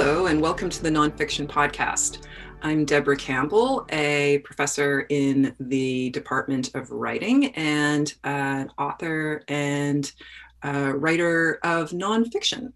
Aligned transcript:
Hello, 0.00 0.26
and 0.26 0.40
welcome 0.40 0.70
to 0.70 0.80
the 0.80 0.90
Nonfiction 0.90 1.48
Podcast. 1.48 2.20
I'm 2.62 2.84
Deborah 2.84 3.16
Campbell, 3.16 3.84
a 3.90 4.38
professor 4.44 5.06
in 5.08 5.56
the 5.58 6.10
Department 6.10 6.72
of 6.76 6.92
Writing 6.92 7.46
and 7.56 8.14
an 8.22 8.70
author 8.78 9.42
and 9.48 10.12
uh, 10.62 10.92
writer 10.94 11.58
of 11.64 11.90
nonfiction. 11.90 12.74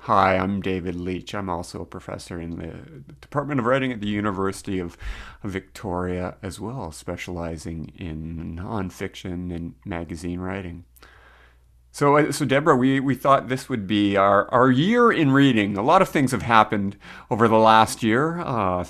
Hi, 0.00 0.36
I'm 0.36 0.60
David 0.60 0.96
Leach. 0.96 1.36
I'm 1.36 1.48
also 1.48 1.82
a 1.82 1.86
professor 1.86 2.40
in 2.40 2.56
the 2.56 3.14
Department 3.20 3.60
of 3.60 3.66
Writing 3.66 3.92
at 3.92 4.00
the 4.00 4.08
University 4.08 4.80
of 4.80 4.98
Victoria 5.44 6.36
as 6.42 6.58
well, 6.58 6.90
specializing 6.90 7.92
in 7.96 8.56
nonfiction 8.58 9.54
and 9.54 9.74
magazine 9.86 10.40
writing. 10.40 10.84
So, 11.94 12.16
uh, 12.16 12.32
so 12.32 12.44
Deborah, 12.44 12.74
we, 12.74 12.98
we 12.98 13.14
thought 13.14 13.46
this 13.46 13.68
would 13.68 13.86
be 13.86 14.16
our, 14.16 14.52
our 14.52 14.68
year 14.68 15.12
in 15.12 15.30
reading. 15.30 15.76
A 15.76 15.82
lot 15.82 16.02
of 16.02 16.08
things 16.08 16.32
have 16.32 16.42
happened 16.42 16.96
over 17.30 17.46
the 17.46 17.56
last 17.56 18.02
year, 18.02 18.40
uh, 18.40 18.84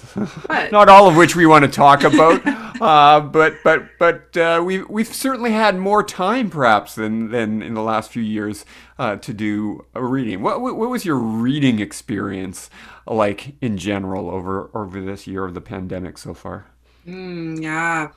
not 0.73 0.89
all 0.89 1.07
of 1.07 1.15
which 1.15 1.37
we 1.37 1.45
want 1.45 1.67
to 1.67 1.71
talk 1.71 2.03
about, 2.03 2.41
uh, 2.81 3.21
but 3.21 3.57
but 3.63 3.91
but 3.99 4.35
uh, 4.39 4.63
we 4.65 4.85
we've 4.85 5.15
certainly 5.15 5.53
had 5.53 5.77
more 5.77 6.03
time, 6.03 6.49
perhaps, 6.49 6.95
than 6.95 7.31
than 7.31 7.61
in 7.61 7.75
the 7.75 7.83
last 7.83 8.11
few 8.11 8.23
years 8.23 8.65
uh, 8.99 9.17
to 9.17 9.35
do 9.35 9.85
a 9.95 10.03
reading. 10.03 10.41
What, 10.41 10.63
what 10.63 10.77
what 10.77 10.89
was 10.89 11.05
your 11.05 11.19
reading 11.19 11.81
experience 11.81 12.71
like 13.07 13.55
in 13.61 13.77
general 13.77 14.31
over 14.31 14.71
over 14.73 15.03
this 15.03 15.27
year 15.27 15.45
of 15.45 15.53
the 15.53 15.61
pandemic 15.61 16.17
so 16.17 16.33
far? 16.33 16.69
Mm, 17.07 17.63
yeah. 17.63 18.13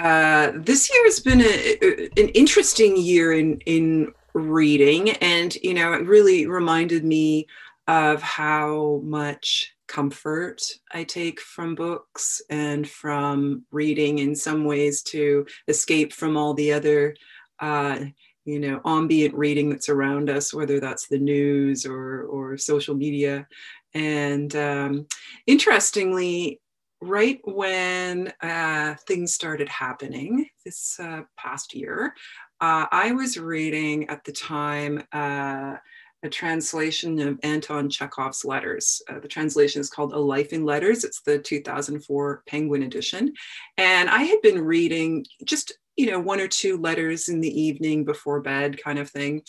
Uh, 0.00 0.52
this 0.54 0.90
year 0.90 1.04
has 1.04 1.20
been 1.20 1.42
a, 1.42 2.08
an 2.18 2.28
interesting 2.30 2.96
year 2.96 3.34
in 3.34 3.60
in 3.66 4.10
reading, 4.32 5.10
and 5.10 5.54
you 5.56 5.74
know, 5.74 5.92
it 5.92 6.06
really 6.06 6.46
reminded 6.46 7.04
me 7.04 7.46
of 7.86 8.22
how 8.22 9.02
much 9.04 9.74
comfort 9.88 10.62
I 10.94 11.04
take 11.04 11.38
from 11.38 11.74
books 11.74 12.40
and 12.48 12.88
from 12.88 13.64
reading 13.72 14.20
in 14.20 14.34
some 14.34 14.64
ways 14.64 15.02
to 15.02 15.44
escape 15.68 16.14
from 16.14 16.34
all 16.34 16.54
the 16.54 16.72
other 16.72 17.14
uh, 17.58 17.98
you 18.46 18.58
know 18.58 18.80
ambient 18.86 19.34
reading 19.34 19.68
that's 19.68 19.90
around 19.90 20.30
us 20.30 20.54
whether 20.54 20.80
that's 20.80 21.08
the 21.08 21.18
news 21.18 21.84
or 21.84 22.22
or 22.22 22.56
social 22.56 22.94
media. 22.94 23.46
And 23.92 24.54
um, 24.56 25.06
interestingly 25.46 26.59
right 27.00 27.40
when 27.44 28.32
uh, 28.42 28.94
things 29.06 29.34
started 29.34 29.68
happening 29.68 30.46
this 30.64 30.98
uh, 31.00 31.22
past 31.36 31.74
year, 31.74 32.14
uh, 32.60 32.86
I 32.90 33.12
was 33.12 33.38
reading 33.38 34.08
at 34.08 34.24
the 34.24 34.32
time 34.32 35.02
uh, 35.12 35.76
a 36.22 36.28
translation 36.28 37.18
of 37.20 37.40
Anton 37.42 37.88
Chekhov's 37.88 38.44
letters. 38.44 39.00
Uh, 39.08 39.18
the 39.20 39.28
translation 39.28 39.80
is 39.80 39.88
called 39.88 40.12
A 40.12 40.18
Life 40.18 40.52
in 40.52 40.66
Letters. 40.66 41.04
It's 41.04 41.22
the 41.22 41.38
2004 41.38 42.42
Penguin 42.46 42.82
edition. 42.82 43.32
And 43.78 44.10
I 44.10 44.24
had 44.24 44.42
been 44.42 44.60
reading 44.60 45.24
just, 45.44 45.72
you 45.96 46.06
know, 46.06 46.20
one 46.20 46.40
or 46.40 46.48
two 46.48 46.76
letters 46.76 47.30
in 47.30 47.40
the 47.40 47.60
evening 47.60 48.04
before 48.04 48.42
bed 48.42 48.82
kind 48.82 48.98
of 48.98 49.08
thing. 49.08 49.42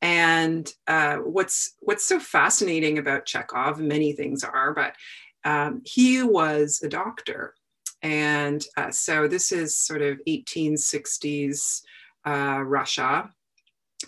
And 0.00 0.70
uh, 0.86 1.16
what's 1.16 1.74
what's 1.80 2.06
so 2.06 2.18
fascinating 2.18 2.98
about 2.98 3.24
Chekhov, 3.26 3.78
many 3.78 4.12
things 4.12 4.44
are, 4.44 4.74
but 4.74 4.94
um, 5.44 5.82
he 5.84 6.22
was 6.22 6.80
a 6.82 6.88
doctor. 6.88 7.54
And 8.02 8.64
uh, 8.76 8.90
so 8.90 9.28
this 9.28 9.50
is 9.52 9.76
sort 9.76 10.02
of 10.02 10.20
1860s 10.28 11.82
uh, 12.26 12.62
Russia. 12.64 13.30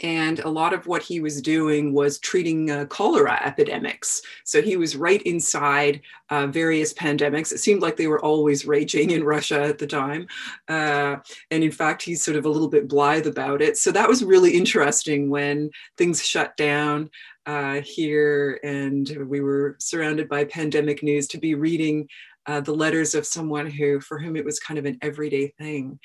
And 0.03 0.41
a 0.41 0.49
lot 0.49 0.73
of 0.73 0.87
what 0.87 1.03
he 1.03 1.21
was 1.21 1.43
doing 1.43 1.93
was 1.93 2.19
treating 2.19 2.71
uh, 2.71 2.87
cholera 2.87 3.41
epidemics. 3.45 4.23
So 4.45 4.63
he 4.63 4.77
was 4.77 4.97
right 4.97 5.23
inside 5.23 6.01
uh, 6.31 6.47
various 6.47 6.93
pandemics. 6.95 7.53
It 7.53 7.59
seemed 7.59 7.83
like 7.83 7.97
they 7.97 8.07
were 8.07 8.25
always 8.25 8.67
raging 8.67 9.11
in 9.11 9.25
Russia 9.25 9.63
at 9.63 9.79
the 9.79 9.87
time. 9.87 10.27
Uh, 10.69 11.17
and 11.51 11.63
in 11.65 11.73
fact, 11.73 12.03
he's 12.03 12.25
sort 12.25 12.37
of 12.37 12.45
a 12.45 12.51
little 12.51 12.69
bit 12.69 12.89
blithe 12.89 13.27
about 13.27 13.63
it. 13.63 13.77
So 13.77 13.93
that 13.93 14.09
was 14.09 14.25
really 14.25 14.53
interesting 14.53 15.31
when 15.31 15.71
things 15.97 16.25
shut 16.25 16.57
down 16.57 17.11
uh, 17.47 17.81
here 17.81 18.59
and 18.65 19.27
we 19.29 19.41
were 19.41 19.77
surrounded 19.79 20.29
by 20.29 20.45
pandemic 20.45 21.03
news 21.03 21.29
to 21.29 21.39
be 21.39 21.55
reading 21.55 22.09
uh, 22.47 22.61
the 22.61 22.75
letters 22.75 23.15
of 23.15 23.27
someone 23.27 23.69
who 23.69 24.01
for 24.01 24.19
whom 24.19 24.37
it 24.37 24.45
was 24.45 24.59
kind 24.59 24.79
of 24.79 24.85
an 24.85 24.99
everyday 25.01 25.49
thing 25.59 25.99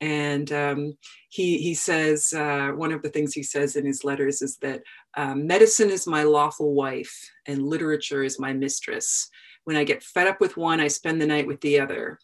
and 0.00 0.52
um, 0.52 0.96
he 1.28 1.58
he 1.58 1.74
says 1.74 2.32
uh, 2.32 2.70
one 2.74 2.92
of 2.92 3.02
the 3.02 3.08
things 3.08 3.32
he 3.32 3.42
says 3.42 3.76
in 3.76 3.86
his 3.86 4.04
letters 4.04 4.42
is 4.42 4.56
that 4.58 4.82
um, 5.16 5.46
medicine 5.46 5.90
is 5.90 6.06
my 6.06 6.22
lawful 6.22 6.74
wife 6.74 7.14
and 7.46 7.66
literature 7.66 8.22
is 8.22 8.38
my 8.38 8.52
mistress. 8.52 9.28
When 9.64 9.76
i 9.76 9.84
get 9.84 10.02
fed 10.02 10.28
up 10.28 10.40
with 10.40 10.56
one 10.56 10.80
i 10.80 10.88
spend 10.88 11.20
the 11.20 11.26
night 11.26 11.46
with 11.46 11.60
the 11.60 11.80
other. 11.80 12.18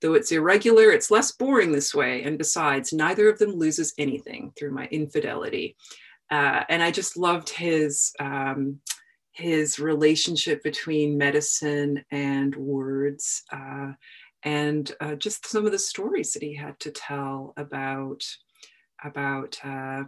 Though 0.00 0.14
it's 0.14 0.32
irregular 0.32 0.90
it's 0.90 1.10
less 1.10 1.32
boring 1.32 1.72
this 1.72 1.94
way. 1.94 2.22
And 2.22 2.36
besides 2.36 2.92
neither 2.92 3.28
of 3.28 3.38
them 3.38 3.52
loses 3.52 3.94
anything 3.98 4.52
through 4.56 4.72
my 4.72 4.86
infidelity. 4.86 5.76
Uh, 6.30 6.64
and 6.68 6.82
I 6.82 6.90
just 6.90 7.16
loved 7.16 7.48
his 7.48 8.12
um, 8.20 8.80
his 9.34 9.80
relationship 9.80 10.62
between 10.62 11.18
medicine 11.18 12.04
and 12.10 12.54
words, 12.54 13.42
uh, 13.52 13.92
and 14.44 14.92
uh, 15.00 15.14
just 15.14 15.46
some 15.46 15.64
of 15.66 15.72
the 15.72 15.78
stories 15.78 16.32
that 16.32 16.42
he 16.42 16.54
had 16.54 16.78
to 16.80 16.90
tell 16.90 17.54
about 17.56 18.22
about 19.04 19.58
uh, 19.64 20.04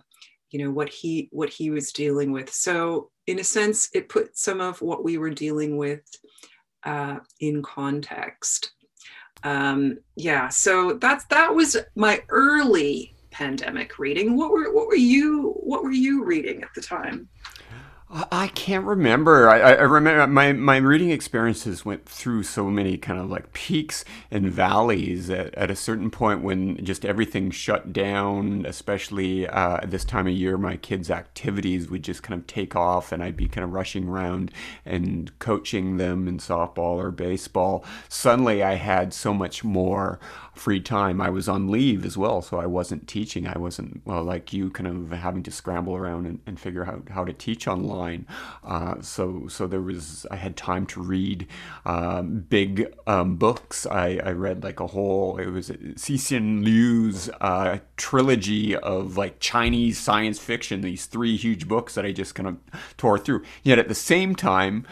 you 0.50 0.64
know 0.64 0.70
what 0.70 0.88
he 0.88 1.28
what 1.32 1.48
he 1.48 1.70
was 1.70 1.92
dealing 1.92 2.32
with. 2.32 2.52
So 2.52 3.10
in 3.26 3.38
a 3.38 3.44
sense, 3.44 3.88
it 3.94 4.08
put 4.08 4.36
some 4.36 4.60
of 4.60 4.80
what 4.80 5.02
we 5.02 5.18
were 5.18 5.30
dealing 5.30 5.76
with 5.76 6.02
uh, 6.84 7.18
in 7.40 7.62
context. 7.62 8.72
Um, 9.42 9.98
yeah, 10.16 10.48
so 10.48 10.94
that's 10.94 11.24
that 11.26 11.54
was 11.54 11.76
my 11.94 12.22
early 12.28 13.14
pandemic 13.30 13.98
reading. 13.98 14.36
What 14.36 14.50
were 14.50 14.72
what 14.72 14.86
were 14.86 14.96
you 14.96 15.54
what 15.60 15.82
were 15.82 15.92
you 15.92 16.24
reading 16.24 16.62
at 16.62 16.72
the 16.74 16.80
time? 16.80 17.28
I 18.08 18.46
can't 18.54 18.84
remember. 18.84 19.48
I, 19.48 19.58
I, 19.58 19.82
remember 19.82 20.28
my, 20.28 20.52
my 20.52 20.76
reading 20.76 21.10
experiences 21.10 21.84
went 21.84 22.06
through 22.08 22.44
so 22.44 22.70
many 22.70 22.96
kind 22.96 23.18
of 23.18 23.28
like 23.28 23.52
peaks 23.52 24.04
and 24.30 24.48
valleys 24.48 25.28
at, 25.28 25.52
at 25.56 25.72
a 25.72 25.76
certain 25.76 26.12
point 26.12 26.40
when 26.40 26.84
just 26.84 27.04
everything 27.04 27.50
shut 27.50 27.92
down, 27.92 28.64
especially 28.64 29.48
uh, 29.48 29.80
this 29.84 30.04
time 30.04 30.28
of 30.28 30.34
year, 30.34 30.56
my 30.56 30.76
kids' 30.76 31.10
activities 31.10 31.90
would 31.90 32.04
just 32.04 32.22
kind 32.22 32.40
of 32.40 32.46
take 32.46 32.76
off 32.76 33.10
and 33.10 33.24
I'd 33.24 33.36
be 33.36 33.48
kind 33.48 33.64
of 33.64 33.72
rushing 33.72 34.08
around 34.08 34.52
and 34.84 35.36
coaching 35.40 35.96
them 35.96 36.28
in 36.28 36.38
softball 36.38 36.98
or 36.98 37.10
baseball. 37.10 37.84
Suddenly 38.08 38.62
I 38.62 38.74
had 38.74 39.12
so 39.14 39.34
much 39.34 39.64
more 39.64 40.20
free 40.56 40.80
time. 40.80 41.20
I 41.20 41.30
was 41.30 41.48
on 41.48 41.68
leave 41.68 42.04
as 42.04 42.16
well, 42.16 42.42
so 42.42 42.58
I 42.58 42.66
wasn't 42.66 43.06
teaching. 43.06 43.46
I 43.46 43.58
wasn't, 43.58 44.00
well, 44.04 44.24
like 44.24 44.52
you, 44.52 44.70
kind 44.70 44.86
of 44.86 45.16
having 45.16 45.42
to 45.44 45.50
scramble 45.50 45.94
around 45.94 46.26
and, 46.26 46.40
and 46.46 46.58
figure 46.58 46.84
out 46.84 47.08
how 47.10 47.24
to 47.24 47.32
teach 47.32 47.68
online. 47.68 48.26
Uh, 48.64 49.00
so, 49.00 49.48
so 49.48 49.66
there 49.66 49.80
was, 49.80 50.26
I 50.30 50.36
had 50.36 50.56
time 50.56 50.86
to 50.86 51.02
read 51.02 51.46
um, 51.84 52.46
big 52.48 52.94
um, 53.06 53.36
books. 53.36 53.86
I, 53.86 54.20
I 54.24 54.30
read 54.32 54.64
like 54.64 54.80
a 54.80 54.86
whole, 54.86 55.38
it 55.38 55.46
was 55.48 55.68
Cixin 55.70 56.64
Liu's 56.64 57.28
uh, 57.40 57.78
trilogy 57.96 58.76
of 58.76 59.16
like 59.16 59.40
Chinese 59.40 59.98
science 59.98 60.38
fiction, 60.38 60.80
these 60.80 61.06
three 61.06 61.36
huge 61.36 61.68
books 61.68 61.94
that 61.94 62.04
I 62.04 62.12
just 62.12 62.34
kind 62.34 62.48
of 62.48 62.56
tore 62.96 63.18
through. 63.18 63.42
Yet 63.62 63.78
at 63.78 63.88
the 63.88 63.94
same 63.94 64.34
time, 64.34 64.86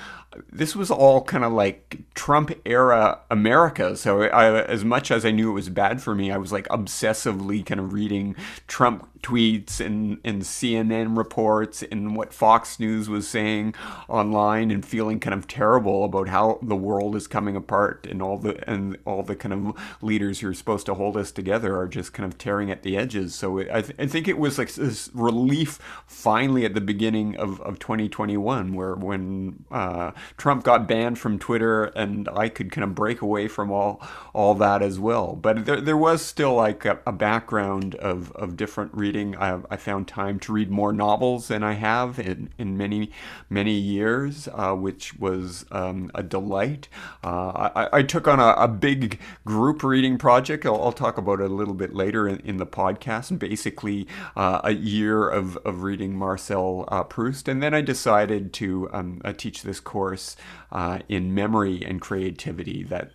this 0.53 0.75
was 0.75 0.91
all 0.91 1.23
kind 1.23 1.45
of 1.45 1.53
like 1.53 1.99
Trump 2.15 2.53
era 2.65 3.21
America. 3.31 3.97
So 3.97 4.23
I, 4.23 4.63
as 4.63 4.85
much 4.85 5.11
as 5.11 5.25
I 5.25 5.31
knew 5.31 5.51
it 5.51 5.55
was 5.55 5.69
bad 5.69 6.03
for 6.03 6.15
me, 6.15 6.31
I 6.31 6.37
was 6.37 6.53
like 6.53 6.69
obsessively 6.69 7.65
kind 7.65 7.81
of 7.81 7.93
reading 7.93 8.37
Trump 8.67 9.09
tweets 9.25 9.81
and, 9.81 10.19
and 10.23 10.43
CNN 10.43 11.17
reports 11.17 11.83
and 11.83 12.15
what 12.15 12.33
Fox 12.35 12.79
News 12.79 13.09
was 13.09 13.27
saying 13.27 13.75
online 14.07 14.71
and 14.71 14.85
feeling 14.85 15.19
kind 15.19 15.33
of 15.35 15.49
terrible 15.49 16.05
about 16.05 16.29
how 16.29 16.59
the 16.63 16.77
world 16.77 17.17
is 17.17 17.27
coming 17.27 17.57
apart 17.57 18.07
and 18.09 18.21
all 18.21 18.37
the 18.37 18.69
and 18.71 18.99
all 19.07 19.23
the 19.23 19.35
kind 19.35 19.53
of 19.53 19.97
leaders 20.03 20.41
who 20.41 20.49
are 20.49 20.55
supposed 20.55 20.85
to 20.87 20.95
hold 20.95 21.17
us 21.17 21.33
together 21.33 21.77
are 21.77 21.89
just 21.89 22.13
kind 22.13 22.31
of 22.31 22.37
tearing 22.37 22.71
at 22.71 22.83
the 22.83 22.97
edges. 22.97 23.35
So 23.35 23.61
I, 23.61 23.81
th- 23.81 23.97
I 23.99 24.07
think 24.07 24.29
it 24.29 24.39
was 24.39 24.59
like 24.59 24.73
this 24.75 25.11
relief 25.15 25.79
finally 26.07 26.67
at 26.67 26.75
the 26.75 26.81
beginning 26.83 27.37
of, 27.37 27.61
of 27.63 27.79
2021 27.79 28.75
where 28.75 28.95
when 28.95 29.65
uh, 29.71 30.13
Trump 30.37 30.65
got 30.65 30.87
banned 30.87 31.19
from 31.19 31.39
Twitter 31.39 31.85
and 31.85 32.29
I 32.29 32.51
could 32.51 32.71
kind 32.71 32.85
of 32.85 32.95
break 32.95 33.23
away 33.23 33.49
from 33.49 33.73
all 33.73 34.03
all 34.35 34.55
that 34.57 34.83
as 34.83 34.99
well. 34.99 35.35
But 35.35 35.65
there, 35.65 35.81
there 35.81 35.97
was 35.97 36.23
still 36.23 36.55
like 36.55 36.85
a, 36.85 36.99
a 37.07 37.13
background 37.13 37.95
of, 37.97 38.33
of 38.33 38.57
different 38.57 38.93
reading. 39.15 39.37
I, 39.37 39.61
I 39.71 39.77
found 39.77 40.09
time 40.09 40.41
to 40.41 40.53
read 40.53 40.71
more 40.71 40.93
novels 40.93 41.49
than 41.49 41.63
I 41.63 41.75
have 41.75 42.19
in, 42.19 42.51
in 42.59 42.77
many, 42.77 43.13
many 43.49 43.73
years, 43.73 44.49
uh, 44.53 44.75
which 44.75 45.17
was 45.19 45.65
um, 45.71 46.11
a 46.15 46.23
delight. 46.23 46.89
Uh, 47.23 47.71
I, 47.75 47.99
I, 47.99 48.03
took 48.03 48.27
on 48.27 48.41
a, 48.41 48.55
a, 48.59 48.69
big 48.69 49.21
group 49.45 49.85
reading 49.85 50.19
project. 50.19 50.67
I'll, 50.67 50.83
I'll, 50.83 50.93
talk 50.93 51.17
about 51.17 51.41
it 51.41 51.51
a 51.51 51.55
little 51.55 51.75
bit 51.75 51.95
later 51.95 52.27
in, 52.29 52.41
in 52.41 52.57
the 52.57 52.67
podcast. 52.67 53.39
Basically, 53.39 54.07
uh, 54.37 54.61
a 54.65 54.73
year 54.73 55.29
of, 55.29 55.57
of 55.59 55.83
reading 55.83 56.17
Marcel 56.17 56.85
uh, 56.89 57.05
Proust. 57.05 57.47
And 57.49 57.63
then 57.63 57.73
I 57.73 57.83
decided 57.83 58.53
to 58.55 58.89
um, 58.93 59.21
uh, 59.25 59.33
teach 59.33 59.63
this 59.63 59.81
course 59.81 60.37
uh, 60.73 60.99
in 61.09 61.35
memory 61.35 61.85
and 61.85 62.01
creativity 62.01 62.83
that 62.83 63.13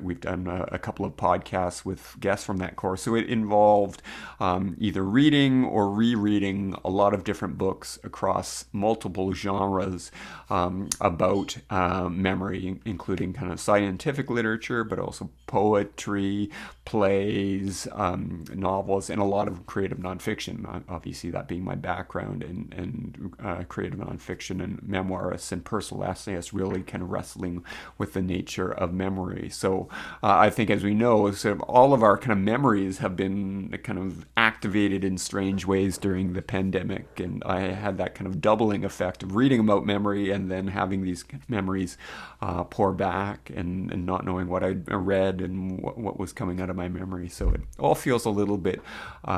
we've 0.00 0.20
done 0.20 0.46
a, 0.46 0.68
a, 0.72 0.78
couple 0.78 1.04
of 1.04 1.16
podcasts 1.16 1.84
with 1.84 2.16
guests 2.20 2.46
from 2.46 2.58
that 2.58 2.76
course. 2.76 3.02
So 3.02 3.16
it 3.16 3.28
involved 3.28 4.02
um, 4.38 4.76
either 4.78 5.02
reading 5.02 5.31
or 5.32 5.90
rereading 5.90 6.74
a 6.84 6.90
lot 6.90 7.14
of 7.14 7.24
different 7.24 7.56
books 7.56 7.98
across 8.04 8.66
multiple 8.72 9.32
genres 9.32 10.10
um, 10.50 10.88
about 11.00 11.56
uh, 11.70 12.08
memory, 12.08 12.80
including 12.84 13.32
kind 13.32 13.50
of 13.50 13.58
scientific 13.58 14.28
literature, 14.28 14.84
but 14.84 14.98
also 14.98 15.30
poetry, 15.46 16.50
plays, 16.84 17.88
um, 17.92 18.44
novels, 18.54 19.08
and 19.10 19.20
a 19.20 19.24
lot 19.24 19.48
of 19.48 19.66
creative 19.66 19.98
nonfiction. 19.98 20.82
Obviously, 20.88 21.30
that 21.30 21.48
being 21.48 21.64
my 21.64 21.74
background 21.74 22.42
in, 22.42 22.72
in 22.76 23.32
uh, 23.42 23.64
creative 23.68 23.98
nonfiction 23.98 24.62
and 24.62 24.80
memoirists 24.82 25.52
and 25.52 25.64
personal 25.64 26.04
essayists, 26.04 26.52
really 26.52 26.82
kind 26.82 27.02
of 27.02 27.10
wrestling 27.10 27.64
with 27.98 28.12
the 28.12 28.22
nature 28.22 28.70
of 28.70 28.92
memory. 28.92 29.48
So 29.48 29.88
uh, 30.22 30.36
I 30.36 30.50
think, 30.50 30.70
as 30.70 30.84
we 30.84 30.94
know, 30.94 31.30
sort 31.32 31.56
of 31.56 31.60
all 31.62 31.94
of 31.94 32.02
our 32.02 32.18
kind 32.18 32.32
of 32.32 32.38
memories 32.38 32.98
have 32.98 33.16
been 33.16 33.78
kind 33.82 33.98
of 33.98 34.26
activated 34.36 35.04
in 35.12 35.18
strange 35.18 35.66
ways 35.66 35.98
during 35.98 36.32
the 36.32 36.40
pandemic, 36.40 37.20
and 37.20 37.44
I 37.44 37.60
had 37.72 37.98
that 37.98 38.14
kind 38.14 38.26
of 38.26 38.40
doubling 38.40 38.82
effect 38.82 39.22
of 39.22 39.36
reading 39.36 39.60
about 39.60 39.84
memory 39.84 40.30
and 40.30 40.50
then 40.50 40.68
having 40.68 41.02
these 41.02 41.22
memories 41.48 41.98
uh, 42.40 42.64
pour 42.64 42.94
back 42.94 43.50
and, 43.54 43.92
and 43.92 44.06
not 44.06 44.24
knowing 44.24 44.48
what 44.48 44.64
I 44.64 44.70
read 44.70 45.42
and 45.42 45.82
what, 45.82 45.98
what 45.98 46.18
was 46.18 46.32
coming 46.32 46.62
out 46.62 46.70
of 46.70 46.76
my 46.76 46.88
memory. 46.88 47.28
So 47.28 47.50
it 47.50 47.60
all 47.78 47.94
feels 47.94 48.24
a 48.24 48.30
little 48.30 48.56
bit 48.56 48.80
uh, 49.24 49.28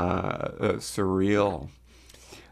uh 0.60 0.72
surreal. 0.74 1.70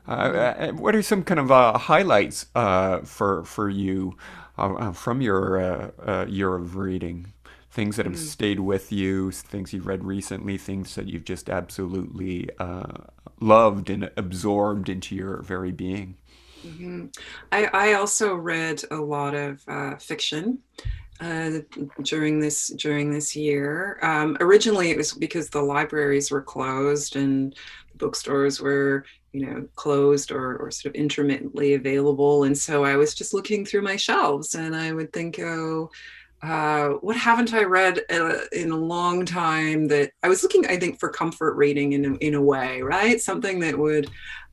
Uh, 0.08 0.10
uh, 0.10 0.72
what 0.72 0.96
are 0.96 1.02
some 1.02 1.22
kind 1.22 1.38
of 1.38 1.52
uh, 1.52 1.78
highlights 1.78 2.46
uh, 2.56 2.98
for 3.02 3.44
for 3.44 3.70
you 3.70 4.16
uh, 4.58 4.90
from 4.90 5.20
your 5.20 5.92
year 6.28 6.54
of 6.56 6.76
reading? 6.76 7.32
Things 7.72 7.96
that 7.96 8.04
have 8.04 8.16
mm. 8.16 8.18
stayed 8.18 8.60
with 8.60 8.92
you, 8.92 9.30
things 9.30 9.72
you've 9.72 9.86
read 9.86 10.04
recently, 10.04 10.58
things 10.58 10.94
that 10.94 11.08
you've 11.08 11.24
just 11.24 11.48
absolutely 11.48 12.50
uh, 12.58 13.04
loved 13.40 13.88
and 13.88 14.10
absorbed 14.16 14.90
into 14.90 15.14
your 15.14 15.40
very 15.42 15.72
being. 15.72 16.16
Mm-hmm. 16.66 17.06
I, 17.50 17.64
I, 17.72 17.92
also 17.94 18.34
read 18.34 18.82
a 18.90 18.96
lot 18.96 19.34
of 19.34 19.62
uh, 19.66 19.96
fiction 19.96 20.58
uh, 21.20 21.60
during 22.02 22.38
this 22.38 22.68
during 22.68 23.10
this 23.10 23.34
year. 23.34 23.98
Um, 24.02 24.36
originally, 24.38 24.90
it 24.90 24.96
was 24.96 25.12
because 25.12 25.48
the 25.48 25.62
libraries 25.62 26.30
were 26.30 26.42
closed 26.42 27.16
and 27.16 27.56
bookstores 27.96 28.60
were 28.60 29.04
you 29.32 29.46
know 29.46 29.66
closed 29.76 30.30
or, 30.30 30.56
or 30.58 30.70
sort 30.70 30.94
of 30.94 31.00
intermittently 31.00 31.74
available 31.74 32.44
and 32.44 32.56
so 32.56 32.84
i 32.84 32.96
was 32.96 33.14
just 33.14 33.32
looking 33.32 33.64
through 33.64 33.82
my 33.82 33.96
shelves 33.96 34.54
and 34.54 34.76
i 34.76 34.92
would 34.92 35.12
think 35.12 35.38
oh 35.38 35.90
uh, 36.42 36.88
what 37.00 37.16
haven't 37.16 37.54
i 37.54 37.62
read 37.62 38.00
uh, 38.10 38.38
in 38.52 38.70
a 38.70 38.76
long 38.76 39.24
time 39.24 39.86
that 39.88 40.10
i 40.22 40.28
was 40.28 40.42
looking 40.42 40.66
i 40.66 40.76
think 40.76 40.98
for 40.98 41.08
comfort 41.08 41.54
reading 41.54 41.92
in 41.92 42.04
a, 42.04 42.14
in 42.16 42.34
a 42.34 42.42
way 42.42 42.82
right? 42.82 43.20
Something 43.20 43.60
that 43.60 43.78
would 43.78 44.10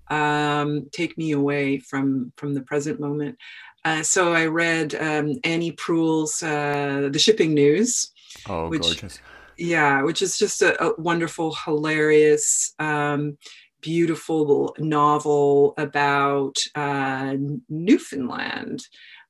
um, 0.10 0.88
take 0.92 1.18
me 1.18 1.32
away 1.32 1.80
from 1.80 2.32
from 2.36 2.54
the 2.54 2.62
present 2.62 3.00
moment. 3.00 3.38
Uh, 3.86 4.04
so 4.04 4.34
i 4.34 4.46
read 4.46 4.94
um, 4.96 5.40
annie 5.44 5.72
proulx's 5.72 6.44
uh, 6.44 7.10
the 7.12 7.20
shipping 7.20 7.54
news 7.54 8.12
oh 8.48 8.68
which, 8.70 8.82
gorgeous. 8.82 9.20
Yeah 9.58 10.02
which 10.04 10.22
is 10.22 10.38
just 10.38 10.62
a, 10.62 10.84
a 10.84 11.00
wonderful 11.00 11.56
hilarious 11.66 12.74
um, 12.80 13.38
beautiful 13.82 14.76
novel 14.80 15.74
about 15.78 16.58
uh, 16.76 17.36
Newfoundland, 17.70 18.86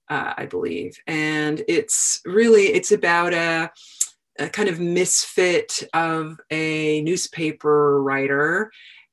uh, 0.09 0.33
I 0.37 0.45
believe, 0.45 0.97
and 1.07 1.61
it's 1.67 2.21
really 2.25 2.63
it's 2.63 2.91
about 2.91 3.33
a, 3.33 3.71
a, 4.39 4.49
kind 4.49 4.69
of 4.69 4.79
misfit 4.79 5.83
of 5.93 6.39
a 6.49 7.01
newspaper 7.01 8.01
writer. 8.01 8.71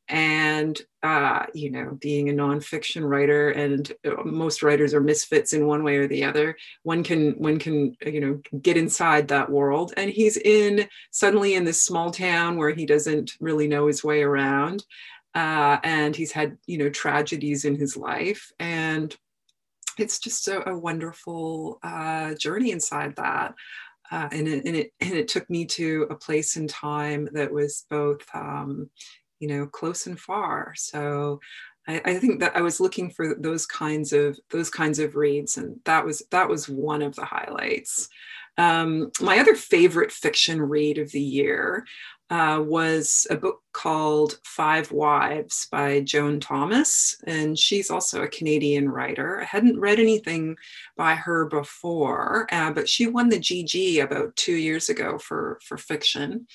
And 0.08 0.80
uh, 1.02 1.46
you 1.52 1.70
know, 1.70 1.98
being 2.00 2.28
a 2.28 2.32
nonfiction 2.32 3.08
writer, 3.08 3.50
and 3.50 3.92
uh, 4.04 4.22
most 4.24 4.62
writers 4.62 4.94
are 4.94 5.00
misfits 5.00 5.52
in 5.52 5.66
one 5.66 5.82
way 5.82 5.96
or 5.96 6.06
the 6.06 6.24
other. 6.24 6.56
One 6.84 7.02
can 7.02 7.32
one 7.32 7.58
can 7.58 7.96
you 8.06 8.20
know 8.20 8.40
get 8.62 8.76
inside 8.76 9.28
that 9.28 9.50
world, 9.50 9.92
and 9.96 10.08
he's 10.08 10.36
in 10.36 10.88
suddenly 11.10 11.54
in 11.54 11.64
this 11.64 11.82
small 11.82 12.10
town 12.12 12.56
where 12.56 12.70
he 12.70 12.86
doesn't 12.86 13.32
really 13.40 13.66
know 13.66 13.88
his 13.88 14.04
way 14.04 14.22
around, 14.22 14.84
uh, 15.34 15.78
and 15.82 16.16
he's 16.16 16.32
had 16.32 16.56
you 16.66 16.78
know 16.78 16.88
tragedies 16.88 17.64
in 17.64 17.74
his 17.74 17.96
life 17.96 18.52
and 18.58 19.16
it's 19.98 20.18
just 20.18 20.48
a, 20.48 20.68
a 20.68 20.78
wonderful 20.78 21.78
uh, 21.82 22.34
journey 22.34 22.70
inside 22.70 23.14
that 23.16 23.54
uh, 24.10 24.28
and, 24.30 24.46
it, 24.46 24.64
and, 24.64 24.76
it, 24.76 24.92
and 25.00 25.12
it 25.14 25.26
took 25.26 25.48
me 25.50 25.64
to 25.64 26.06
a 26.10 26.14
place 26.14 26.56
in 26.56 26.68
time 26.68 27.28
that 27.32 27.52
was 27.52 27.86
both 27.90 28.22
um, 28.34 28.88
you 29.40 29.48
know 29.48 29.66
close 29.66 30.06
and 30.06 30.18
far 30.18 30.72
so 30.76 31.40
I, 31.88 32.02
I, 32.04 32.14
think 32.18 32.40
that 32.40 32.56
I 32.56 32.62
was 32.62 32.80
looking 32.80 33.10
for 33.10 33.34
those 33.34 33.66
kinds 33.66 34.12
of 34.12 34.38
those 34.50 34.70
kinds 34.70 34.98
of 34.98 35.14
reads, 35.14 35.56
and 35.56 35.78
that 35.84 36.04
was 36.04 36.22
that 36.30 36.48
was 36.48 36.68
one 36.68 37.02
of 37.02 37.14
the 37.14 37.24
highlights. 37.24 38.08
Um, 38.58 39.10
my 39.20 39.38
other 39.38 39.54
favorite 39.54 40.10
fiction 40.10 40.60
read 40.62 40.98
of 40.98 41.10
the 41.12 41.20
year 41.20 41.84
uh, 42.30 42.60
was 42.64 43.26
a 43.30 43.36
book 43.36 43.62
called 43.72 44.38
Five 44.44 44.90
Wives 44.90 45.68
by 45.70 46.00
Joan 46.00 46.40
Thomas. 46.40 47.16
And 47.26 47.58
she's 47.58 47.90
also 47.90 48.22
a 48.22 48.28
Canadian 48.28 48.88
writer. 48.88 49.40
I 49.40 49.44
hadn't 49.44 49.78
read 49.78 50.00
anything 50.00 50.56
by 50.96 51.14
her 51.14 51.46
before, 51.46 52.48
uh, 52.50 52.72
but 52.72 52.88
she 52.88 53.06
won 53.06 53.28
the 53.28 53.38
GG 53.38 54.02
about 54.02 54.34
two 54.34 54.56
years 54.56 54.88
ago 54.88 55.18
for, 55.18 55.60
for 55.62 55.76
fiction. 55.76 56.46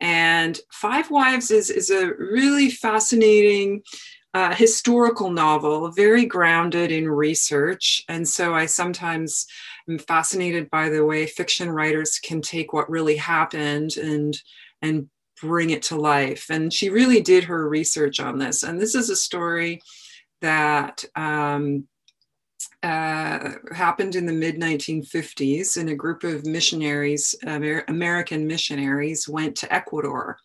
And 0.00 0.58
Five 0.72 1.10
Wives 1.10 1.50
is, 1.50 1.68
is 1.70 1.90
a 1.90 2.14
really 2.14 2.70
fascinating 2.70 3.82
uh, 4.34 4.54
historical 4.54 5.30
novel, 5.30 5.90
very 5.90 6.24
grounded 6.24 6.90
in 6.90 7.08
research. 7.08 8.02
And 8.08 8.26
so 8.26 8.54
I 8.54 8.64
sometimes 8.64 9.46
am 9.88 9.98
fascinated 9.98 10.70
by 10.70 10.88
the 10.88 11.04
way 11.04 11.26
fiction 11.26 11.70
writers 11.70 12.18
can 12.18 12.40
take 12.40 12.72
what 12.72 12.88
really 12.88 13.16
happened 13.16 13.98
and 13.98 14.34
and 14.82 15.08
bring 15.40 15.70
it 15.70 15.82
to 15.82 15.96
life. 15.96 16.46
And 16.50 16.72
she 16.72 16.90
really 16.90 17.20
did 17.20 17.44
her 17.44 17.68
research 17.68 18.20
on 18.20 18.38
this. 18.38 18.62
And 18.62 18.80
this 18.80 18.94
is 18.94 19.10
a 19.10 19.16
story 19.16 19.80
that 20.40 21.04
um, 21.16 21.88
uh, 22.82 23.50
happened 23.72 24.16
in 24.16 24.26
the 24.26 24.32
mid 24.32 24.56
1950s, 24.56 25.76
and 25.76 25.88
a 25.88 25.94
group 25.94 26.24
of 26.24 26.46
missionaries, 26.46 27.34
Amer- 27.46 27.84
American 27.88 28.46
missionaries, 28.46 29.28
went 29.28 29.56
to 29.56 29.72
Ecuador, 29.72 30.38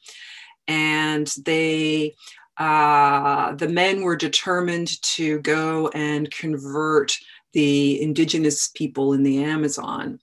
and 0.67 1.34
they 1.46 2.15
uh, 2.58 3.53
the 3.53 3.70
men 3.70 4.01
were 4.01 4.15
determined 4.15 5.01
to 5.03 5.39
go 5.41 5.89
and 5.89 6.32
convert 6.32 7.15
the 7.53 8.01
indigenous 8.01 8.70
people 8.70 9.13
in 9.13 9.24
the 9.24 9.44
Amazon, 9.44 10.20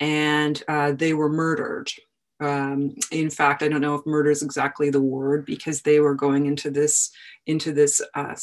and 0.00 0.62
uh, 0.68 0.92
they 0.92 1.14
were 1.14 1.28
murdered. 1.28 1.90
Um, 2.38 2.94
in 3.10 3.30
fact, 3.30 3.62
I 3.62 3.68
don't 3.68 3.80
know 3.80 3.94
if 3.94 4.06
murder 4.06 4.30
is 4.30 4.42
exactly 4.42 4.90
the 4.90 5.00
word 5.00 5.46
because 5.46 5.82
they 5.82 6.00
were 6.00 6.14
going 6.14 6.46
into 6.46 6.70
this 6.70 7.10
into 7.46 7.72
this 7.72 8.02
uh, 8.14 8.34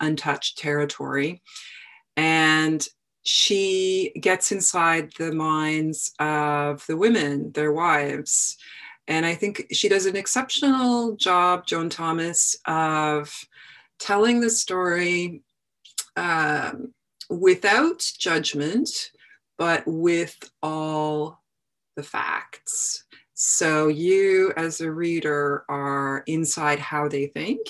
untouched 0.00 0.58
territory, 0.58 1.42
and 2.16 2.86
she 3.22 4.12
gets 4.20 4.52
inside 4.52 5.12
the 5.18 5.32
minds 5.32 6.12
of 6.18 6.84
the 6.86 6.96
women, 6.96 7.52
their 7.52 7.72
wives, 7.72 8.58
and 9.10 9.26
I 9.26 9.34
think 9.34 9.66
she 9.72 9.88
does 9.88 10.06
an 10.06 10.16
exceptional 10.16 11.16
job, 11.16 11.66
Joan 11.66 11.90
Thomas, 11.90 12.56
of 12.66 13.44
telling 13.98 14.40
the 14.40 14.50
story 14.50 15.42
um, 16.16 16.94
without 17.28 18.08
judgment, 18.18 19.10
but 19.58 19.82
with 19.86 20.36
all 20.62 21.42
the 21.96 22.02
facts. 22.02 23.04
So 23.42 23.88
you, 23.88 24.52
as 24.58 24.82
a 24.82 24.92
reader, 24.92 25.64
are 25.70 26.22
inside 26.26 26.78
how 26.78 27.08
they 27.08 27.28
think, 27.28 27.60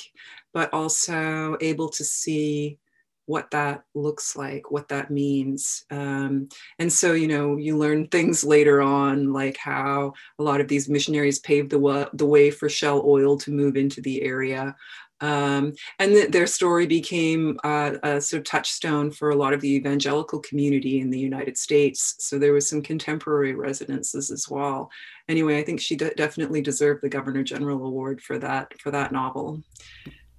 but 0.53 0.75
also 0.75 1.57
able 1.61 1.89
to 1.91 2.03
see 2.03 2.81
what 3.27 3.53
that 3.53 3.85
looks 3.95 4.35
like, 4.35 4.73
what 4.73 4.89
that 4.89 5.13
means. 5.13 5.85
Um, 5.93 6.49
and 6.81 6.93
so, 6.93 7.13
you 7.13 7.29
know, 7.29 7.57
you 7.57 7.79
learn 7.79 8.09
things 8.09 8.43
later 8.43 8.83
on, 8.83 9.33
like 9.33 9.57
how 9.59 10.15
a 10.41 10.43
lot 10.43 10.61
of 10.61 10.67
these 10.67 10.89
missionaries 10.89 11.39
paved 11.39 11.71
the, 11.71 11.79
wa- 11.79 12.11
the 12.15 12.27
way 12.27 12.51
for 12.51 12.69
Shell 12.69 13.05
Oil 13.07 13.39
to 13.39 13.53
move 13.53 13.77
into 13.77 14.01
the 14.01 14.23
area. 14.23 14.75
Um, 15.21 15.75
and 15.99 16.13
th- 16.13 16.31
their 16.31 16.47
story 16.47 16.87
became 16.87 17.59
uh, 17.65 17.93
a 18.03 18.21
sort 18.21 18.41
of 18.41 18.45
touchstone 18.45 19.11
for 19.11 19.31
a 19.31 19.37
lot 19.37 19.53
of 19.53 19.61
the 19.61 19.75
evangelical 19.75 20.39
community 20.41 21.01
in 21.01 21.11
the 21.11 21.19
United 21.19 21.59
States. 21.59 22.17
So 22.19 22.39
there 22.39 22.53
was 22.53 22.69
some 22.69 22.83
contemporary 22.83 23.55
resonances 23.55 24.31
as 24.31 24.49
well. 24.49 24.91
Anyway, 25.29 25.59
I 25.59 25.65
think 25.65 25.81
she 25.81 25.97
de- 25.97 26.15
definitely 26.15 26.63
deserved 26.63 27.03
the 27.03 27.09
Governor 27.09 27.43
General 27.43 27.85
Award 27.87 28.21
for 28.21 28.39
that 28.39 28.79
for 28.81 28.91
that 28.91 29.13
novel. 29.13 29.63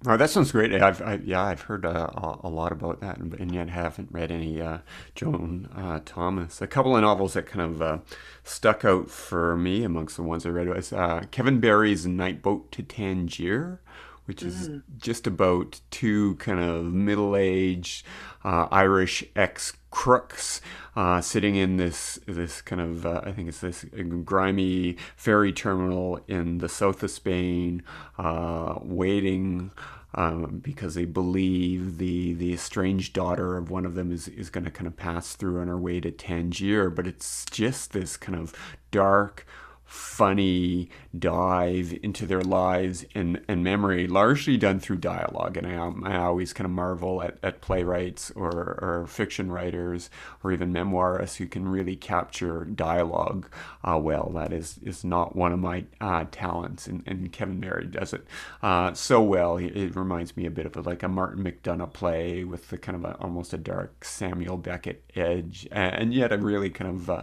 Oh, 0.04 0.16
that 0.16 0.30
sounds 0.30 0.50
great. 0.50 0.74
I've 0.74 1.00
I, 1.00 1.20
yeah, 1.24 1.42
I've 1.42 1.60
heard 1.60 1.86
uh, 1.86 2.08
a 2.42 2.48
lot 2.48 2.72
about 2.72 3.00
that, 3.00 3.18
and 3.18 3.54
yet 3.54 3.68
haven't 3.68 4.08
read 4.10 4.32
any 4.32 4.60
uh, 4.60 4.78
Joan 5.14 5.68
uh, 5.76 6.00
Thomas. 6.04 6.60
A 6.60 6.66
couple 6.66 6.96
of 6.96 7.02
novels 7.02 7.34
that 7.34 7.46
kind 7.46 7.60
of 7.60 7.80
uh, 7.80 7.98
stuck 8.42 8.84
out 8.84 9.10
for 9.10 9.56
me 9.56 9.84
amongst 9.84 10.16
the 10.16 10.24
ones 10.24 10.44
I 10.44 10.48
read 10.48 10.68
was 10.68 10.92
uh, 10.92 11.22
Kevin 11.30 11.60
Barry's 11.60 12.04
Night 12.04 12.42
Boat 12.42 12.72
to 12.72 12.82
Tangier, 12.82 13.80
which 14.26 14.42
is 14.42 14.68
mm. 14.68 14.82
just 14.98 15.26
about 15.26 15.80
two 15.90 16.36
kind 16.36 16.60
of 16.60 16.84
middle-aged 16.92 18.04
uh, 18.44 18.68
Irish 18.70 19.24
ex 19.36 19.72
crooks 19.90 20.60
uh, 20.96 21.20
sitting 21.20 21.54
in 21.54 21.76
this 21.76 22.18
this 22.26 22.60
kind 22.62 22.80
of 22.80 23.06
uh, 23.06 23.20
I 23.24 23.32
think 23.32 23.48
it's 23.48 23.60
this 23.60 23.84
grimy 24.24 24.96
ferry 25.16 25.52
terminal 25.52 26.20
in 26.26 26.58
the 26.58 26.68
south 26.68 27.02
of 27.02 27.10
Spain, 27.10 27.82
uh, 28.18 28.78
waiting. 28.82 29.70
Um, 30.14 30.60
because 30.62 30.94
they 30.94 31.06
believe 31.06 31.96
the 31.96 32.34
the 32.34 32.52
estranged 32.52 33.14
daughter 33.14 33.56
of 33.56 33.70
one 33.70 33.86
of 33.86 33.94
them 33.94 34.12
is, 34.12 34.28
is 34.28 34.50
going 34.50 34.64
to 34.64 34.70
kind 34.70 34.86
of 34.86 34.94
pass 34.94 35.34
through 35.34 35.62
on 35.62 35.68
her 35.68 35.78
way 35.78 36.00
to 36.00 36.10
Tangier, 36.10 36.90
but 36.90 37.06
it's 37.06 37.46
just 37.46 37.94
this 37.94 38.18
kind 38.18 38.38
of 38.38 38.54
dark, 38.90 39.46
funny 39.92 40.88
dive 41.18 41.94
into 42.02 42.24
their 42.24 42.40
lives 42.40 43.04
and, 43.14 43.38
and 43.46 43.62
memory, 43.62 44.06
largely 44.06 44.56
done 44.56 44.80
through 44.80 44.96
dialogue. 44.96 45.58
And 45.58 45.66
I, 45.66 46.14
I 46.14 46.16
always 46.16 46.54
kind 46.54 46.64
of 46.64 46.70
marvel 46.70 47.22
at, 47.22 47.36
at 47.42 47.60
playwrights 47.60 48.30
or, 48.30 48.50
or 48.52 49.06
fiction 49.06 49.52
writers 49.52 50.08
or 50.42 50.50
even 50.50 50.72
memoirists 50.72 51.36
who 51.36 51.46
can 51.46 51.68
really 51.68 51.94
capture 51.94 52.64
dialogue 52.64 53.50
uh, 53.84 54.00
well. 54.02 54.30
That 54.34 54.50
is, 54.50 54.78
is 54.82 55.04
not 55.04 55.36
one 55.36 55.52
of 55.52 55.58
my 55.58 55.84
uh, 56.00 56.24
talents, 56.30 56.86
and, 56.86 57.02
and 57.06 57.30
Kevin 57.30 57.60
Barry 57.60 57.84
does 57.84 58.14
it 58.14 58.26
uh, 58.62 58.94
so 58.94 59.20
well. 59.20 59.58
It 59.58 59.94
reminds 59.94 60.38
me 60.38 60.46
a 60.46 60.50
bit 60.50 60.64
of 60.64 60.74
a, 60.74 60.80
like 60.80 61.02
a 61.02 61.08
Martin 61.08 61.44
McDonagh 61.44 61.92
play 61.92 62.44
with 62.44 62.70
the 62.70 62.78
kind 62.78 62.96
of 62.96 63.04
a, 63.04 63.18
almost 63.18 63.52
a 63.52 63.58
dark 63.58 64.06
Samuel 64.06 64.56
Beckett 64.56 65.04
edge, 65.14 65.68
and 65.70 66.14
yet 66.14 66.32
a 66.32 66.38
really 66.38 66.70
kind 66.70 66.90
of 66.90 67.10
uh, 67.10 67.22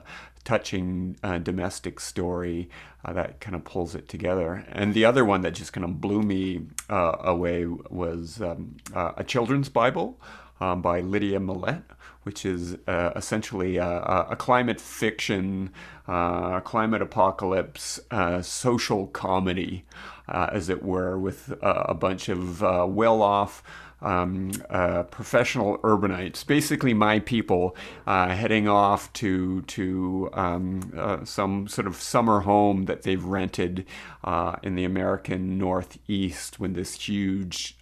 touching 0.50 1.16
uh, 1.22 1.38
domestic 1.38 2.00
story 2.00 2.68
uh, 3.06 3.14
that 3.14 3.40
kind 3.40 3.56
of 3.56 3.64
pulls 3.64 3.94
it 3.94 4.10
together. 4.10 4.66
And 4.72 4.96
the 4.96 5.06
other 5.06 5.24
one 5.24 5.42
that 5.42 5.52
just 5.52 5.74
kind 5.74 5.86
of 5.86 6.02
blew 6.02 6.24
me 6.24 6.62
uh, 6.90 7.18
away 7.20 7.68
was 7.68 8.42
um, 8.42 8.78
uh, 8.96 9.12
a 9.16 9.24
children's 9.24 9.70
Bible 9.70 10.20
um, 10.60 10.82
by 10.82 11.02
Lydia 11.02 11.40
Millet, 11.40 11.84
which 12.24 12.48
is 12.48 12.78
uh, 12.88 13.12
essentially 13.16 13.78
a, 13.78 14.26
a, 14.32 14.36
climate 14.36 14.82
fiction, 14.82 15.72
uh, 16.08 16.62
climate 16.62 17.04
apocalypse, 17.04 18.00
social 18.42 19.06
comedy, 19.06 19.86
as 20.28 20.68
it 20.68 20.82
were, 20.82 21.16
with 21.20 21.54
a 21.62 21.94
bunch 21.94 22.28
of 22.28 22.62
well 22.62 23.22
off 23.22 23.62
um, 24.02 24.52
uh, 24.70 25.04
professional 25.04 25.78
urbanites, 25.80 26.46
basically 26.46 26.94
my 26.94 27.20
people, 27.20 27.76
uh, 28.08 28.30
heading 28.30 28.68
off 28.68 29.12
to 29.14 29.62
to 29.64 30.30
um, 30.34 30.94
uh, 30.98 31.24
some 31.26 31.68
sort 31.68 31.88
of 31.88 31.96
summer 31.96 32.42
home 32.42 32.86
that 32.86 33.04
they've 33.04 33.24
rented 33.24 33.86
uh, 34.24 34.56
in 34.64 34.76
the 34.76 34.86
American 34.86 35.58
Northeast 35.58 36.60
when 36.60 36.74
this 36.74 36.96
huge 36.96 37.78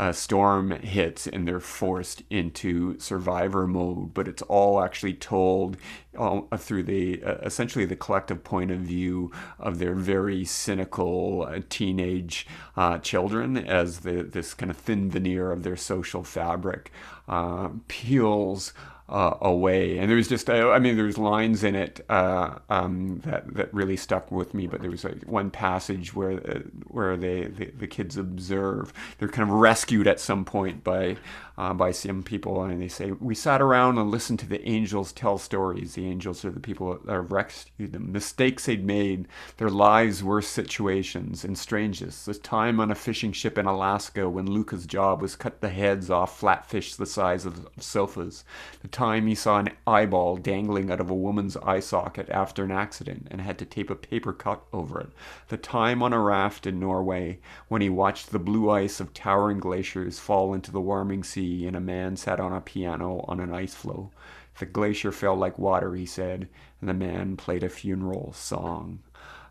uh, 0.00 0.12
storm 0.12 0.70
hits 0.70 1.26
and 1.26 1.46
they're 1.46 1.60
forced 1.60 2.22
into 2.30 2.98
survivor 2.98 3.66
mode. 3.66 4.14
But 4.14 4.28
it's 4.28 4.40
all 4.40 4.82
actually 4.82 5.12
told 5.12 5.76
uh, 6.16 6.40
through 6.56 6.84
the 6.84 7.22
uh, 7.22 7.34
essentially 7.42 7.84
the 7.84 7.96
collective 7.96 8.42
point 8.42 8.70
of 8.70 8.78
view 8.78 9.30
of 9.58 9.78
their 9.78 9.94
very 9.94 10.42
cynical 10.42 11.46
uh, 11.46 11.60
teenage 11.68 12.46
uh, 12.78 12.96
children 12.96 13.58
as 13.58 14.00
the, 14.00 14.22
this 14.22 14.54
kind 14.54 14.70
of 14.70 14.78
thin 14.78 15.10
veneer 15.10 15.52
of 15.52 15.64
their 15.64 15.76
social 15.76 16.24
fabric 16.24 16.90
uh, 17.28 17.68
peels 17.86 18.72
uh, 19.10 19.36
away. 19.40 19.98
And 19.98 20.08
there 20.08 20.16
was 20.16 20.28
just, 20.28 20.48
I 20.48 20.78
mean, 20.78 20.96
there 20.96 21.04
was 21.04 21.18
lines 21.18 21.64
in 21.64 21.74
it 21.74 22.04
uh, 22.08 22.58
um, 22.70 23.20
that 23.24 23.52
that 23.54 23.74
really 23.74 23.96
stuck 23.96 24.30
with 24.30 24.54
me. 24.54 24.66
But 24.66 24.80
there 24.80 24.90
was 24.90 25.04
like 25.04 25.22
one 25.24 25.50
passage 25.50 26.14
where 26.14 26.32
uh, 26.48 26.60
where 26.86 27.16
they 27.16 27.44
the, 27.46 27.86
kids 27.90 28.16
observe 28.16 28.92
they're 29.18 29.28
kind 29.28 29.48
of 29.48 29.54
rescued 29.56 30.06
at 30.06 30.20
some 30.20 30.44
point 30.44 30.84
by 30.84 31.16
uh, 31.58 31.74
by 31.74 31.90
some 31.90 32.22
people, 32.22 32.62
and 32.62 32.80
they 32.80 32.88
say 32.88 33.10
we 33.10 33.34
sat 33.34 33.60
around 33.60 33.98
and 33.98 34.10
listened 34.10 34.38
to 34.38 34.46
the 34.46 34.66
angels 34.66 35.12
tell 35.12 35.38
stories. 35.38 35.94
The 35.94 36.06
angels 36.06 36.44
are 36.44 36.50
the 36.50 36.60
people 36.60 36.98
that 37.04 37.12
have 37.12 37.32
rescued 37.32 37.92
them. 37.92 38.12
Mistakes 38.12 38.66
they'd 38.66 38.84
made, 38.84 39.26
their 39.56 39.68
lives' 39.68 40.22
worst 40.22 40.52
situations, 40.52 41.44
and 41.44 41.58
strangest. 41.58 42.26
The 42.26 42.34
time 42.34 42.78
on 42.78 42.90
a 42.90 42.94
fishing 42.94 43.32
ship 43.32 43.58
in 43.58 43.66
Alaska 43.66 44.28
when 44.30 44.46
Luca's 44.46 44.86
job 44.86 45.20
was 45.20 45.34
cut 45.34 45.60
the 45.60 45.68
heads 45.68 46.10
off 46.10 46.40
flatfish 46.40 46.96
the 46.96 47.06
size 47.06 47.44
of 47.44 47.68
sofas. 47.78 48.44
The 48.82 48.88
time 49.00 49.26
he 49.26 49.34
saw 49.34 49.58
an 49.58 49.70
eyeball 49.86 50.36
dangling 50.36 50.90
out 50.90 51.00
of 51.00 51.08
a 51.08 51.14
woman's 51.14 51.56
eye 51.56 51.80
socket 51.80 52.28
after 52.28 52.64
an 52.64 52.70
accident 52.70 53.26
and 53.30 53.40
had 53.40 53.56
to 53.56 53.64
tape 53.64 53.88
a 53.88 53.94
paper 53.94 54.30
cut 54.30 54.62
over 54.74 55.00
it. 55.00 55.08
The 55.48 55.56
time 55.56 56.02
on 56.02 56.12
a 56.12 56.20
raft 56.20 56.66
in 56.66 56.78
Norway 56.78 57.38
when 57.68 57.80
he 57.80 57.88
watched 57.88 58.30
the 58.30 58.38
blue 58.38 58.68
ice 58.68 59.00
of 59.00 59.14
towering 59.14 59.58
glaciers 59.58 60.18
fall 60.18 60.52
into 60.52 60.70
the 60.70 60.82
warming 60.82 61.24
sea 61.24 61.66
and 61.66 61.74
a 61.74 61.80
man 61.80 62.14
sat 62.16 62.40
on 62.40 62.52
a 62.52 62.60
piano 62.60 63.24
on 63.26 63.40
an 63.40 63.54
ice 63.54 63.72
floe. 63.72 64.10
The 64.58 64.66
glacier 64.66 65.12
fell 65.12 65.34
like 65.34 65.58
water, 65.58 65.94
he 65.94 66.04
said, 66.04 66.50
and 66.82 66.90
the 66.90 66.92
man 66.92 67.38
played 67.38 67.62
a 67.62 67.70
funeral 67.70 68.34
song. 68.34 68.98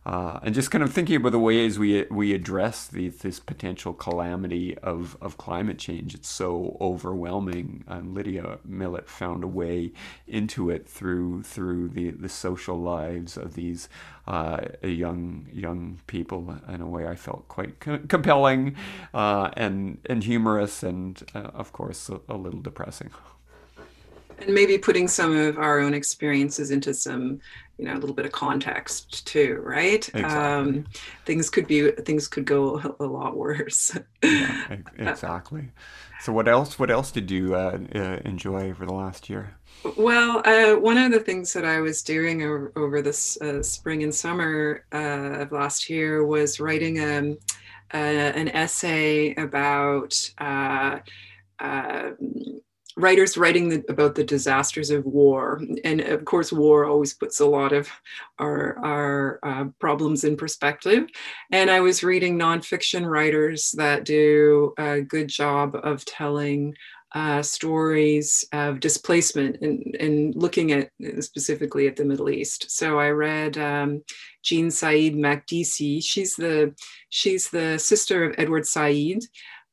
Uh, 0.10 0.40
and 0.42 0.56
just 0.56 0.72
kind 0.72 0.84
of 0.84 0.92
thinking 0.92 1.18
about 1.18 1.32
the 1.32 1.38
ways 1.38 1.78
we 1.78 2.04
we 2.10 2.34
address 2.34 2.88
the, 2.88 3.10
this 3.10 3.40
potential 3.40 3.94
calamity 3.94 4.76
of, 4.80 5.16
of 5.22 5.38
climate 5.38 5.78
change. 5.78 6.16
It's 6.16 6.28
so 6.28 6.78
overwhelming. 6.82 7.84
And 7.86 8.16
Lydia 8.16 8.58
Millet 8.66 9.08
found 9.08 9.44
a 9.44 9.48
way 9.48 9.92
into 10.28 10.72
it 10.72 10.90
through 10.90 11.44
through 11.44 11.90
the, 11.90 12.10
the 12.10 12.28
social 12.28 12.76
lives 12.76 13.38
of 13.38 13.54
these 13.54 13.88
uh, 14.26 14.62
young 14.82 15.48
young 15.54 16.00
people 16.08 16.58
in 16.68 16.82
a 16.82 16.88
way 16.88 17.08
I 17.08 17.14
felt 17.14 17.48
quite 17.48 17.80
co- 17.80 18.00
compelling 18.08 18.78
uh, 19.14 19.52
and 19.56 20.00
and 20.10 20.24
humorous 20.24 20.82
and 20.82 21.22
uh, 21.36 21.52
of 21.54 21.72
course 21.72 22.10
a, 22.10 22.20
a, 22.28 22.36
little 22.36 22.62
depressing. 22.62 23.12
And 24.40 24.56
maybe 24.56 24.80
putting 24.80 25.08
some 25.08 25.38
of 25.38 25.60
our 25.60 25.80
own 25.80 25.94
experiences 25.94 26.72
into 26.72 26.96
some 26.96 27.42
you 27.80 27.86
know 27.86 27.94
a 27.94 28.00
little 28.00 28.16
bit 28.16 28.26
of 28.26 28.32
context 28.32 29.26
too 29.26 29.62
right? 29.64 30.08
Exactly. 30.10 30.22
um, 30.24 30.86
things 31.26 31.50
could 31.50 31.68
be 31.68 31.92
things 31.92 32.28
could 32.28 32.46
go 32.46 32.96
a 33.00 33.06
lot 33.06 33.38
worse. 33.38 33.98
Yeah, 34.22 34.78
exactly. 34.98 35.72
So 36.22 36.34
what 36.34 36.48
else 36.48 36.78
what 36.78 36.92
else 36.92 37.12
did 37.12 37.32
you 37.32 37.56
uh, 37.56 37.80
uh, 37.96 38.20
enjoy 38.26 38.70
over 38.70 38.86
the 38.86 38.94
last 38.94 39.30
year? 39.30 39.56
Well, 39.96 40.42
uh, 40.46 40.78
one 40.78 40.98
of 40.98 41.12
the 41.14 41.22
things 41.22 41.54
that 41.54 41.64
I 41.64 41.80
was 41.80 42.04
doing 42.04 42.44
over, 42.44 42.74
over 42.76 43.02
this 43.02 43.40
uh, 43.42 43.64
spring 43.64 44.04
and 44.04 44.14
summer 44.14 44.84
uh, 44.92 45.42
of 45.42 45.54
last 45.54 45.90
year 45.90 46.26
was 46.26 46.60
writing 46.60 47.00
a 47.00 47.38
an 47.92 48.50
essay 48.50 49.34
about 49.36 50.14
uh, 50.38 51.00
uh, 51.60 52.12
writers 53.00 53.38
writing 53.38 53.70
the, 53.70 53.84
about 53.90 54.16
the 54.16 54.24
disasters 54.24 54.90
of 54.90 55.06
war. 55.06 55.62
And 55.84 56.02
of 56.02 56.26
course, 56.26 56.52
war 56.52 56.86
always 56.86 57.14
puts 57.14 57.40
a 57.40 57.46
lot 57.46 57.72
of 57.72 57.90
our, 58.38 58.78
our 58.84 59.40
uh, 59.44 59.66
problems 59.80 60.24
in 60.24 60.36
perspective. 60.36 61.08
And 61.52 61.72
I 61.72 61.80
was 61.80 62.04
reading 62.04 62.38
nonfiction 62.38 63.10
writers 63.10 63.72
that 63.78 64.06
do 64.06 64.74
a 64.78 65.02
good 65.02 65.30
job 65.30 65.76
of 65.82 66.06
telling 66.06 66.76
uh, 67.14 67.42
stories 67.42 68.46
of 68.52 68.80
displacement 68.80 69.58
and, 69.62 69.96
and 70.00 70.36
looking 70.36 70.72
at 70.72 70.92
specifically 71.22 71.88
at 71.88 71.96
the 71.96 72.06
Middle 72.06 72.30
East. 72.30 72.70
So 72.70 73.00
I 73.00 73.10
read 73.10 73.58
um, 73.58 74.04
Jean 74.44 74.70
Said 74.70 75.14
Makdisi. 75.14 76.04
She's 76.04 76.36
the 76.36 76.76
she's 77.10 77.50
the 77.50 77.80
sister 77.80 78.26
of 78.26 78.36
Edward 78.38 78.68
Said. 78.68 79.22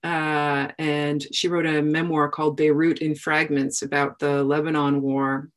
Uh, 0.04 0.68
and 0.78 1.26
she 1.32 1.48
wrote 1.48 1.66
a 1.66 1.82
memoir 1.82 2.28
called 2.28 2.56
Beirut 2.56 2.98
in 2.98 3.14
Fragments 3.14 3.82
about 3.82 4.18
the 4.18 4.44
Lebanon 4.44 5.02
War 5.02 5.50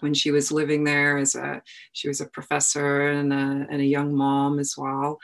when 0.00 0.14
she 0.14 0.30
was 0.30 0.52
living 0.52 0.84
there 0.84 1.18
as 1.18 1.34
a 1.34 1.62
she 1.92 2.08
was 2.08 2.20
a 2.20 2.26
professor 2.26 3.10
and 3.10 3.32
a, 3.32 3.66
and 3.70 3.80
a 3.80 3.86
young 3.86 4.14
mom 4.14 4.58
as 4.58 4.74
well. 4.76 5.18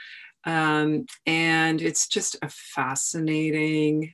Um, 0.45 1.05
and 1.25 1.81
it's 1.81 2.07
just 2.07 2.35
a 2.41 2.49
fascinating 2.49 4.13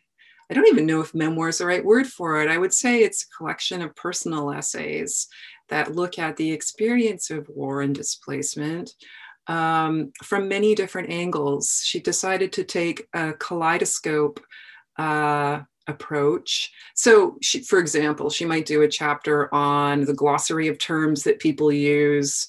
I 0.49 0.53
don't 0.53 0.67
even 0.67 0.85
know 0.85 1.01
if 1.01 1.13
memoir 1.13 1.49
is 1.49 1.57
the 1.57 1.65
right 1.65 1.83
word 1.83 2.07
for 2.07 2.41
it. 2.41 2.49
I 2.49 2.57
would 2.57 2.73
say 2.73 3.03
it's 3.03 3.23
a 3.23 3.37
collection 3.37 3.81
of 3.81 3.95
personal 3.95 4.51
essays 4.51 5.27
that 5.67 5.95
look 5.95 6.17
at 6.17 6.37
the 6.37 6.51
experience 6.51 7.29
of 7.29 7.49
war 7.49 7.81
and 7.81 7.93
displacement 7.93 8.93
um, 9.47 10.11
from 10.23 10.47
many 10.47 10.75
different 10.75 11.09
angles. 11.09 11.81
She 11.83 11.99
decided 11.99 12.51
to 12.53 12.63
take 12.63 13.07
a 13.13 13.33
kaleidoscope 13.33 14.39
uh, 14.97 15.61
approach. 15.87 16.71
So, 16.95 17.37
she, 17.41 17.61
for 17.61 17.79
example, 17.79 18.29
she 18.29 18.45
might 18.45 18.65
do 18.65 18.81
a 18.81 18.87
chapter 18.87 19.53
on 19.53 20.05
the 20.05 20.13
glossary 20.13 20.67
of 20.67 20.77
terms 20.77 21.23
that 21.23 21.39
people 21.39 21.71
use 21.71 22.47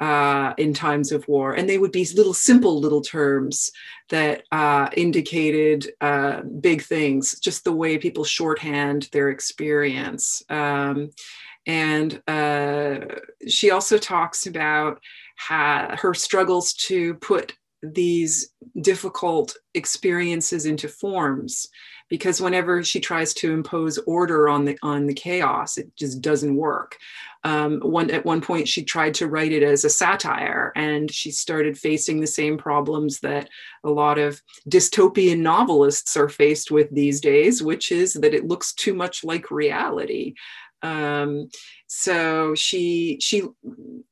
uh, 0.00 0.52
in 0.58 0.74
times 0.74 1.12
of 1.12 1.26
war. 1.28 1.52
And 1.52 1.68
they 1.68 1.78
would 1.78 1.92
be 1.92 2.04
little 2.16 2.34
simple 2.34 2.80
little 2.80 3.02
terms 3.02 3.70
that 4.08 4.42
uh, 4.50 4.88
indicated 4.96 5.92
uh, 6.00 6.42
big 6.42 6.82
things, 6.82 7.38
just 7.38 7.62
the 7.62 7.72
way 7.72 7.98
people 7.98 8.24
shorthand 8.24 9.08
their 9.12 9.28
experience. 9.30 10.42
Um, 10.48 11.10
and 11.66 12.20
uh, 12.26 12.98
she 13.48 13.70
also 13.70 13.98
talks 13.98 14.46
about 14.46 15.00
how, 15.36 15.96
her 15.96 16.14
struggles 16.14 16.72
to 16.74 17.14
put 17.14 17.54
these 17.82 18.50
difficult 18.80 19.56
experiences 19.74 20.66
into 20.66 20.88
forms 20.88 21.68
because 22.08 22.40
whenever 22.40 22.84
she 22.84 23.00
tries 23.00 23.32
to 23.32 23.52
impose 23.52 23.98
order 24.06 24.48
on 24.48 24.64
the 24.64 24.78
on 24.82 25.06
the 25.06 25.14
chaos 25.14 25.78
it 25.78 25.90
just 25.96 26.20
doesn't 26.20 26.56
work. 26.56 26.96
Um, 27.42 27.80
one 27.80 28.10
at 28.10 28.24
one 28.24 28.40
point 28.40 28.68
she 28.68 28.84
tried 28.84 29.14
to 29.14 29.26
write 29.26 29.50
it 29.50 29.64
as 29.64 29.84
a 29.84 29.90
satire 29.90 30.72
and 30.76 31.10
she 31.10 31.32
started 31.32 31.76
facing 31.76 32.20
the 32.20 32.26
same 32.26 32.56
problems 32.56 33.18
that 33.20 33.48
a 33.82 33.90
lot 33.90 34.18
of 34.18 34.40
dystopian 34.68 35.38
novelists 35.38 36.16
are 36.16 36.28
faced 36.28 36.70
with 36.70 36.88
these 36.94 37.20
days 37.20 37.62
which 37.62 37.90
is 37.90 38.12
that 38.12 38.34
it 38.34 38.46
looks 38.46 38.74
too 38.74 38.94
much 38.94 39.24
like 39.24 39.50
reality 39.50 40.34
um, 40.82 41.48
so 41.86 42.54
she 42.54 43.18
she 43.20 43.42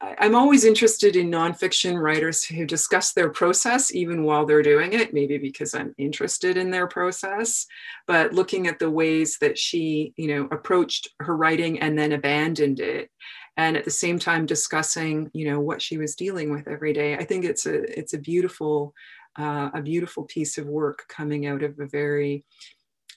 i'm 0.00 0.34
always 0.34 0.64
interested 0.64 1.16
in 1.16 1.30
nonfiction 1.30 2.00
writers 2.00 2.44
who 2.44 2.64
discuss 2.66 3.12
their 3.12 3.30
process 3.30 3.94
even 3.94 4.22
while 4.22 4.44
they're 4.44 4.62
doing 4.62 4.92
it 4.92 5.14
maybe 5.14 5.38
because 5.38 5.74
i'm 5.74 5.94
interested 5.98 6.56
in 6.56 6.70
their 6.70 6.86
process 6.86 7.66
but 8.06 8.32
looking 8.32 8.66
at 8.66 8.78
the 8.78 8.90
ways 8.90 9.38
that 9.40 9.58
she 9.58 10.12
you 10.16 10.28
know 10.28 10.48
approached 10.52 11.08
her 11.20 11.36
writing 11.36 11.80
and 11.80 11.98
then 11.98 12.12
abandoned 12.12 12.80
it 12.80 13.10
and 13.56 13.76
at 13.76 13.84
the 13.84 13.90
same 13.90 14.18
time 14.18 14.46
discussing 14.46 15.30
you 15.34 15.44
know 15.50 15.60
what 15.60 15.82
she 15.82 15.98
was 15.98 16.14
dealing 16.14 16.50
with 16.50 16.66
every 16.66 16.92
day. 16.92 17.16
I 17.16 17.24
think 17.24 17.44
it's 17.44 17.66
a 17.66 17.98
it's 17.98 18.14
a 18.14 18.18
beautiful 18.18 18.94
uh, 19.38 19.70
a 19.74 19.82
beautiful 19.82 20.24
piece 20.24 20.58
of 20.58 20.66
work 20.66 21.04
coming 21.08 21.46
out 21.46 21.62
of 21.62 21.78
a 21.78 21.86
very 21.86 22.44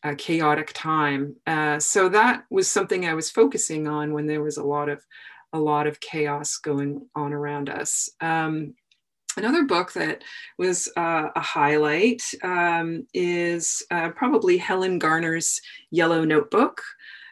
a 0.03 0.15
chaotic 0.15 0.71
time. 0.73 1.35
Uh, 1.47 1.79
so 1.79 2.09
that 2.09 2.43
was 2.49 2.69
something 2.69 3.05
I 3.05 3.13
was 3.13 3.29
focusing 3.29 3.87
on 3.87 4.13
when 4.13 4.27
there 4.27 4.43
was 4.43 4.57
a 4.57 4.63
lot 4.63 4.89
of 4.89 5.03
a 5.53 5.59
lot 5.59 5.85
of 5.85 5.99
chaos 5.99 6.57
going 6.57 7.07
on 7.15 7.31
around 7.31 7.69
us. 7.69 8.09
Um, 8.21 8.73
another 9.37 9.65
book 9.65 9.93
that 9.93 10.23
was 10.57 10.91
uh, 10.97 11.29
a 11.35 11.39
highlight 11.39 12.23
um, 12.43 13.05
is 13.13 13.83
uh, 13.91 14.09
probably 14.09 14.57
Helen 14.57 14.97
Garner's 14.97 15.61
Yellow 15.91 16.25
Notebook. 16.25 16.81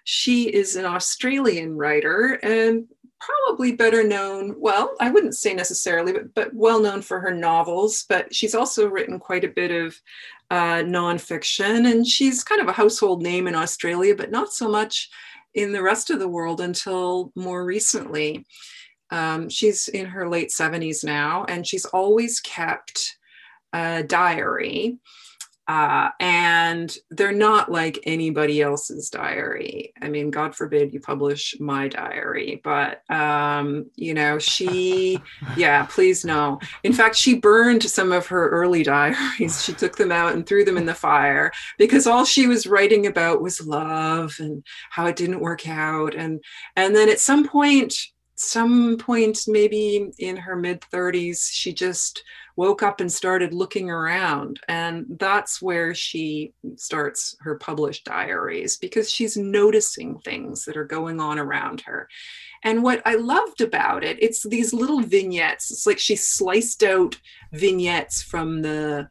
She 0.04 0.44
is 0.54 0.76
an 0.76 0.86
Australian 0.86 1.76
writer 1.76 2.40
and 2.44 2.88
probably 3.20 3.74
better 3.74 4.04
known, 4.04 4.56
well, 4.58 4.96
I 5.00 5.12
wouldn't 5.12 5.36
say 5.36 5.54
necessarily, 5.54 6.12
but, 6.12 6.34
but 6.34 6.54
well 6.54 6.82
known 6.82 7.02
for 7.02 7.20
her 7.20 7.34
novels, 7.34 8.06
but 8.10 8.34
she's 8.34 8.56
also 8.56 8.88
written 8.88 9.20
quite 9.20 9.44
a 9.44 9.50
bit 9.50 9.72
of 9.72 9.96
uh, 10.52 10.84
nonfiction. 10.84 11.90
And 11.90 12.06
she's 12.06 12.44
kind 12.44 12.62
of 12.62 12.68
a 12.68 12.74
household 12.74 13.24
name 13.24 13.48
in 13.48 13.56
Australia, 13.56 14.14
but 14.14 14.32
not 14.32 14.54
so 14.54 14.70
much 14.70 15.10
in 15.54 15.72
the 15.72 15.82
rest 15.82 16.10
of 16.10 16.20
the 16.20 16.28
world 16.28 16.60
until 16.60 17.32
more 17.36 17.64
recently. 17.64 18.46
Um, 19.10 19.50
she's 19.50 19.88
in 19.88 20.06
her 20.08 20.28
late 20.28 20.50
70s 20.50 21.04
now, 21.06 21.46
and 21.46 21.66
she's 21.66 21.86
always 21.86 22.42
kept 22.42 23.18
a 23.74 24.04
diary 24.04 25.00
uh, 25.68 26.10
and 26.20 26.98
they're 27.12 27.32
not 27.32 27.72
like 27.72 28.00
anybody 28.04 28.62
else's 28.62 29.10
diary. 29.10 29.94
I 30.02 30.10
mean, 30.10 30.32
God 30.32 30.56
forbid 30.56 30.94
you 30.94 31.00
publish 31.00 31.56
my 31.60 31.88
diary, 31.88 32.60
but 32.64 33.10
um, 33.10 33.90
you 33.96 34.14
know, 34.14 34.40
she, 34.40 35.20
yeah, 35.56 35.86
please 35.86 36.26
no. 36.26 36.60
In 36.84 36.94
fact, 36.94 37.16
she 37.16 37.36
burned 37.36 37.84
some 37.84 38.12
of 38.12 38.28
her 38.28 38.50
early 38.50 38.84
diaries. 38.84 39.64
She 39.64 39.74
took 39.74 39.96
them 39.96 40.12
out 40.12 40.34
and 40.34 40.46
threw 40.46 40.66
them 40.66 40.78
in 40.78 40.86
the 40.86 40.94
fire 40.94 41.52
because 41.78 42.08
all 42.08 42.26
she 42.26 42.48
was 42.48 42.68
writing 42.68 43.08
about 43.08 43.42
was 43.42 43.66
love 43.66 44.36
and 44.40 44.66
how 44.90 45.06
it 45.06 45.16
didn't 45.16 45.40
work 45.40 45.68
out. 45.70 46.16
And 46.16 46.44
and 46.76 46.96
then 46.96 47.08
at 47.08 47.20
some 47.20 47.48
point, 47.48 47.96
some 48.36 48.98
point 48.98 49.40
maybe 49.48 50.12
in 50.18 50.36
her 50.38 50.56
mid 50.56 50.82
30s, 50.82 51.50
she 51.52 51.72
just 51.72 52.24
woke 52.62 52.84
up 52.84 53.02
and 53.02 53.12
started 53.12 53.56
looking 53.56 53.90
around. 53.90 54.60
And 54.68 55.08
that's 55.18 55.64
where 55.64 55.96
she 55.96 56.54
starts 56.76 57.36
her 57.40 57.56
published 57.56 58.06
diaries 58.06 58.78
because 58.78 59.10
she's 59.10 59.36
noticing 59.36 60.20
things 60.20 60.66
that 60.66 60.78
are 60.78 60.86
going 60.86 61.20
on 61.20 61.40
around 61.40 61.82
her. 61.82 62.08
And 62.64 62.84
what 62.84 63.02
I 63.04 63.16
loved 63.16 63.62
about 63.62 64.04
it, 64.04 64.22
it's 64.22 64.48
these 64.48 64.74
little 64.74 65.02
vignettes. 65.02 65.72
It's 65.72 65.88
like 65.88 65.98
she 65.98 66.16
sliced 66.16 66.84
out 66.84 67.20
vignettes 67.52 68.22
from 68.22 68.62
the 68.62 69.10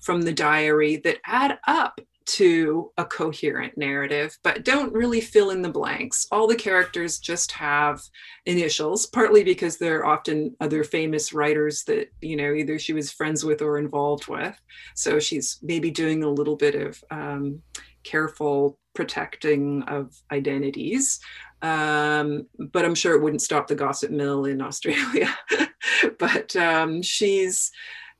from 0.00 0.22
the 0.22 0.32
diary 0.32 0.96
that 0.96 1.18
add 1.26 1.58
up 1.66 2.00
to 2.26 2.90
a 2.96 3.04
coherent 3.04 3.78
narrative, 3.78 4.36
but 4.42 4.64
don't 4.64 4.92
really 4.92 5.20
fill 5.20 5.50
in 5.50 5.62
the 5.62 5.70
blanks. 5.70 6.26
All 6.32 6.46
the 6.46 6.56
characters 6.56 7.18
just 7.18 7.52
have 7.52 8.00
initials, 8.46 9.06
partly 9.06 9.44
because 9.44 9.78
they're 9.78 10.04
often 10.04 10.54
other 10.60 10.82
famous 10.82 11.32
writers 11.32 11.84
that, 11.84 12.12
you 12.20 12.36
know, 12.36 12.52
either 12.52 12.78
she 12.78 12.92
was 12.92 13.12
friends 13.12 13.44
with 13.44 13.62
or 13.62 13.78
involved 13.78 14.26
with. 14.26 14.54
So 14.94 15.20
she's 15.20 15.58
maybe 15.62 15.90
doing 15.90 16.24
a 16.24 16.30
little 16.30 16.56
bit 16.56 16.74
of 16.74 17.02
um, 17.10 17.62
careful 18.02 18.78
protecting 18.94 19.82
of 19.84 20.12
identities. 20.32 21.20
Um, 21.62 22.46
but 22.58 22.84
I'm 22.84 22.94
sure 22.94 23.14
it 23.14 23.22
wouldn't 23.22 23.42
stop 23.42 23.66
the 23.66 23.74
gossip 23.74 24.10
mill 24.10 24.46
in 24.46 24.60
Australia. 24.60 25.32
but 26.18 26.54
um, 26.56 27.02
she's 27.02 27.70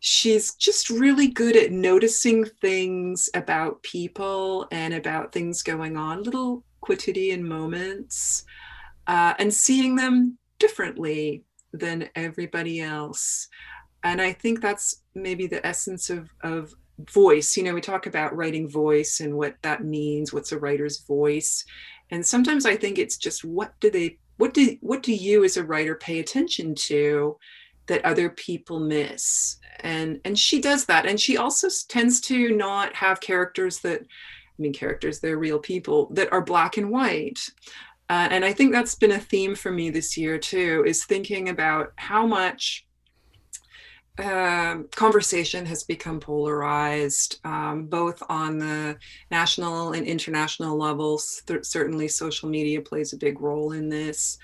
she's 0.01 0.55
just 0.55 0.91
really 0.91 1.29
good 1.29 1.57
at 1.57 1.73
noticing 1.73 2.45
things 2.45 3.29
about 3.35 3.83
people 3.83 4.67
and 4.71 4.95
about 4.95 5.33
things 5.33 5.63
going 5.63 5.97
on, 5.97 6.23
little 6.23 6.63
quotidian 6.81 7.47
moments, 7.47 8.45
uh, 9.07 9.35
and 9.39 9.53
seeing 9.53 9.97
them 9.97 10.39
differently 10.59 11.45
than 11.73 12.09
everybody 12.15 12.81
else. 12.81 13.49
And 14.05 14.21
I 14.21 14.33
think 14.33 14.61
that's 14.61 15.03
maybe 15.15 15.47
the 15.47 15.67
essence 15.67 16.11
of, 16.11 16.31
of 16.43 16.73
voice. 17.11 17.57
You 17.57 17.65
know, 17.65 17.75
we 17.75 17.81
talk 17.81 18.07
about 18.07 18.37
writing 18.37 18.69
voice 18.69 19.21
and 19.21 19.37
what 19.37 19.57
that 19.63 19.85
means, 19.85 20.33
what's 20.33 20.53
a 20.53 20.59
writer's 20.59 21.01
voice. 21.01 21.65
And 22.11 22.25
sometimes 22.25 22.67
I 22.67 22.77
think 22.77 22.99
it's 22.99 23.17
just 23.17 23.45
what 23.45 23.73
do 23.81 23.91
they 23.91 24.19
what 24.37 24.55
do 24.55 24.77
what 24.81 25.03
do 25.03 25.15
you 25.15 25.45
as 25.45 25.57
a 25.57 25.65
writer 25.65 25.95
pay 25.95 26.19
attention 26.19 26.75
to 26.75 27.37
that 27.87 28.05
other 28.05 28.29
people 28.31 28.81
miss 28.81 29.59
and 29.81 30.21
and 30.25 30.39
she 30.39 30.61
does 30.61 30.87
that 30.87 31.07
and 31.07 31.21
she 31.21 31.37
also 31.37 31.69
tends 31.89 32.21
to 32.21 32.51
not 32.57 32.95
have 32.95 33.21
characters 33.21 33.81
that 33.81 34.01
i 34.01 34.63
mean 34.63 34.73
characters 34.73 35.21
they're 35.21 35.39
real 35.39 35.59
people 35.59 36.09
that 36.13 36.33
are 36.33 36.43
black 36.43 36.77
and 36.77 36.91
white 36.91 37.39
uh, 38.09 38.29
and 38.31 38.45
i 38.45 38.53
think 38.53 38.73
that's 38.73 38.95
been 38.95 39.13
a 39.13 39.19
theme 39.19 39.55
for 39.55 39.71
me 39.71 39.91
this 39.91 40.17
year 40.17 40.39
too 40.39 40.85
is 40.87 41.05
thinking 41.05 41.49
about 41.49 41.93
how 41.97 42.27
much 42.27 42.87
uh, 44.19 44.79
conversation 44.95 45.67
has 45.67 45.85
become 45.85 46.19
polarized, 46.19 47.39
um, 47.45 47.87
both 47.87 48.23
on 48.31 48.59
the 48.59 48.97
national 49.31 49.93
and 49.93 50.07
international 50.07 50.79
levels. 50.79 51.43
Th- 51.47 51.65
certainly, 51.65 52.09
social 52.09 52.49
media 52.49 52.81
plays 52.81 53.13
a 53.13 53.19
big 53.19 53.41
role 53.43 53.73
in 53.73 53.91
this. 53.91 54.39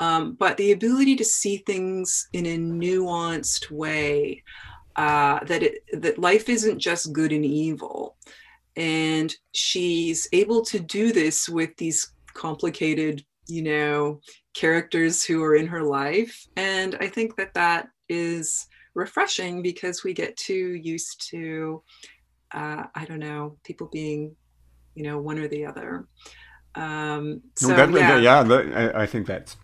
Um, 0.00 0.34
but 0.34 0.56
the 0.56 0.72
ability 0.72 1.16
to 1.16 1.24
see 1.24 1.58
things 1.58 2.28
in 2.32 2.46
a 2.46 2.56
nuanced 2.56 3.70
way, 3.70 4.42
uh, 4.96 5.42
that 5.44 5.62
it, 5.62 5.82
that 5.92 6.18
life 6.18 6.48
isn't 6.48 6.78
just 6.78 7.12
good 7.12 7.32
and 7.32 7.44
evil, 7.44 8.16
and 8.76 9.34
she's 9.52 10.28
able 10.32 10.64
to 10.66 10.78
do 10.78 11.12
this 11.12 11.48
with 11.48 11.76
these 11.76 12.12
complicated, 12.34 13.24
you 13.48 13.62
know, 13.62 14.20
characters 14.54 15.24
who 15.24 15.42
are 15.42 15.56
in 15.56 15.66
her 15.66 15.82
life, 15.82 16.46
and 16.56 16.96
I 17.00 17.08
think 17.08 17.36
that 17.36 17.54
that 17.54 17.88
is 18.08 18.66
refreshing 18.94 19.62
because 19.62 20.04
we 20.04 20.12
get 20.12 20.36
too 20.36 20.74
used 20.74 21.28
to, 21.30 21.82
uh, 22.52 22.84
I 22.94 23.04
don't 23.04 23.20
know, 23.20 23.56
people 23.64 23.88
being, 23.92 24.34
you 24.94 25.02
know, 25.04 25.18
one 25.18 25.38
or 25.38 25.48
the 25.48 25.66
other. 25.66 26.06
Um, 26.74 27.42
so, 27.56 27.68
that, 27.68 27.90
yeah, 27.92 28.18
yeah 28.18 28.40
I, 28.42 29.02
I 29.02 29.06
think 29.06 29.26
that's 29.26 29.56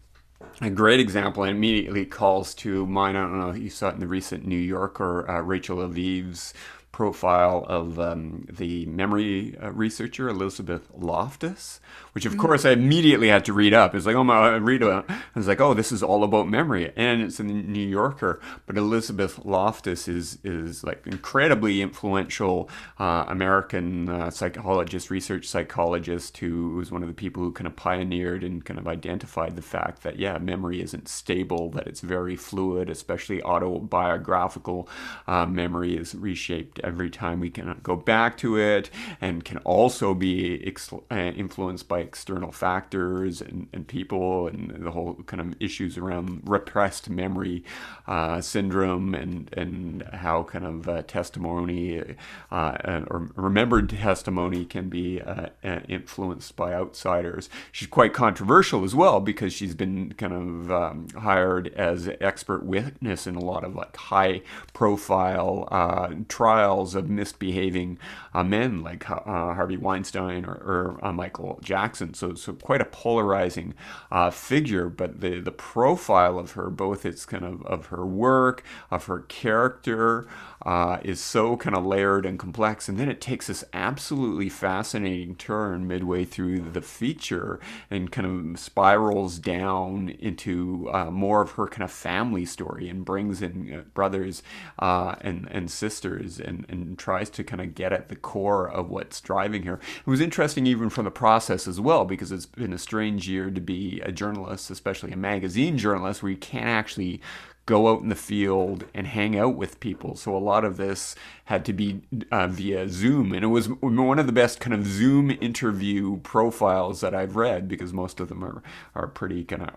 a 0.61 0.71
great 0.71 1.01
example 1.01 1.43
and 1.43 1.57
immediately 1.57 2.05
calls 2.05 2.55
to 2.57 2.87
mind. 2.87 3.17
I 3.17 3.23
don't 3.23 3.39
know 3.39 3.51
if 3.51 3.59
you 3.59 3.71
saw 3.71 3.89
it 3.89 3.95
in 3.95 4.01
the 4.01 4.07
recent 4.07 4.47
New 4.47 4.57
Yorker, 4.57 5.31
uh, 5.31 5.41
Rachel 5.41 5.79
Aviv's 5.79 6.55
profile 6.93 7.67
of 7.69 7.99
um, 7.99 8.47
the 8.49 8.87
memory 8.87 9.57
uh, 9.61 9.73
researcher 9.73 10.29
Elizabeth 10.29 10.89
Loftus, 10.97 11.81
which 12.15 12.27
of 12.27 12.33
mm-hmm. 12.33 12.43
course 12.43 12.65
I 12.65 12.71
immediately 12.71 13.29
had 13.29 13.45
to 13.47 13.53
read 13.53 13.75
up. 13.75 13.95
It's 13.95 14.07
like, 14.07 14.15
oh 14.15 14.23
my, 14.25 14.55
read 14.57 14.83
a 14.83 15.05
I 15.09 15.19
was 15.35 15.49
like, 15.49 15.61
oh, 15.61 15.75
this 15.75 15.91
is 15.91 16.03
all 16.03 16.23
about 16.23 16.49
memory, 16.49 16.93
and 16.97 17.21
it's 17.23 17.41
in 17.41 17.49
the 17.49 17.55
New 17.55 17.87
Yorker. 17.87 18.41
But 18.67 18.79
Elizabeth 18.79 19.45
Loftus 19.45 20.07
is 20.07 20.39
is 20.45 20.85
like 20.85 21.07
incredibly 21.07 21.83
influential 21.83 22.71
uh, 22.99 23.25
American 23.27 24.09
uh, 24.09 24.31
psychologist, 24.31 25.11
research 25.11 25.47
psychologist, 25.47 26.39
who 26.39 26.77
was 26.77 26.93
one 26.93 27.03
of 27.03 27.09
the 27.09 27.15
people 27.15 27.43
who 27.43 27.51
kind 27.51 27.67
of 27.67 27.75
pioneered 27.75 28.45
and 28.45 28.65
kind 28.65 28.79
of 28.79 28.87
identified 28.87 29.57
the 29.57 29.63
fact 29.63 30.05
that 30.05 30.19
yeah, 30.19 30.39
memory 30.39 30.81
isn't 30.81 31.09
stable, 31.09 31.71
that 31.71 31.89
it's 31.89 32.01
very 32.01 32.37
fluid, 32.37 32.89
especially 32.89 33.43
autobiographical 33.43 34.89
uh, 35.27 35.47
memory 35.47 35.97
is 35.97 36.15
reshaped 36.15 36.79
every 36.85 37.11
time 37.11 37.41
we 37.41 37.51
can 37.51 37.81
go 37.83 37.97
back 37.97 38.37
to 38.39 38.57
it, 38.57 38.89
and 39.21 39.45
can 39.45 39.59
also 39.59 40.15
be 40.15 40.65
ex- 40.65 40.93
uh, 40.93 41.15
influenced 41.15 41.89
by 41.89 42.04
external 42.05 42.53
factors 42.53 43.41
and, 43.41 43.67
and 43.73 43.89
people 43.89 44.47
and 44.47 44.85
the 44.85 44.91
whole 44.91 45.15
kind 45.27 45.41
of 45.41 45.55
issues 45.61 45.97
around 45.97 46.43
repressed 46.45 47.09
memory 47.09 47.65
uh, 48.07 48.41
syndrome 48.41 49.15
and 49.15 49.49
and 49.55 50.03
how 50.13 50.43
kind 50.45 50.65
of 50.65 50.89
uh, 50.89 51.03
testimony 51.03 52.03
uh, 52.51 53.03
or 53.09 53.31
remembered 53.35 53.89
testimony 53.89 54.65
can 54.65 54.89
be 54.89 55.21
uh, 55.21 55.47
influenced 55.89 56.55
by 56.57 56.75
outsiders. 56.75 57.49
She's 57.73 57.89
quite 57.89 58.13
controversial 58.13 58.85
as 58.85 58.95
well 58.95 59.21
because 59.21 59.53
she's 59.53 59.75
been 59.75 60.13
kind 60.15 60.33
of 60.33 60.71
um, 60.71 61.09
hired 61.17 61.69
as 61.75 62.09
expert 62.21 62.65
witness 62.65 63.27
in 63.27 63.37
a 63.37 63.45
lot 63.45 63.65
of 63.65 63.75
like 63.75 63.97
high 63.97 64.43
profile 64.73 65.67
uh, 65.71 66.15
trials 66.29 66.95
of 66.95 67.09
misbehaving 67.09 67.99
uh, 68.35 68.45
men 68.45 68.83
like 68.83 69.05
Harvey 69.05 69.77
Weinstein 69.77 70.45
or, 70.45 70.99
or 71.03 71.13
Michael 71.13 71.59
Jackson. 71.63 71.94
So 71.95 72.35
so 72.35 72.53
quite 72.53 72.81
a 72.81 72.85
polarizing 72.87 73.75
uh, 74.11 74.31
figure, 74.31 74.89
but 74.89 75.21
the 75.21 75.41
the 75.41 75.53
profile 75.53 76.39
of 76.39 76.53
her, 76.53 76.71
both 76.71 77.05
its 77.07 77.25
kind 77.27 77.45
of 77.45 77.65
of 77.67 77.87
her 77.87 78.05
work, 78.07 78.65
of 78.91 79.07
her 79.07 79.21
character, 79.21 80.27
uh, 80.65 80.99
is 81.03 81.21
so 81.21 81.57
kind 81.57 81.77
of 81.77 81.85
layered 81.85 82.25
and 82.25 82.39
complex. 82.39 82.89
And 82.89 82.99
then 82.99 83.09
it 83.09 83.21
takes 83.21 83.47
this 83.49 83.65
absolutely 83.73 84.49
fascinating 84.49 85.37
turn 85.37 85.87
midway 85.87 86.25
through 86.25 86.61
the 86.61 86.81
feature 86.81 87.61
and 87.91 88.11
kind 88.11 88.53
of 88.53 88.59
spirals 88.59 89.39
down 89.39 90.09
into 90.09 90.89
uh, 90.93 91.11
more 91.11 91.43
of 91.43 91.53
her 91.53 91.67
kind 91.67 91.83
of 91.83 91.91
family 91.91 92.45
story 92.47 92.89
and 92.89 93.05
brings 93.05 93.43
in 93.43 93.75
uh, 93.75 93.81
brothers 93.93 94.43
uh, 94.79 95.17
and, 95.21 95.49
and 95.51 95.71
sisters 95.71 96.41
and, 96.41 96.65
and 96.69 96.99
tries 96.99 97.29
to 97.31 97.45
kind 97.45 97.61
of 97.61 97.75
get 97.75 97.93
at 97.93 98.09
the 98.09 98.17
core 98.17 98.71
of 98.71 98.89
what's 98.89 99.21
driving 99.21 99.65
her. 99.65 99.75
It 99.75 100.07
was 100.07 100.21
interesting 100.21 100.67
even 100.67 100.89
from 100.89 101.05
the 101.05 101.11
process 101.11 101.69
as 101.69 101.81
well 101.81 102.05
because 102.05 102.33
it's 102.33 102.47
been 102.47 102.73
a 102.73 102.79
strange 102.79 103.29
year 103.29 103.51
to 103.51 103.61
be 103.61 104.01
a 104.01 104.13
journalist, 104.13 104.71
especially 104.71 105.13
a 105.13 105.17
magazine 105.17 105.79
journalist, 105.79 106.23
where 106.23 106.33
you 106.33 106.39
can't 106.39 106.67
actually 106.67 107.21
go 107.67 107.89
out 107.89 108.03
in 108.03 108.09
the 108.09 108.15
field 108.15 108.85
and 108.95 109.07
hang 109.07 109.39
out 109.39 109.57
with 109.57 109.81
people. 109.81 110.17
So 110.17 110.37
a 110.37 110.39
lot 110.39 110.65
of 110.65 110.77
this 110.77 111.15
had 111.45 111.65
to 111.67 111.73
be 111.73 112.01
uh, 112.33 112.49
via 112.49 112.89
Zoom, 112.89 113.33
and 113.33 113.45
it 113.45 113.49
was 113.49 113.69
one 113.69 114.19
of 114.19 114.27
the 114.27 114.33
best 114.33 114.61
kind 114.61 114.73
of 114.73 114.87
Zoom 114.87 115.31
interview 115.31 116.19
profiles 116.21 117.03
that 117.03 117.15
I've 117.15 117.37
read 117.37 117.69
because 117.69 117.93
most 117.93 118.19
of 118.19 118.29
them 118.29 118.43
are 118.43 118.63
are 118.95 119.07
pretty 119.07 119.45
kind 119.45 119.63
of 119.63 119.71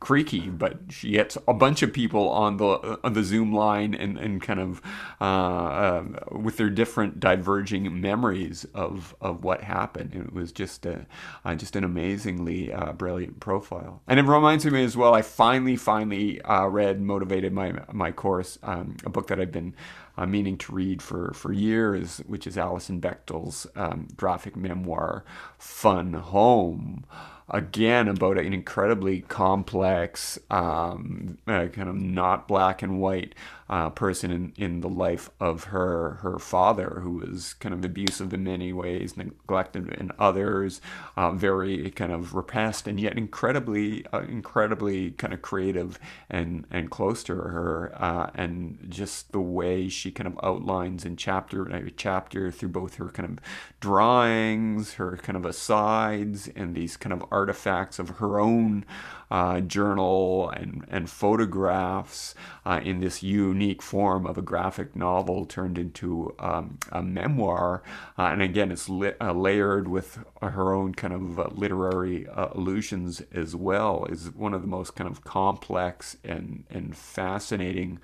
creaky. 0.00 0.50
But 0.50 0.76
she 0.90 1.12
gets 1.12 1.38
a 1.48 1.54
bunch 1.54 1.82
of 1.82 1.92
people 1.92 2.28
on 2.28 2.58
the 2.58 2.98
on 3.02 3.14
the 3.14 3.24
Zoom 3.24 3.54
line 3.54 3.94
and 3.94 4.18
and 4.18 4.42
kind 4.42 4.60
of 4.60 4.82
uh, 5.18 5.24
uh, 5.24 6.04
with 6.30 6.58
their 6.58 6.68
different 6.68 7.20
diverging 7.20 8.00
memories 8.00 8.66
of 8.74 9.14
of 9.22 9.44
what 9.44 9.62
happened. 9.62 10.14
It 10.14 10.34
was 10.34 10.52
just 10.52 10.84
a 10.84 11.06
uh, 11.44 11.54
just 11.54 11.74
an 11.74 11.84
amazingly 11.84 12.70
uh, 12.70 12.92
brilliant 12.92 13.40
profile, 13.40 14.02
and 14.06 14.20
it 14.20 14.24
reminds 14.24 14.66
me 14.66 14.84
as 14.84 14.94
well. 14.94 15.14
I 15.14 15.22
finally 15.22 15.76
finally 15.76 16.42
uh, 16.42 16.66
read 16.66 17.00
motivated 17.00 17.54
my 17.54 17.72
my 17.92 18.12
course, 18.12 18.58
um, 18.62 18.96
a 19.04 19.08
book 19.08 19.28
that 19.28 19.40
I've 19.40 19.52
been 19.52 19.74
uh, 20.16 20.26
meaning 20.26 20.56
to 20.58 20.72
read 20.72 21.02
for, 21.02 21.32
for 21.34 21.52
years, 21.52 22.18
which 22.26 22.46
is 22.46 22.56
Alison 22.56 23.00
Bechdel's 23.00 23.66
um, 23.74 24.08
graphic 24.16 24.56
memoir, 24.56 25.24
Fun 25.58 26.14
Home. 26.14 27.04
Again 27.48 28.08
about 28.08 28.38
an 28.38 28.54
incredibly 28.54 29.20
complex, 29.20 30.38
um, 30.50 31.36
uh, 31.46 31.66
kind 31.66 31.90
of 31.90 31.94
not 31.94 32.48
black 32.48 32.80
and 32.80 33.00
white 33.00 33.34
uh, 33.68 33.90
person 33.90 34.30
in, 34.30 34.52
in 34.56 34.80
the 34.80 34.88
life 34.88 35.30
of 35.40 35.64
her 35.64 36.18
her 36.22 36.38
father, 36.38 37.00
who 37.02 37.12
was 37.12 37.54
kind 37.54 37.72
of 37.72 37.84
abusive 37.84 38.32
in 38.34 38.44
many 38.44 38.72
ways, 38.72 39.16
neglected 39.16 39.88
in 39.94 40.10
others, 40.18 40.80
uh, 41.16 41.30
very 41.32 41.90
kind 41.90 42.12
of 42.12 42.34
repressed, 42.34 42.86
and 42.86 43.00
yet 43.00 43.16
incredibly 43.16 44.04
uh, 44.12 44.20
incredibly 44.20 45.12
kind 45.12 45.32
of 45.32 45.42
creative 45.42 45.98
and 46.28 46.66
and 46.70 46.90
close 46.90 47.22
to 47.24 47.34
her, 47.34 47.92
uh, 47.96 48.30
and 48.34 48.86
just 48.88 49.32
the 49.32 49.40
way 49.40 49.88
she 49.88 50.10
kind 50.10 50.26
of 50.26 50.38
outlines 50.42 51.04
in 51.04 51.16
chapter 51.16 51.90
chapter 51.96 52.50
through 52.50 52.68
both 52.68 52.96
her 52.96 53.08
kind 53.08 53.30
of 53.30 53.44
drawings, 53.80 54.94
her 54.94 55.16
kind 55.16 55.36
of 55.36 55.46
asides, 55.46 56.48
and 56.54 56.74
these 56.74 56.96
kind 56.96 57.12
of 57.12 57.24
artifacts 57.30 57.98
of 57.98 58.08
her 58.18 58.38
own 58.40 58.84
uh, 59.30 59.60
journal 59.60 60.50
and, 60.50 60.84
and 60.90 61.10
photographs 61.10 62.34
uh, 62.64 62.80
in 62.82 63.00
this 63.00 63.22
unique 63.22 63.82
form 63.82 64.26
of 64.26 64.38
a 64.38 64.42
graphic 64.42 64.94
novel 64.94 65.44
turned 65.44 65.78
into 65.78 66.34
um, 66.38 66.78
a 66.92 67.02
memoir. 67.02 67.82
Uh, 68.18 68.24
and 68.24 68.42
again, 68.42 68.70
it's 68.70 68.88
uh, 68.88 69.32
layered 69.32 69.88
with 69.88 70.18
her 70.42 70.72
own 70.72 70.94
kind 70.94 71.12
of 71.14 71.38
uh, 71.38 71.48
literary 71.52 72.26
uh, 72.28 72.48
allusions 72.52 73.22
as 73.32 73.56
well, 73.56 74.06
is 74.06 74.30
one 74.34 74.54
of 74.54 74.60
the 74.60 74.68
most 74.68 74.94
kind 74.94 75.10
of 75.10 75.24
complex 75.24 76.16
and, 76.24 76.64
and 76.70 76.96
fascinating 76.96 77.98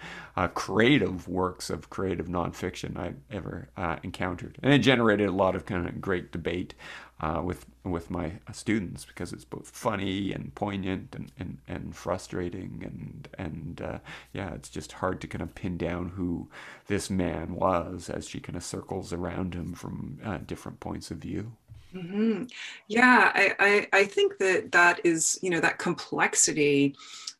creative 0.54 1.28
works 1.28 1.68
of 1.68 1.90
creative 1.90 2.26
nonfiction 2.26 2.96
I've 2.96 3.18
ever 3.30 3.68
encountered. 4.02 4.56
And 4.62 4.72
it 4.72 4.78
generated 4.78 5.28
a 5.28 5.33
lot 5.33 5.54
of 5.54 5.66
kind 5.66 5.87
of 5.87 6.00
great 6.00 6.33
debate 6.33 6.74
uh, 7.20 7.40
with 7.42 7.66
with 7.85 8.11
my 8.11 8.33
students 8.52 9.04
because 9.04 9.33
it's 9.33 9.44
both 9.44 9.68
funny 9.68 10.33
and 10.33 10.54
poignant 10.54 11.14
and, 11.14 11.33
and, 11.38 11.59
and 11.66 11.96
frustrating 11.96 12.83
and 12.85 13.28
and 13.38 13.83
uh, 13.83 13.98
yeah 14.33 14.52
it's 14.54 14.68
just 14.68 14.92
hard 14.92 15.20
to 15.20 15.26
kind 15.26 15.42
of 15.42 15.54
pin 15.54 15.76
down 15.76 16.09
who 16.11 16.48
this 16.87 17.11
man 17.11 17.54
was 17.54 18.09
as 18.11 18.28
she 18.28 18.40
kind 18.40 18.56
of 18.56 18.62
circles 18.62 19.12
around 19.12 19.54
him 19.54 19.72
from 19.74 20.18
uh, 20.24 20.38
different 20.38 20.80
points 20.80 21.11
of 21.11 21.18
view. 21.18 21.52
Mm-hmm. 21.94 22.44
Yeah, 22.88 23.33
I, 23.35 23.54
I 23.59 23.88
I 24.00 24.04
think 24.04 24.38
that 24.38 24.72
that 24.72 25.00
is 25.04 25.38
you 25.42 25.50
know 25.50 25.61
that 25.61 25.78
complexity 25.78 26.94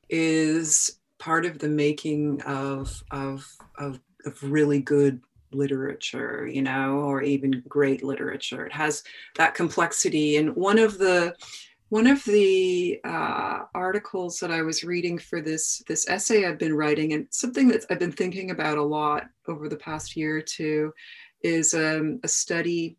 is 0.09 0.99
part 1.19 1.47
of 1.47 1.61
the 1.61 1.69
making 1.69 2.43
of 2.43 3.03
of 3.13 3.47
of, 3.79 4.01
of 4.25 4.43
really 4.43 4.81
good 4.81 5.21
literature, 5.53 6.49
you 6.51 6.63
know, 6.63 7.01
or 7.01 7.23
even 7.23 7.63
great 7.69 8.03
literature. 8.03 8.65
It 8.65 8.73
has 8.73 9.03
that 9.37 9.55
complexity. 9.55 10.37
And 10.37 10.55
one 10.57 10.79
of 10.79 10.99
the 10.99 11.35
one 11.91 12.07
of 12.07 12.25
the 12.25 13.01
uh, 13.03 13.65
articles 13.75 14.39
that 14.39 14.53
I 14.53 14.63
was 14.63 14.85
reading 14.85 15.19
for 15.19 15.41
this 15.41 15.83
this 15.89 16.09
essay 16.09 16.47
I've 16.47 16.59
been 16.59 16.75
writing, 16.75 17.13
and 17.13 17.27
something 17.31 17.69
that 17.69 17.85
I've 17.91 17.99
been 17.99 18.13
thinking 18.13 18.53
about 18.53 18.79
a 18.79 18.83
lot 18.83 19.25
over 19.49 19.69
the 19.69 19.77
past 19.77 20.17
year 20.17 20.37
or 20.37 20.43
two, 20.43 20.93
is 21.43 21.75
um, 21.75 22.21
a 22.23 22.29
study 22.29 22.97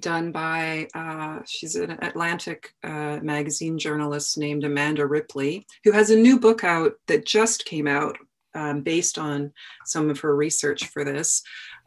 done 0.00 0.32
by 0.32 0.88
uh, 0.94 1.40
she's 1.46 1.76
an 1.76 1.92
Atlantic 2.02 2.74
uh, 2.84 3.18
magazine 3.22 3.78
journalist 3.78 4.38
named 4.38 4.64
Amanda 4.64 5.06
Ripley, 5.06 5.66
who 5.84 5.92
has 5.92 6.10
a 6.10 6.16
new 6.16 6.38
book 6.38 6.64
out 6.64 6.92
that 7.08 7.26
just 7.26 7.64
came 7.64 7.86
out 7.86 8.16
um, 8.54 8.82
based 8.82 9.18
on 9.18 9.52
some 9.84 10.10
of 10.10 10.20
her 10.20 10.34
research 10.36 10.86
for 10.88 11.04
this, 11.04 11.42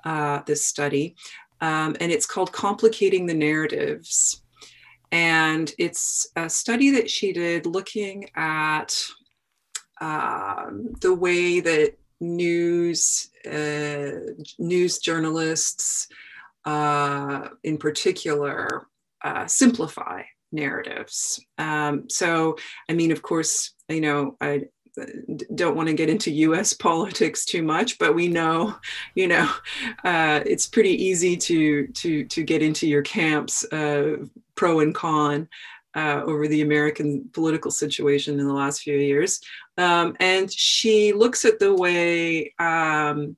uh, 0.05 0.41
this 0.45 0.65
study. 0.65 1.15
Um, 1.61 1.95
and 1.99 2.11
it's 2.11 2.25
called 2.25 2.51
Complicating 2.51 3.25
the 3.25 3.33
Narratives. 3.33 4.41
And 5.11 5.73
it's 5.77 6.27
a 6.35 6.49
study 6.49 6.91
that 6.91 7.09
she 7.09 7.31
did 7.31 7.65
looking 7.65 8.29
at 8.35 8.95
um, 10.01 10.93
the 11.01 11.13
way 11.13 11.61
that 11.61 11.97
news, 12.19 13.29
uh, 13.49 14.33
news 14.59 14.99
journalists 14.99 16.07
uh, 16.65 17.49
in 17.63 17.77
particular 17.77 18.87
uh, 19.23 19.47
simplify 19.47 20.23
narratives. 20.51 21.39
Um, 21.57 22.09
so, 22.09 22.57
I 22.89 22.93
mean, 22.93 23.11
of 23.11 23.21
course, 23.21 23.73
you 23.89 24.01
know, 24.01 24.35
I, 24.41 24.63
don't 25.53 25.75
want 25.75 25.87
to 25.87 25.93
get 25.93 26.09
into 26.09 26.31
US 26.31 26.73
politics 26.73 27.45
too 27.45 27.63
much, 27.63 27.97
but 27.97 28.15
we 28.15 28.27
know, 28.27 28.75
you 29.15 29.27
know, 29.27 29.51
uh, 30.03 30.41
it's 30.45 30.67
pretty 30.67 31.03
easy 31.03 31.35
to 31.37 31.87
to 31.87 32.25
to 32.25 32.43
get 32.43 32.61
into 32.61 32.87
your 32.87 33.01
camps, 33.01 33.63
uh, 33.71 34.17
pro 34.55 34.79
and 34.79 34.95
con, 34.95 35.47
uh, 35.95 36.21
over 36.25 36.47
the 36.47 36.61
American 36.61 37.29
political 37.33 37.71
situation 37.71 38.39
in 38.39 38.47
the 38.47 38.53
last 38.53 38.81
few 38.81 38.97
years. 38.97 39.41
Um, 39.77 40.15
and 40.19 40.51
she 40.51 41.13
looks 41.13 41.45
at 41.45 41.59
the 41.59 41.73
way 41.73 42.53
um, 42.59 43.35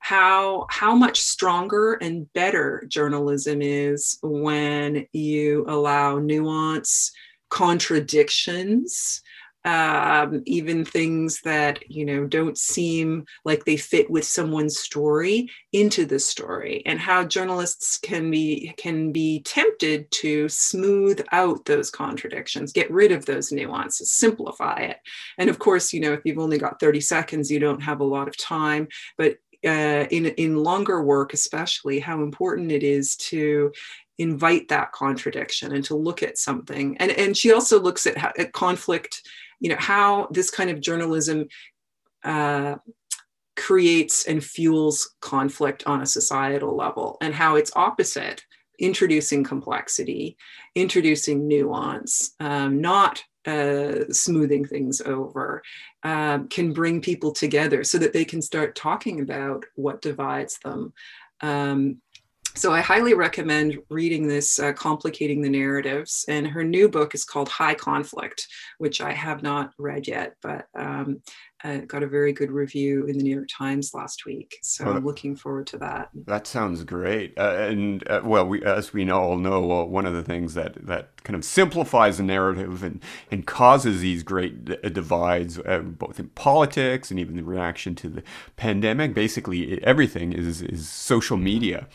how 0.00 0.66
how 0.70 0.94
much 0.94 1.20
stronger 1.20 1.94
and 1.94 2.32
better 2.32 2.84
journalism 2.88 3.62
is 3.62 4.18
when 4.22 5.06
you 5.12 5.64
allow 5.68 6.18
nuance, 6.18 7.12
contradictions 7.48 9.22
um, 9.64 10.42
even 10.46 10.84
things 10.84 11.40
that 11.42 11.90
you 11.90 12.04
know 12.04 12.26
don't 12.26 12.56
seem 12.56 13.26
like 13.44 13.64
they 13.64 13.76
fit 13.76 14.10
with 14.10 14.24
someone's 14.24 14.78
story 14.78 15.50
into 15.72 16.06
the 16.06 16.18
story 16.18 16.82
and 16.86 16.98
how 16.98 17.24
journalists 17.24 17.98
can 17.98 18.30
be 18.30 18.72
can 18.78 19.12
be 19.12 19.40
tempted 19.42 20.10
to 20.10 20.48
smooth 20.48 21.22
out 21.32 21.64
those 21.66 21.90
contradictions 21.90 22.72
get 22.72 22.90
rid 22.90 23.12
of 23.12 23.26
those 23.26 23.52
nuances 23.52 24.10
simplify 24.10 24.76
it. 24.78 24.98
And 25.36 25.50
of 25.50 25.58
course 25.58 25.92
you 25.92 26.00
know 26.00 26.12
if 26.12 26.20
you've 26.24 26.38
only 26.38 26.58
got 26.58 26.80
30 26.80 27.00
seconds 27.00 27.50
you 27.50 27.58
don't 27.58 27.82
have 27.82 28.00
a 28.00 28.04
lot 28.04 28.28
of 28.28 28.36
time 28.36 28.88
but 29.18 29.36
uh, 29.62 30.06
in 30.10 30.24
in 30.24 30.56
longer 30.56 31.02
work 31.02 31.34
especially 31.34 32.00
how 32.00 32.22
important 32.22 32.72
it 32.72 32.82
is 32.82 33.14
to 33.16 33.70
invite 34.20 34.68
that 34.68 34.92
contradiction 34.92 35.72
and 35.72 35.82
to 35.82 35.96
look 35.96 36.22
at 36.22 36.38
something. 36.38 36.96
And 36.98 37.10
and 37.10 37.36
she 37.36 37.52
also 37.52 37.80
looks 37.80 38.06
at, 38.06 38.18
how, 38.18 38.32
at 38.38 38.52
conflict 38.52 39.22
you 39.60 39.68
know 39.68 39.76
how 39.78 40.26
this 40.30 40.50
kind 40.50 40.70
of 40.70 40.80
journalism 40.80 41.46
uh, 42.24 42.76
creates 43.56 44.26
and 44.26 44.42
fuels 44.42 45.14
conflict 45.20 45.84
on 45.86 46.00
a 46.00 46.06
societal 46.06 46.76
level 46.76 47.16
and 47.20 47.34
how 47.34 47.56
it's 47.56 47.72
opposite 47.76 48.44
introducing 48.78 49.44
complexity 49.44 50.36
introducing 50.74 51.46
nuance 51.46 52.34
um, 52.40 52.80
not 52.80 53.22
uh, 53.46 54.04
smoothing 54.10 54.64
things 54.64 55.00
over 55.00 55.62
um, 56.02 56.48
can 56.48 56.72
bring 56.72 57.00
people 57.00 57.32
together 57.32 57.84
so 57.84 57.98
that 57.98 58.12
they 58.12 58.24
can 58.24 58.42
start 58.42 58.74
talking 58.74 59.20
about 59.20 59.64
what 59.76 60.02
divides 60.02 60.58
them 60.58 60.92
um, 61.42 62.00
so 62.54 62.72
I 62.72 62.80
highly 62.80 63.14
recommend 63.14 63.78
reading 63.88 64.26
this, 64.26 64.58
uh, 64.58 64.72
Complicating 64.72 65.42
the 65.42 65.48
Narratives. 65.48 66.24
And 66.28 66.46
her 66.46 66.64
new 66.64 66.88
book 66.88 67.14
is 67.14 67.24
called 67.24 67.48
High 67.48 67.74
Conflict, 67.74 68.46
which 68.78 69.00
I 69.00 69.12
have 69.12 69.42
not 69.42 69.72
read 69.78 70.08
yet, 70.08 70.34
but 70.42 70.66
um, 70.74 71.22
uh, 71.62 71.78
got 71.86 72.02
a 72.02 72.06
very 72.06 72.32
good 72.32 72.50
review 72.50 73.06
in 73.06 73.18
the 73.18 73.22
New 73.22 73.34
York 73.34 73.48
Times 73.56 73.92
last 73.92 74.24
week. 74.24 74.58
So 74.62 74.84
well, 74.84 74.96
I'm 74.96 75.04
looking 75.04 75.36
forward 75.36 75.66
to 75.68 75.78
that. 75.78 76.08
That 76.26 76.46
sounds 76.46 76.82
great. 76.84 77.38
Uh, 77.38 77.66
and 77.68 78.08
uh, 78.08 78.22
well, 78.24 78.46
we, 78.46 78.62
as 78.64 78.92
we 78.92 79.08
all 79.10 79.36
know, 79.36 79.60
one 79.84 80.06
of 80.06 80.14
the 80.14 80.22
things 80.22 80.54
that, 80.54 80.86
that 80.86 81.22
kind 81.22 81.36
of 81.36 81.44
simplifies 81.44 82.16
the 82.16 82.22
narrative 82.22 82.82
and, 82.82 83.02
and 83.30 83.46
causes 83.46 84.00
these 84.00 84.22
great 84.22 84.64
d- 84.64 84.76
divides, 84.90 85.58
uh, 85.58 85.80
both 85.80 86.18
in 86.18 86.28
politics 86.28 87.10
and 87.10 87.20
even 87.20 87.36
the 87.36 87.44
reaction 87.44 87.94
to 87.96 88.08
the 88.08 88.22
pandemic, 88.56 89.14
basically 89.14 89.82
everything 89.84 90.32
is, 90.32 90.62
is 90.62 90.88
social 90.88 91.36
media. 91.36 91.86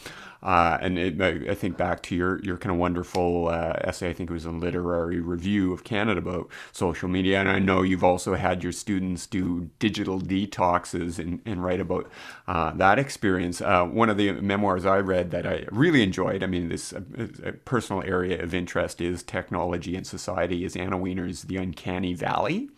Uh, 0.43 0.77
and 0.81 0.97
it, 0.97 1.21
I 1.49 1.55
think 1.55 1.77
back 1.77 2.03
to 2.03 2.15
your 2.15 2.39
your 2.43 2.57
kind 2.57 2.71
of 2.71 2.77
wonderful 2.77 3.47
uh, 3.47 3.73
essay. 3.81 4.09
I 4.09 4.13
think 4.13 4.29
it 4.29 4.33
was 4.33 4.45
a 4.45 4.51
literary 4.51 5.19
review 5.19 5.73
of 5.73 5.83
Canada 5.83 6.19
about 6.19 6.49
social 6.71 7.09
media, 7.09 7.39
and 7.39 7.49
I 7.49 7.59
know 7.59 7.81
you've 7.81 8.03
also 8.03 8.35
had 8.35 8.63
your 8.63 8.71
students 8.71 9.25
do 9.25 9.69
digital 9.79 10.19
detoxes 10.19 11.19
and, 11.19 11.41
and 11.45 11.63
write 11.63 11.79
about 11.79 12.09
uh, 12.47 12.71
that 12.71 12.99
experience. 12.99 13.61
Uh, 13.61 13.85
one 13.85 14.09
of 14.09 14.17
the 14.17 14.33
memoirs 14.33 14.85
I 14.85 14.99
read 14.99 15.31
that 15.31 15.45
I 15.47 15.65
really 15.71 16.03
enjoyed. 16.03 16.43
I 16.43 16.47
mean, 16.47 16.69
this 16.69 16.93
uh, 16.93 17.53
personal 17.65 18.03
area 18.03 18.41
of 18.41 18.53
interest 18.53 19.01
is 19.01 19.23
technology 19.23 19.95
and 19.95 20.05
society. 20.05 20.63
Is 20.63 20.75
Anna 20.75 20.97
Wiener's 20.97 21.43
The 21.43 21.57
Uncanny 21.57 22.13
Valley 22.13 22.69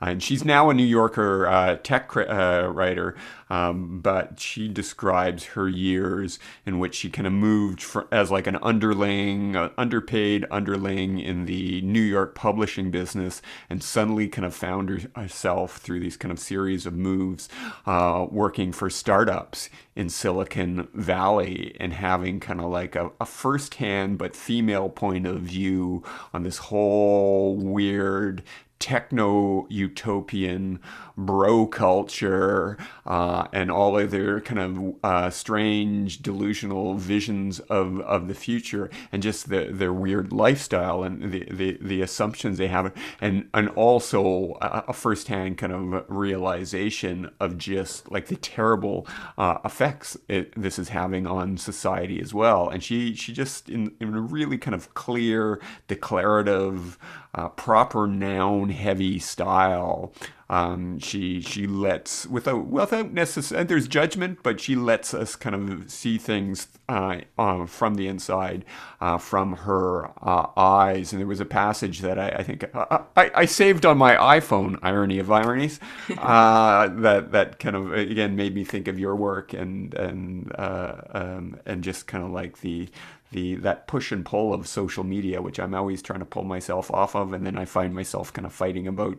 and 0.00 0.22
she's 0.22 0.44
now 0.44 0.70
a 0.70 0.74
New 0.74 0.84
Yorker 0.84 1.46
uh, 1.46 1.76
tech 1.76 2.16
uh, 2.16 2.68
writer, 2.72 3.16
um, 3.50 4.00
but 4.00 4.38
she 4.38 4.68
describes 4.68 5.44
her 5.46 5.68
years 5.68 6.38
in 6.64 6.78
which 6.78 6.94
she 6.94 7.10
kind 7.10 7.26
of 7.26 7.32
moved 7.32 7.82
for, 7.82 8.06
as 8.12 8.30
like 8.30 8.46
an 8.46 8.58
underling, 8.62 9.56
uh, 9.56 9.70
underpaid 9.76 10.44
underling 10.50 11.18
in 11.18 11.46
the 11.46 11.80
New 11.82 12.00
York 12.00 12.34
publishing 12.34 12.90
business, 12.90 13.42
and 13.68 13.82
suddenly 13.82 14.28
kind 14.28 14.46
of 14.46 14.54
found 14.54 15.10
herself 15.16 15.78
through 15.78 16.00
these 16.00 16.16
kind 16.16 16.30
of 16.30 16.38
series 16.38 16.86
of 16.86 16.94
moves 16.94 17.48
uh, 17.86 18.26
working 18.30 18.72
for 18.72 18.88
startups 18.88 19.68
in 19.96 20.08
Silicon 20.08 20.86
Valley 20.94 21.76
and 21.80 21.92
having 21.92 22.38
kind 22.38 22.60
of 22.60 22.66
like 22.66 22.94
a, 22.94 23.10
a 23.20 23.26
first-hand 23.26 24.16
but 24.16 24.36
female 24.36 24.88
point 24.88 25.26
of 25.26 25.40
view 25.40 26.04
on 26.32 26.44
this 26.44 26.58
whole 26.58 27.56
weird 27.56 28.44
techno 28.78 29.66
utopian 29.68 30.80
bro 31.16 31.66
culture 31.66 32.76
uh, 33.06 33.46
and 33.52 33.70
all 33.70 33.98
of 33.98 34.10
their 34.10 34.40
kind 34.40 34.58
of 34.58 34.94
uh, 35.02 35.30
strange 35.30 36.22
delusional 36.22 36.94
visions 36.94 37.58
of, 37.60 38.00
of 38.00 38.28
the 38.28 38.34
future 38.34 38.88
and 39.10 39.22
just 39.22 39.48
the, 39.48 39.68
their 39.70 39.92
weird 39.92 40.32
lifestyle 40.32 41.02
and 41.02 41.32
the, 41.32 41.44
the, 41.50 41.78
the 41.80 42.02
assumptions 42.02 42.58
they 42.58 42.68
have 42.68 42.92
and 43.20 43.48
and 43.54 43.68
also 43.70 44.56
a, 44.60 44.92
firsthand 44.92 45.58
kind 45.58 45.72
of 45.72 46.04
realization 46.08 47.30
of 47.40 47.56
just 47.58 48.10
like 48.10 48.26
the 48.26 48.36
terrible 48.36 49.06
uh, 49.36 49.58
effects 49.64 50.16
it, 50.28 50.52
this 50.60 50.78
is 50.78 50.90
having 50.90 51.26
on 51.26 51.56
society 51.56 52.20
as 52.20 52.34
well. 52.34 52.68
And 52.68 52.82
she 52.82 53.14
she 53.14 53.32
just 53.32 53.68
in, 53.68 53.94
in 54.00 54.14
a 54.14 54.20
really 54.20 54.58
kind 54.58 54.74
of 54.74 54.94
clear 54.94 55.60
declarative 55.86 56.98
uh, 57.34 57.48
proper 57.48 58.06
noun 58.06 58.70
heavy 58.70 59.18
style 59.18 60.12
um, 60.50 60.98
she 60.98 61.42
she 61.42 61.66
lets 61.66 62.26
without 62.26 62.66
without 62.66 63.12
necessarily 63.12 63.66
there's 63.66 63.86
judgment, 63.86 64.38
but 64.42 64.60
she 64.60 64.76
lets 64.76 65.12
us 65.12 65.36
kind 65.36 65.54
of 65.54 65.90
see 65.90 66.16
things 66.16 66.68
uh, 66.88 67.18
uh, 67.36 67.66
from 67.66 67.96
the 67.96 68.08
inside, 68.08 68.64
uh, 69.00 69.18
from 69.18 69.52
her 69.52 70.06
uh, 70.22 70.46
eyes. 70.56 71.12
And 71.12 71.20
there 71.20 71.26
was 71.26 71.40
a 71.40 71.44
passage 71.44 72.00
that 72.00 72.18
I, 72.18 72.28
I 72.30 72.42
think 72.42 72.64
uh, 72.74 73.00
I, 73.14 73.30
I, 73.34 73.44
saved 73.44 73.84
on 73.84 73.98
my 73.98 74.14
iPhone. 74.16 74.78
Irony 74.82 75.18
of 75.18 75.30
ironies, 75.30 75.80
uh, 76.18 76.88
that 76.88 77.32
that 77.32 77.58
kind 77.58 77.76
of 77.76 77.92
again 77.92 78.34
made 78.34 78.54
me 78.54 78.64
think 78.64 78.88
of 78.88 78.98
your 78.98 79.16
work 79.16 79.52
and 79.52 79.92
and 79.92 80.50
um, 80.56 81.60
and 81.66 81.84
just 81.84 82.06
kind 82.06 82.24
of 82.24 82.30
like 82.30 82.62
the 82.62 82.88
the 83.30 83.56
that 83.56 83.86
push 83.86 84.12
and 84.12 84.24
pull 84.24 84.54
of 84.54 84.66
social 84.66 85.04
media, 85.04 85.42
which 85.42 85.58
I'm 85.58 85.74
always 85.74 86.02
trying 86.02 86.20
to 86.20 86.24
pull 86.24 86.44
myself 86.44 86.90
off 86.90 87.14
of, 87.14 87.32
and 87.32 87.46
then 87.46 87.58
I 87.58 87.64
find 87.64 87.94
myself 87.94 88.32
kind 88.32 88.46
of 88.46 88.52
fighting 88.52 88.86
about 88.86 89.18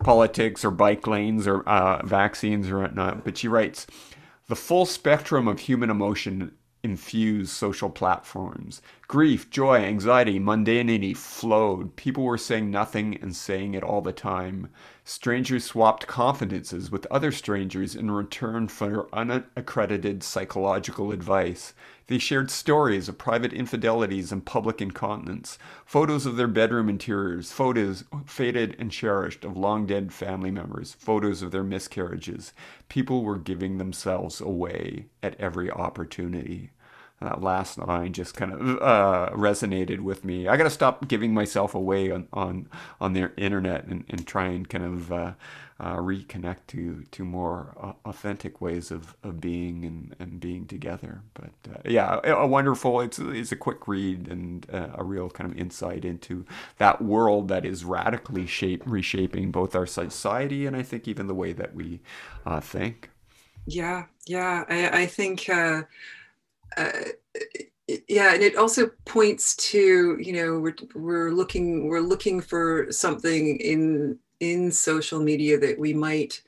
politics 0.00 0.64
or 0.64 0.70
bike 0.70 1.06
lanes 1.06 1.46
or 1.46 1.62
uh, 1.68 2.04
vaccines 2.04 2.70
or 2.70 2.80
whatnot. 2.80 3.24
But 3.24 3.38
she 3.38 3.48
writes, 3.48 3.86
the 4.48 4.56
full 4.56 4.86
spectrum 4.86 5.46
of 5.46 5.60
human 5.60 5.90
emotion 5.90 6.52
infused 6.82 7.50
social 7.50 7.90
platforms. 7.90 8.80
Grief, 9.06 9.50
joy, 9.50 9.76
anxiety, 9.76 10.40
mundanity 10.40 11.16
flowed. 11.16 11.94
People 11.96 12.24
were 12.24 12.38
saying 12.38 12.70
nothing 12.70 13.18
and 13.20 13.36
saying 13.36 13.74
it 13.74 13.82
all 13.82 14.00
the 14.00 14.12
time. 14.12 14.68
Strangers 15.04 15.64
swapped 15.64 16.06
confidences 16.06 16.90
with 16.90 17.06
other 17.10 17.32
strangers 17.32 17.94
in 17.94 18.10
return 18.10 18.66
for 18.68 19.08
unaccredited 19.12 20.22
psychological 20.22 21.12
advice. 21.12 21.74
They 22.10 22.18
shared 22.18 22.50
stories 22.50 23.08
of 23.08 23.18
private 23.18 23.52
infidelities 23.52 24.32
and 24.32 24.44
public 24.44 24.82
incontinence, 24.82 25.60
photos 25.86 26.26
of 26.26 26.34
their 26.34 26.48
bedroom 26.48 26.88
interiors, 26.88 27.52
photos 27.52 28.02
faded 28.26 28.74
and 28.80 28.90
cherished 28.90 29.44
of 29.44 29.56
long 29.56 29.86
dead 29.86 30.12
family 30.12 30.50
members, 30.50 30.94
photos 30.98 31.40
of 31.40 31.52
their 31.52 31.62
miscarriages. 31.62 32.52
People 32.88 33.22
were 33.22 33.38
giving 33.38 33.78
themselves 33.78 34.40
away 34.40 35.06
at 35.22 35.38
every 35.38 35.70
opportunity. 35.70 36.72
That 37.20 37.42
last 37.42 37.78
line 37.78 38.12
just 38.12 38.34
kind 38.34 38.54
of 38.54 38.82
uh, 38.82 39.30
resonated 39.34 40.00
with 40.00 40.24
me. 40.24 40.48
I 40.48 40.56
got 40.56 40.64
to 40.64 40.70
stop 40.70 41.06
giving 41.06 41.32
myself 41.32 41.76
away 41.76 42.10
on 42.10 42.26
on, 42.32 42.66
on 43.00 43.12
the 43.12 43.30
internet 43.36 43.84
and, 43.84 44.04
and 44.08 44.26
try 44.26 44.46
and 44.46 44.68
kind 44.68 44.84
of 44.84 45.12
uh, 45.12 45.32
uh, 45.80 45.96
reconnect 45.96 46.58
to 46.68 47.04
to 47.10 47.24
more 47.24 47.74
uh, 47.80 47.92
authentic 48.04 48.60
ways 48.60 48.90
of, 48.90 49.16
of 49.22 49.40
being 49.40 49.84
and, 49.84 50.14
and 50.18 50.38
being 50.38 50.66
together. 50.66 51.22
But 51.32 51.52
uh, 51.72 51.78
yeah, 51.86 52.20
a, 52.22 52.46
wonderful. 52.46 53.00
It's 53.00 53.18
it's 53.18 53.50
a 53.50 53.56
quick 53.56 53.88
read 53.88 54.28
and 54.28 54.66
uh, 54.70 54.88
a 54.94 55.02
real 55.04 55.30
kind 55.30 55.50
of 55.50 55.58
insight 55.58 56.04
into 56.04 56.44
that 56.76 57.00
world 57.00 57.48
that 57.48 57.64
is 57.64 57.84
radically 57.84 58.46
shape 58.46 58.82
reshaping 58.84 59.50
both 59.50 59.74
our 59.74 59.86
society 59.86 60.66
and 60.66 60.76
I 60.76 60.82
think 60.82 61.08
even 61.08 61.26
the 61.26 61.34
way 61.34 61.54
that 61.54 61.74
we 61.74 62.00
uh, 62.44 62.60
think. 62.60 63.10
Yeah, 63.66 64.04
yeah, 64.26 64.64
I, 64.68 65.02
I 65.02 65.06
think. 65.06 65.48
Uh, 65.48 65.82
yeah 68.06 68.34
and 68.34 68.42
it 68.42 68.54
also 68.56 68.88
points 69.04 69.56
to 69.56 70.16
you 70.20 70.32
know 70.32 70.60
we're, 70.60 70.74
we're 70.94 71.32
looking 71.32 71.88
we're 71.88 72.00
looking 72.00 72.40
for 72.40 72.86
something 72.90 73.56
in 73.56 74.16
in 74.40 74.72
social 74.72 75.20
media 75.20 75.58
that 75.58 75.78
we 75.78 75.92
might 75.92 76.42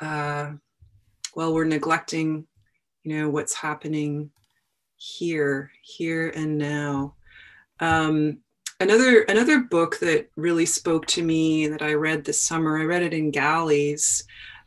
uh, 0.00 0.52
well 1.34 1.54
we're 1.54 1.64
neglecting 1.64 2.46
you 3.04 3.16
know 3.16 3.30
what's 3.30 3.54
happening 3.54 4.30
here 4.96 5.70
here 5.82 6.30
and 6.30 6.58
now. 6.58 7.14
Um, 7.80 8.38
another 8.80 9.22
another 9.22 9.60
book 9.60 9.98
that 10.00 10.28
really 10.36 10.66
spoke 10.66 11.06
to 11.06 11.22
me 11.22 11.66
that 11.66 11.80
i 11.80 11.94
read 11.94 12.24
this 12.24 12.42
summer 12.42 12.78
i 12.78 12.84
read 12.84 13.02
it 13.02 13.14
in 13.14 13.30
galleys 13.30 14.24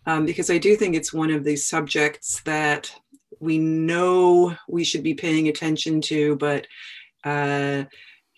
um, 0.07 0.25
because 0.25 0.49
i 0.49 0.57
do 0.57 0.75
think 0.75 0.95
it's 0.95 1.13
one 1.13 1.29
of 1.29 1.43
these 1.43 1.65
subjects 1.65 2.41
that 2.41 2.91
we 3.39 3.57
know 3.57 4.55
we 4.67 4.83
should 4.83 5.03
be 5.03 5.13
paying 5.13 5.47
attention 5.47 6.01
to 6.01 6.35
but 6.37 6.65
uh, 7.23 7.83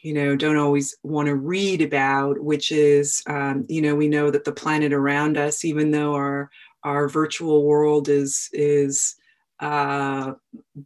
you 0.01 0.13
know 0.13 0.35
don't 0.35 0.57
always 0.57 0.95
want 1.03 1.27
to 1.27 1.35
read 1.35 1.81
about 1.81 2.39
which 2.39 2.71
is 2.71 3.21
um, 3.27 3.65
you 3.69 3.81
know 3.81 3.95
we 3.95 4.07
know 4.07 4.31
that 4.31 4.43
the 4.43 4.51
planet 4.51 4.93
around 4.93 5.37
us 5.37 5.63
even 5.63 5.91
though 5.91 6.13
our 6.13 6.49
our 6.83 7.07
virtual 7.07 7.63
world 7.63 8.09
is 8.09 8.49
is 8.53 9.15
uh, 9.61 10.33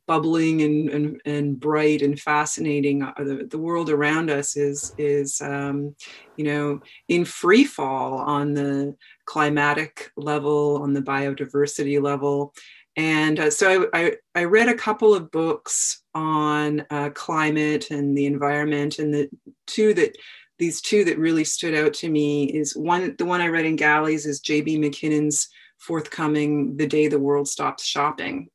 bubbling 0.05 0.61
and, 0.61 0.89
and, 0.89 1.21
and 1.25 1.59
bright 1.59 2.01
and 2.01 2.19
fascinating. 2.19 3.01
Uh, 3.01 3.13
the, 3.17 3.47
the 3.49 3.57
world 3.57 3.89
around 3.89 4.29
us 4.29 4.57
is 4.57 4.93
is 4.97 5.39
um, 5.41 5.95
you 6.35 6.43
know 6.43 6.81
in 7.07 7.23
free 7.23 7.63
fall 7.63 8.17
on 8.17 8.53
the 8.53 8.95
climatic 9.23 10.11
level, 10.17 10.81
on 10.81 10.93
the 10.93 11.01
biodiversity 11.01 12.01
level, 12.01 12.53
and 12.97 13.39
uh, 13.39 13.49
so 13.49 13.87
I, 13.93 14.05
I, 14.05 14.11
I, 14.35 14.43
read 14.43 14.67
a 14.67 14.75
couple 14.75 15.15
of 15.15 15.31
books 15.31 16.03
on 16.15 16.85
uh, 16.89 17.09
climate 17.11 17.91
and 17.91 18.17
the 18.17 18.25
environment, 18.25 18.97
and 18.97 19.13
the 19.13 19.29
two 19.67 19.93
that 19.93 20.17
these 20.57 20.81
two 20.81 21.03
that 21.03 21.19
really 21.19 21.43
stood 21.43 21.75
out 21.75 21.93
to 21.95 22.09
me 22.09 22.45
is 22.45 22.75
one 22.75 23.15
the 23.17 23.25
one 23.25 23.41
I 23.41 23.47
read 23.47 23.65
in 23.65 23.75
Galleys 23.75 24.25
is 24.25 24.39
J.B. 24.39 24.79
MacKinnon's 24.79 25.49
forthcoming 25.77 26.77
"The 26.77 26.87
Day 26.87 27.07
the 27.07 27.19
World 27.19 27.47
Stops 27.47 27.85
Shopping," 27.85 28.49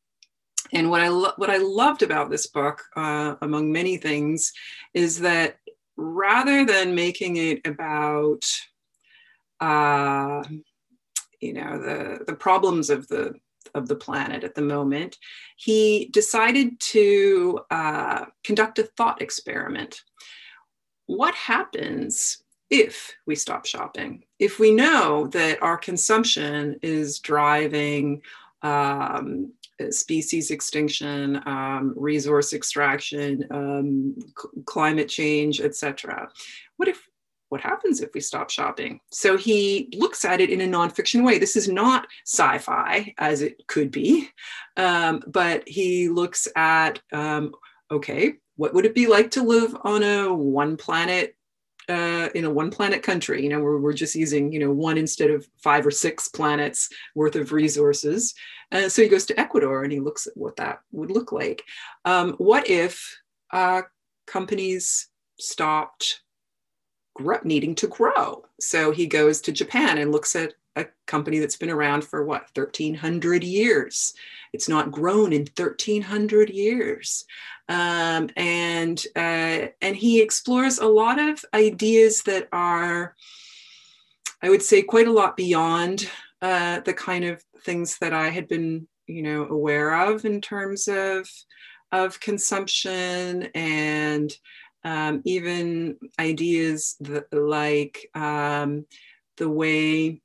and 0.73 0.91
what 0.91 1.03
I 1.03 1.09
lo- 1.09 1.35
what 1.37 1.51
I 1.51 1.59
loved 1.59 2.03
about 2.03 2.31
this 2.31 2.47
book, 2.47 2.83
uh, 2.97 3.37
among 3.43 3.71
many 3.71 3.99
things, 3.99 4.53
is 4.95 5.21
that 5.21 5.59
rather 5.97 6.65
than 6.65 6.95
making 6.95 7.37
it 7.37 7.67
about 7.67 8.43
uh, 9.61 10.43
you 11.41 11.53
know 11.53 11.79
the 11.79 12.25
the 12.27 12.35
problems 12.35 12.89
of 12.89 13.07
the 13.09 13.35
of 13.75 13.89
the 13.89 13.97
planet 13.97 14.45
at 14.45 14.55
the 14.55 14.63
moment, 14.63 15.19
he 15.57 16.09
decided 16.13 16.79
to 16.81 17.61
uh, 17.71 18.25
conduct 18.45 18.79
a 18.79 18.85
thought 18.85 19.23
experiment. 19.23 20.03
What 21.07 21.35
happens 21.35 22.43
if 22.71 23.15
we 23.27 23.35
stop 23.35 23.67
shopping? 23.67 24.25
If 24.39 24.59
we 24.59 24.71
know 24.73 25.27
that 25.29 25.63
our 25.63 25.77
consumption 25.77 26.79
is 26.83 27.19
driving 27.19 28.23
um, 28.63 29.53
species 29.91 30.51
extinction, 30.51 31.43
um, 31.47 31.95
resource 31.97 32.53
extraction, 32.53 33.47
um, 33.51 34.17
climate 34.67 35.09
change, 35.09 35.61
etc. 35.61 36.31
What 36.77 36.89
if 36.89 37.10
what 37.51 37.61
happens 37.61 38.01
if 38.01 38.15
we 38.15 38.21
stop 38.21 38.49
shopping? 38.49 39.01
So 39.11 39.37
he 39.37 39.93
looks 39.97 40.25
at 40.25 40.41
it 40.41 40.51
in 40.51 40.63
a 40.63 40.67
nonfiction 40.67 41.25
way. 41.25 41.39
This 41.39 41.57
is 41.57 41.69
not 41.69 42.07
sci 42.25 42.59
fi 42.59 43.15
as 43.19 43.43
it 43.43 43.67
could 43.67 43.91
be, 43.91 44.31
um, 44.77 45.23
but 45.27 45.69
he 45.69 46.09
looks 46.09 46.49
at 46.57 47.01
um, 47.13 47.53
okay, 47.91 48.35
what 48.57 48.73
would 48.73 48.87
it 48.87 48.95
be 48.95 49.07
like 49.07 49.33
to 49.33 49.43
live 49.43 49.77
on 49.85 50.03
a 50.03 50.33
one 50.33 50.77
planet? 50.77 51.37
Uh, 51.89 52.29
in 52.37 52.45
a 52.45 52.51
one 52.51 52.71
planet 52.71 53.03
country, 53.03 53.43
you 53.43 53.49
know, 53.49 53.59
we're 53.59 53.93
just 53.93 54.15
using, 54.15 54.53
you 54.53 54.61
know, 54.61 54.71
one 54.71 54.97
instead 54.97 55.29
of 55.29 55.45
five 55.61 55.85
or 55.85 55.91
six 55.91 56.29
planets 56.29 56.89
worth 57.17 57.35
of 57.35 57.51
resources. 57.51 58.33
Uh, 58.71 58.89
so 58.89 59.03
he 59.03 59.09
goes 59.09 59.27
to 59.27 59.41
Ecuador 59.41 59.83
and 59.83 59.93
he 59.93 59.99
looks 59.99 60.29
at 60.29 60.37
what 60.37 60.55
that 60.55 60.83
would 60.93 61.11
look 61.11 61.33
like. 61.33 61.65
Um, 62.05 62.35
what 62.35 62.71
if 62.71 63.19
uh, 63.53 63.83
companies 64.29 65.09
stopped 65.41 66.21
needing 67.43 67.75
to 67.77 67.87
grow. 67.87 68.45
So 68.61 68.91
he 68.93 69.07
goes 69.07 69.41
to 69.43 69.53
Japan 69.53 69.99
and 69.99 70.13
looks 70.13 70.37
at 70.37 70.55
a 70.77 70.87
company 71.07 71.39
that's 71.39 71.57
been 71.57 71.71
around 71.71 72.05
for 72.05 72.25
what 72.25 72.47
1300 72.55 73.43
years 73.43 74.15
it's 74.53 74.69
not 74.69 74.93
grown 74.93 75.33
in 75.33 75.47
1300 75.57 76.51
years 76.51 77.25
um, 77.69 78.31
and 78.37 79.05
uh, 79.17 79.67
and 79.81 79.97
he 79.97 80.21
explores 80.21 80.79
a 80.79 80.87
lot 80.87 81.19
of 81.19 81.45
ideas 81.55 82.23
that 82.23 82.49
are 82.53 83.15
i 84.43 84.49
would 84.49 84.63
say 84.63 84.83
quite 84.83 85.09
a 85.09 85.13
lot 85.13 85.37
beyond 85.37 86.09
uh, 86.43 86.81
the 86.81 86.95
kind 86.95 87.25
of 87.25 87.43
things 87.65 87.99
that 87.99 88.13
i 88.13 88.29
had 88.29 88.47
been 88.47 88.87
you 89.07 89.23
know 89.23 89.47
aware 89.47 90.09
of 90.09 90.25
in 90.25 90.41
terms 90.41 90.89
of 90.89 91.29
of 91.93 92.21
consumption 92.21 93.49
and 93.55 94.37
um, 94.85 95.23
even 95.25 95.99
ideas 96.19 96.97
that, 97.01 97.33
like 97.33 98.11
um, 98.15 98.87
the 99.37 99.49
way 99.49 100.21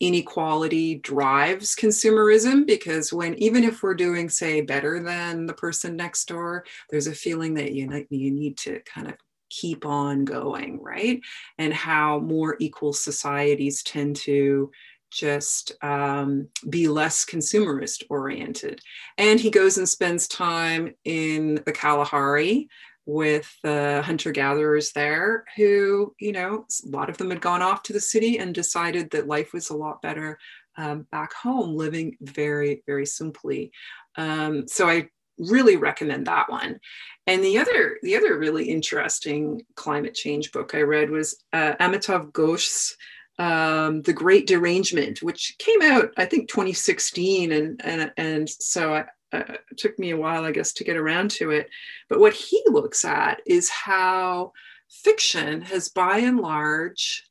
inequality 0.00 0.96
drives 0.96 1.76
consumerism 1.76 2.66
because 2.66 3.12
when 3.12 3.34
even 3.34 3.62
if 3.62 3.82
we're 3.82 3.94
doing 3.94 4.28
say 4.28 4.60
better 4.60 5.00
than 5.02 5.46
the 5.46 5.54
person 5.54 5.94
next 5.94 6.26
door 6.26 6.64
there's 6.90 7.06
a 7.06 7.14
feeling 7.14 7.54
that 7.54 7.72
you, 7.72 7.88
you 8.10 8.30
need 8.30 8.56
to 8.56 8.80
kind 8.80 9.06
of 9.06 9.14
keep 9.50 9.86
on 9.86 10.24
going 10.24 10.82
right? 10.82 11.20
And 11.58 11.72
how 11.72 12.18
more 12.18 12.56
equal 12.58 12.92
societies 12.92 13.82
tend 13.84 14.16
to 14.16 14.70
just 15.12 15.72
um, 15.80 16.48
be 16.68 16.88
less 16.88 17.24
consumerist 17.24 18.02
oriented 18.10 18.80
and 19.16 19.38
he 19.38 19.48
goes 19.48 19.78
and 19.78 19.88
spends 19.88 20.26
time 20.26 20.92
in 21.04 21.62
the 21.66 21.72
kalahari 21.72 22.68
with 23.06 23.54
the 23.62 24.02
hunter 24.02 24.32
gatherers 24.32 24.92
there 24.92 25.44
who, 25.56 26.14
you 26.18 26.32
know, 26.32 26.66
a 26.84 26.88
lot 26.88 27.10
of 27.10 27.18
them 27.18 27.30
had 27.30 27.40
gone 27.40 27.62
off 27.62 27.82
to 27.84 27.92
the 27.92 28.00
city 28.00 28.38
and 28.38 28.54
decided 28.54 29.10
that 29.10 29.26
life 29.26 29.52
was 29.52 29.70
a 29.70 29.76
lot 29.76 30.00
better 30.02 30.38
um, 30.76 31.06
back 31.12 31.32
home, 31.34 31.76
living 31.76 32.16
very, 32.20 32.82
very 32.86 33.06
simply. 33.06 33.72
Um, 34.16 34.66
so 34.66 34.88
I 34.88 35.08
really 35.38 35.76
recommend 35.76 36.26
that 36.26 36.50
one. 36.50 36.78
And 37.26 37.42
the 37.42 37.58
other, 37.58 37.98
the 38.02 38.16
other 38.16 38.38
really 38.38 38.70
interesting 38.70 39.62
climate 39.74 40.14
change 40.14 40.52
book 40.52 40.74
I 40.74 40.82
read 40.82 41.10
was 41.10 41.42
uh, 41.52 41.74
Amitav 41.80 42.32
Ghosh's 42.32 42.96
um, 43.38 44.02
The 44.02 44.12
Great 44.12 44.46
Derangement, 44.46 45.22
which 45.22 45.56
came 45.58 45.82
out, 45.82 46.10
I 46.16 46.24
think, 46.24 46.48
2016. 46.48 47.52
And, 47.52 47.80
and, 47.84 48.12
and 48.16 48.48
so 48.48 48.94
I, 48.94 49.04
uh, 49.34 49.56
took 49.76 49.98
me 49.98 50.10
a 50.10 50.16
while, 50.16 50.44
I 50.44 50.52
guess, 50.52 50.72
to 50.74 50.84
get 50.84 50.96
around 50.96 51.30
to 51.32 51.50
it. 51.50 51.68
But 52.08 52.20
what 52.20 52.32
he 52.32 52.62
looks 52.66 53.04
at 53.04 53.40
is 53.46 53.68
how 53.68 54.52
fiction 54.88 55.62
has, 55.62 55.88
by 55.88 56.18
and 56.18 56.38
large, 56.38 57.24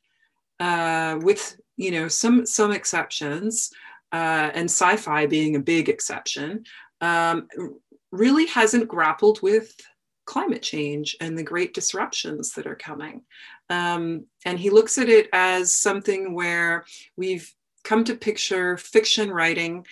uh, 0.60 1.18
with 1.22 1.56
you 1.76 1.90
know 1.90 2.08
some 2.08 2.46
some 2.46 2.72
exceptions, 2.72 3.70
uh, 4.12 4.50
and 4.54 4.70
sci-fi 4.70 5.26
being 5.26 5.56
a 5.56 5.60
big 5.60 5.88
exception, 5.88 6.64
um, 7.00 7.48
really 8.12 8.46
hasn't 8.46 8.88
grappled 8.88 9.42
with 9.42 9.74
climate 10.26 10.62
change 10.62 11.16
and 11.20 11.36
the 11.36 11.42
great 11.42 11.74
disruptions 11.74 12.52
that 12.52 12.66
are 12.66 12.76
coming. 12.76 13.22
Um, 13.68 14.26
and 14.44 14.58
he 14.58 14.70
looks 14.70 14.98
at 14.98 15.08
it 15.08 15.28
as 15.32 15.74
something 15.74 16.34
where 16.34 16.84
we've 17.16 17.52
come 17.82 18.04
to 18.04 18.14
picture 18.14 18.76
fiction 18.78 19.30
writing 19.30 19.84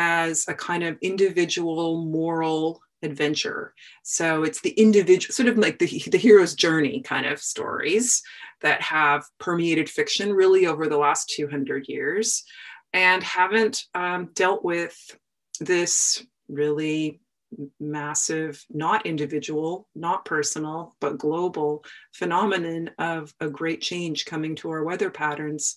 as 0.00 0.44
a 0.46 0.54
kind 0.54 0.84
of 0.84 0.96
individual 1.02 2.04
moral 2.04 2.80
adventure. 3.02 3.74
So 4.04 4.44
it's 4.44 4.60
the 4.60 4.70
individual, 4.70 5.32
sort 5.32 5.48
of 5.48 5.58
like 5.58 5.80
the, 5.80 6.04
the 6.06 6.18
hero's 6.18 6.54
journey 6.54 7.00
kind 7.00 7.26
of 7.26 7.40
stories 7.40 8.22
that 8.60 8.80
have 8.80 9.24
permeated 9.40 9.90
fiction 9.90 10.32
really 10.32 10.68
over 10.68 10.86
the 10.86 10.96
last 10.96 11.30
200 11.30 11.88
years 11.88 12.44
and 12.92 13.24
haven't 13.24 13.86
um, 13.96 14.30
dealt 14.34 14.64
with 14.64 14.96
this 15.58 16.24
really 16.48 17.20
massive, 17.80 18.64
not 18.70 19.04
individual, 19.04 19.88
not 19.96 20.24
personal, 20.24 20.94
but 21.00 21.18
global 21.18 21.84
phenomenon 22.12 22.90
of 22.98 23.34
a 23.40 23.48
great 23.48 23.80
change 23.80 24.26
coming 24.26 24.54
to 24.54 24.70
our 24.70 24.84
weather 24.84 25.10
patterns 25.10 25.74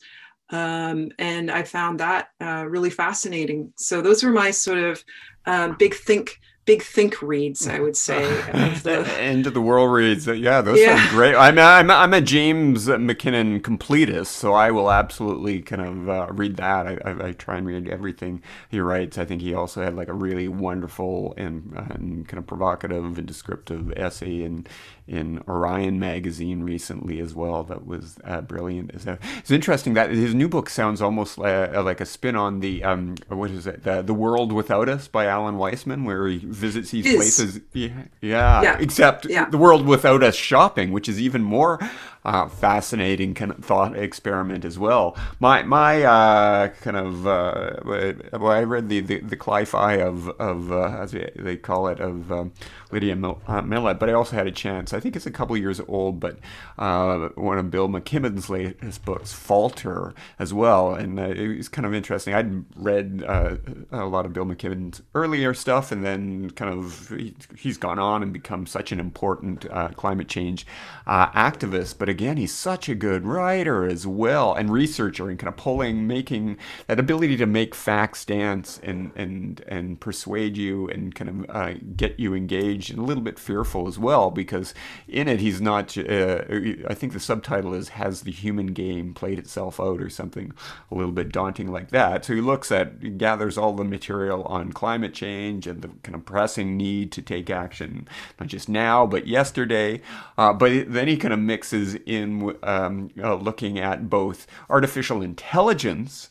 um, 0.51 1.11
and 1.17 1.49
I 1.49 1.63
found 1.63 1.99
that 1.99 2.29
uh, 2.39 2.65
really 2.67 2.89
fascinating. 2.89 3.73
So 3.77 4.01
those 4.01 4.23
were 4.23 4.31
my 4.31 4.51
sort 4.51 4.79
of 4.79 5.03
um, 5.45 5.75
big 5.77 5.95
think 5.95 6.39
big 6.65 6.83
think 6.83 7.21
reads, 7.21 7.67
I 7.67 7.79
would 7.79 7.97
say. 7.97 8.23
Of 8.51 8.83
the... 8.83 9.05
End 9.19 9.47
of 9.47 9.53
the 9.53 9.61
world 9.61 9.91
reads. 9.91 10.27
Yeah, 10.27 10.61
those 10.61 10.79
yeah. 10.79 10.95
sound 10.95 11.09
great. 11.09 11.35
I'm 11.35 11.57
a, 11.57 11.61
I'm, 11.61 11.89
a, 11.89 11.93
I'm 11.93 12.13
a 12.13 12.21
James 12.21 12.87
MacKinnon 12.87 13.61
completist, 13.61 14.27
so 14.27 14.53
I 14.53 14.71
will 14.71 14.91
absolutely 14.91 15.61
kind 15.61 15.81
of 15.81 16.09
uh, 16.09 16.27
read 16.31 16.57
that. 16.57 16.87
I, 16.87 16.97
I, 17.03 17.27
I, 17.27 17.31
try 17.33 17.57
and 17.57 17.65
read 17.65 17.89
everything 17.89 18.41
he 18.69 18.79
writes. 18.79 19.17
I 19.17 19.25
think 19.25 19.41
he 19.41 19.53
also 19.53 19.83
had 19.83 19.95
like 19.95 20.07
a 20.07 20.13
really 20.13 20.47
wonderful 20.47 21.33
and, 21.35 21.73
and 21.75 22.27
kind 22.27 22.37
of 22.37 22.47
provocative 22.47 23.17
and 23.17 23.27
descriptive 23.27 23.91
essay 23.97 24.43
in 24.43 24.67
in 25.07 25.41
Orion 25.47 25.99
magazine 25.99 26.63
recently 26.63 27.19
as 27.19 27.33
well. 27.35 27.63
That 27.63 27.85
was 27.85 28.17
uh, 28.23 28.41
brilliant. 28.41 28.91
It's, 28.91 29.07
uh, 29.07 29.17
it's, 29.37 29.51
interesting 29.51 29.93
that 29.95 30.09
his 30.11 30.33
new 30.33 30.47
book 30.47 30.69
sounds 30.69 31.01
almost 31.01 31.37
like, 31.37 31.73
like 31.75 32.01
a 32.01 32.05
spin 32.05 32.35
on 32.35 32.59
the 32.59 32.83
um, 32.83 33.15
what 33.27 33.51
is 33.51 33.67
it, 33.67 33.83
the, 33.83 34.01
the 34.01 34.13
World 34.13 34.51
Without 34.51 34.87
Us 34.89 35.07
by 35.07 35.25
Alan 35.25 35.55
Weisman, 35.55 36.05
where 36.05 36.27
he 36.27 36.37
visits 36.37 36.91
these 36.91 37.13
places. 37.15 37.59
Yeah, 37.73 37.89
yeah. 38.21 38.61
Yeah. 38.61 38.77
Except 38.79 39.25
Yeah. 39.25 39.49
the 39.49 39.57
world 39.57 39.85
without 39.85 40.23
us 40.23 40.35
shopping, 40.35 40.91
which 40.91 41.09
is 41.09 41.19
even 41.19 41.43
more 41.43 41.79
uh, 42.23 42.47
fascinating 42.47 43.33
kind 43.33 43.51
of 43.51 43.63
thought 43.63 43.97
experiment 43.97 44.63
as 44.63 44.77
well. 44.77 45.17
My 45.39 45.63
my 45.63 46.03
uh, 46.03 46.67
kind 46.81 46.97
of 46.97 47.25
uh, 47.25 47.73
well, 47.83 48.51
I 48.51 48.63
read 48.63 48.89
the 48.89 48.99
the, 48.99 49.19
the 49.19 49.35
Cli-Fi 49.35 49.95
of 49.95 50.29
of 50.29 50.71
uh, 50.71 50.97
as 50.99 51.11
they 51.11 51.57
call 51.57 51.87
it 51.87 51.99
of 51.99 52.31
um, 52.31 52.53
Lydia 52.91 53.15
Mil- 53.15 53.41
uh, 53.47 53.61
Millet, 53.61 53.99
but 53.99 54.09
I 54.09 54.13
also 54.13 54.35
had 54.35 54.47
a 54.47 54.51
chance. 54.51 54.93
I 54.93 54.99
think 54.99 55.15
it's 55.15 55.25
a 55.25 55.31
couple 55.31 55.57
years 55.57 55.81
old, 55.87 56.19
but 56.19 56.37
uh, 56.77 57.29
one 57.35 57.57
of 57.57 57.71
Bill 57.71 57.87
McKibben's 57.87 58.49
latest 58.49 59.03
books, 59.03 59.33
Falter, 59.33 60.13
as 60.37 60.53
well, 60.53 60.93
and 60.93 61.19
it 61.19 61.57
was 61.57 61.69
kind 61.69 61.85
of 61.85 61.93
interesting. 61.93 62.33
I'd 62.33 62.65
read 62.75 63.23
a 63.27 64.05
lot 64.05 64.25
of 64.25 64.33
Bill 64.33 64.45
McKibben's 64.45 65.01
earlier 65.15 65.53
stuff, 65.55 65.91
and 65.91 66.03
then 66.03 66.51
kind 66.51 66.71
of 66.71 67.09
he, 67.09 67.33
he's 67.57 67.77
gone 67.77 67.97
on 67.97 68.21
and 68.21 68.31
become 68.31 68.67
such 68.67 68.91
an 68.91 68.99
important 68.99 69.65
climate 69.95 70.27
change 70.27 70.67
activist. 71.07 71.97
But 71.97 72.09
again, 72.11 72.37
he's 72.37 72.53
such 72.53 72.87
a 72.89 72.95
good 72.95 73.25
writer 73.25 73.85
as 73.85 74.05
well, 74.05 74.53
and 74.53 74.69
researcher, 74.71 75.29
and 75.29 75.39
kind 75.39 75.47
of 75.47 75.57
pulling, 75.57 76.05
making 76.05 76.57
that 76.87 76.99
ability 76.99 77.37
to 77.37 77.45
make 77.47 77.73
facts 77.73 78.23
dance 78.25 78.79
and 78.83 79.11
and 79.15 79.63
and 79.67 79.99
persuade 79.99 80.57
you 80.57 80.87
and 80.89 81.15
kind 81.15 81.29
of 81.29 81.55
uh, 81.55 81.73
get 81.95 82.19
you 82.19 82.35
engaged 82.35 82.91
and 82.91 82.99
a 82.99 83.03
little 83.03 83.23
bit 83.23 83.39
fearful 83.39 83.87
as 83.87 83.97
well 83.97 84.29
because 84.29 84.73
in 85.07 85.27
it 85.27 85.39
he's 85.39 85.59
not. 85.61 85.97
Uh, 85.97 86.43
I 86.87 86.93
think 86.93 87.13
the 87.13 87.19
subtitle 87.19 87.73
is 87.73 87.89
"Has 87.89 88.21
the 88.21 88.31
Human 88.31 88.67
Game 88.67 89.13
Played 89.13 89.39
Itself 89.39 89.79
Out?" 89.79 90.01
or 90.01 90.09
something 90.09 90.53
a 90.91 90.95
little 90.95 91.11
bit 91.11 91.31
daunting 91.31 91.71
like 91.71 91.89
that. 91.91 92.25
So 92.25 92.33
he 92.35 92.41
looks 92.41 92.71
at, 92.71 92.93
he 93.01 93.09
gathers 93.09 93.57
all 93.57 93.73
the 93.73 93.83
material 93.83 94.43
on 94.43 94.73
climate 94.73 95.13
change 95.13 95.67
and 95.67 95.81
the 95.81 95.89
kind 96.03 96.15
of 96.15 96.25
pressing 96.25 96.77
need 96.77 97.11
to 97.13 97.21
take 97.21 97.49
action, 97.49 98.07
not 98.39 98.49
just 98.49 98.67
now 98.67 99.05
but 99.05 99.27
yesterday. 99.27 100.01
Uh, 100.37 100.53
but 100.53 100.91
then 100.91 101.07
he 101.07 101.17
kind 101.17 101.33
of 101.33 101.39
mixes 101.39 101.95
in 102.05 102.55
um, 102.63 103.09
uh, 103.21 103.35
looking 103.35 103.79
at 103.79 104.09
both 104.09 104.47
artificial 104.69 105.21
intelligence 105.21 106.29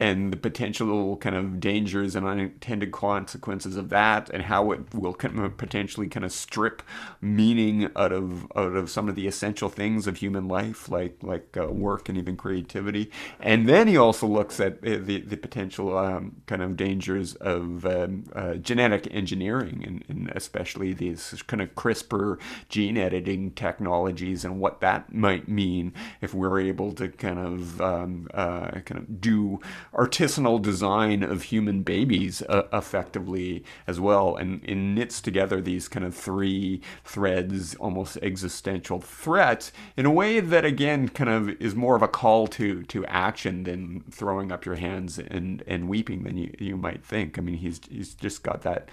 and 0.00 0.32
the 0.32 0.36
potential 0.36 1.16
kind 1.18 1.36
of 1.36 1.60
dangers 1.60 2.16
and 2.16 2.26
unintended 2.26 2.90
consequences 2.90 3.76
of 3.76 3.90
that, 3.90 4.28
and 4.30 4.42
how 4.44 4.72
it 4.72 4.92
will 4.92 5.12
potentially 5.12 6.08
kind 6.08 6.24
of 6.24 6.32
strip 6.32 6.82
meaning 7.20 7.88
out 7.94 8.12
of 8.12 8.50
out 8.56 8.74
of 8.74 8.90
some 8.90 9.08
of 9.08 9.14
the 9.14 9.26
essential 9.28 9.68
things 9.68 10.06
of 10.06 10.16
human 10.16 10.48
life, 10.48 10.88
like 10.88 11.16
like 11.22 11.56
uh, 11.56 11.66
work 11.68 12.08
and 12.08 12.18
even 12.18 12.36
creativity. 12.36 13.10
And 13.38 13.68
then 13.68 13.86
he 13.86 13.96
also 13.96 14.26
looks 14.26 14.58
at 14.58 14.78
uh, 14.84 14.98
the 15.00 15.20
the 15.20 15.36
potential 15.36 15.96
um, 15.96 16.42
kind 16.46 16.62
of 16.62 16.76
dangers 16.76 17.34
of 17.36 17.86
um, 17.86 18.24
uh, 18.34 18.54
genetic 18.54 19.06
engineering, 19.12 19.84
and, 19.86 20.04
and 20.08 20.32
especially 20.34 20.92
these 20.92 21.42
kind 21.46 21.62
of 21.62 21.74
CRISPR 21.76 22.40
gene 22.68 22.96
editing 22.96 23.52
technologies, 23.52 24.44
and 24.44 24.58
what 24.58 24.80
that 24.80 25.14
might 25.14 25.48
mean 25.48 25.92
if 26.20 26.34
we're 26.34 26.58
able 26.58 26.92
to 26.92 27.08
kind 27.08 27.38
of 27.38 27.80
um, 27.80 28.28
uh, 28.34 28.80
kind 28.80 28.98
of 28.98 29.20
do 29.20 29.60
artisanal 29.94 30.60
design 30.60 31.22
of 31.22 31.44
human 31.44 31.82
babies 31.82 32.42
uh, 32.48 32.64
effectively 32.72 33.64
as 33.86 34.00
well, 34.00 34.36
and, 34.36 34.62
and 34.68 34.94
knits 34.94 35.20
together 35.20 35.60
these 35.60 35.88
kind 35.88 36.04
of 36.04 36.14
three 36.14 36.80
threads, 37.04 37.74
almost 37.76 38.16
existential 38.22 39.00
threats, 39.00 39.72
in 39.96 40.06
a 40.06 40.10
way 40.10 40.40
that 40.40 40.64
again 40.64 41.08
kind 41.08 41.30
of 41.30 41.48
is 41.60 41.74
more 41.74 41.96
of 41.96 42.02
a 42.02 42.08
call 42.08 42.46
to 42.46 42.82
to 42.84 43.04
action 43.06 43.64
than 43.64 44.04
throwing 44.10 44.50
up 44.50 44.64
your 44.64 44.76
hands 44.76 45.18
and 45.18 45.62
and 45.66 45.88
weeping 45.88 46.24
than 46.24 46.36
you 46.36 46.52
you 46.58 46.76
might 46.76 47.04
think. 47.04 47.38
I 47.38 47.40
mean, 47.42 47.56
he's 47.56 47.80
he's 47.88 48.14
just 48.14 48.42
got 48.42 48.62
that 48.62 48.88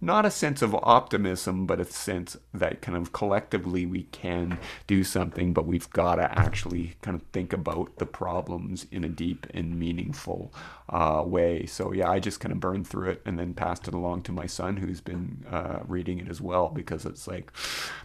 not 0.00 0.26
a 0.26 0.30
sense 0.30 0.62
of 0.62 0.74
optimism, 0.74 1.66
but 1.66 1.80
a 1.80 1.84
sense 1.84 2.36
that 2.52 2.82
kind 2.82 2.96
of 2.96 3.12
collectively 3.12 3.86
we 3.86 4.04
can 4.04 4.58
do 4.86 5.02
something, 5.02 5.52
but 5.52 5.66
we've 5.66 5.90
got 5.90 6.16
to 6.16 6.38
actually 6.38 6.94
kind 7.02 7.14
of 7.14 7.22
think 7.32 7.52
about 7.52 7.96
the 7.96 8.06
problems 8.06 8.86
in 8.90 9.04
a 9.04 9.08
deep 9.08 9.46
and 9.54 9.78
meaningful 9.78 10.52
uh, 10.88 11.22
way. 11.26 11.66
So, 11.66 11.92
yeah, 11.92 12.10
I 12.10 12.20
just 12.20 12.40
kind 12.40 12.52
of 12.52 12.60
burned 12.60 12.86
through 12.86 13.10
it 13.10 13.22
and 13.24 13.38
then 13.38 13.54
passed 13.54 13.88
it 13.88 13.94
along 13.94 14.22
to 14.22 14.32
my 14.32 14.46
son, 14.46 14.76
who's 14.76 15.00
been 15.00 15.44
uh, 15.50 15.80
reading 15.86 16.18
it 16.18 16.28
as 16.28 16.40
well, 16.40 16.68
because 16.68 17.04
it's 17.06 17.26
like, 17.26 17.50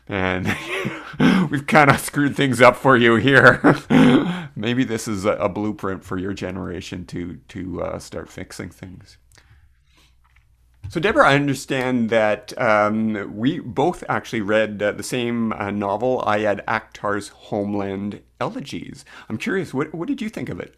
man, 0.07 0.43
we've 1.51 1.67
kind 1.67 1.89
of 1.89 1.99
screwed 1.99 2.35
things 2.35 2.61
up 2.61 2.75
for 2.75 2.97
you 2.97 3.15
here. 3.15 3.61
Maybe 4.55 4.83
this 4.83 5.07
is 5.07 5.25
a, 5.25 5.33
a, 5.33 5.49
blueprint 5.49 6.03
for 6.03 6.17
your 6.17 6.33
generation 6.33 7.05
to, 7.07 7.35
to 7.49 7.83
uh, 7.83 7.99
start 7.99 8.29
fixing 8.29 8.69
things. 8.69 9.17
So, 10.91 10.99
Deborah, 10.99 11.29
I 11.29 11.35
understand 11.35 12.09
that 12.09 12.51
um, 12.59 13.37
we 13.37 13.59
both 13.61 14.03
actually 14.09 14.41
read 14.41 14.83
uh, 14.83 14.91
the 14.91 15.03
same 15.03 15.53
uh, 15.53 15.71
novel, 15.71 16.21
Ayad 16.27 16.65
Akhtar's 16.65 17.29
Homeland 17.29 18.19
Elegies. 18.41 19.05
I'm 19.29 19.37
curious, 19.37 19.73
what, 19.73 19.93
what 19.93 20.09
did 20.09 20.21
you 20.21 20.27
think 20.27 20.49
of 20.49 20.59
it? 20.59 20.75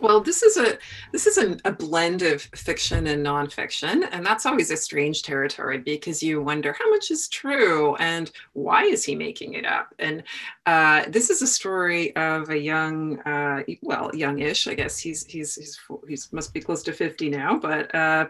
Well, 0.00 0.20
this 0.20 0.42
is 0.42 0.56
a 0.56 0.78
this 1.12 1.26
is 1.26 1.38
a, 1.38 1.56
a, 1.64 1.72
blend 1.72 2.22
of 2.22 2.42
fiction 2.42 3.08
and 3.08 3.26
nonfiction, 3.26 4.06
and 4.12 4.24
that's 4.24 4.46
always 4.46 4.70
a 4.70 4.76
strange 4.76 5.24
territory 5.24 5.78
because 5.78 6.22
you 6.22 6.40
wonder 6.40 6.72
how 6.78 6.88
much 6.90 7.10
is 7.10 7.26
true 7.28 7.96
and 7.96 8.30
why 8.52 8.84
is 8.84 9.02
he 9.02 9.16
making 9.16 9.54
it 9.54 9.66
up. 9.66 9.92
And 9.98 10.22
uh, 10.66 11.04
this 11.08 11.30
is 11.30 11.42
a 11.42 11.48
story 11.48 12.14
of 12.14 12.50
a 12.50 12.58
young, 12.58 13.18
uh, 13.20 13.64
well, 13.82 14.14
youngish, 14.14 14.68
I 14.68 14.74
guess 14.74 14.98
he's 14.98 15.26
he's 15.26 15.56
he's 15.56 15.80
he's 16.06 16.32
must 16.32 16.54
be 16.54 16.60
close 16.60 16.84
to 16.84 16.92
fifty 16.92 17.28
now, 17.28 17.58
but 17.58 17.92
uh, 17.92 18.26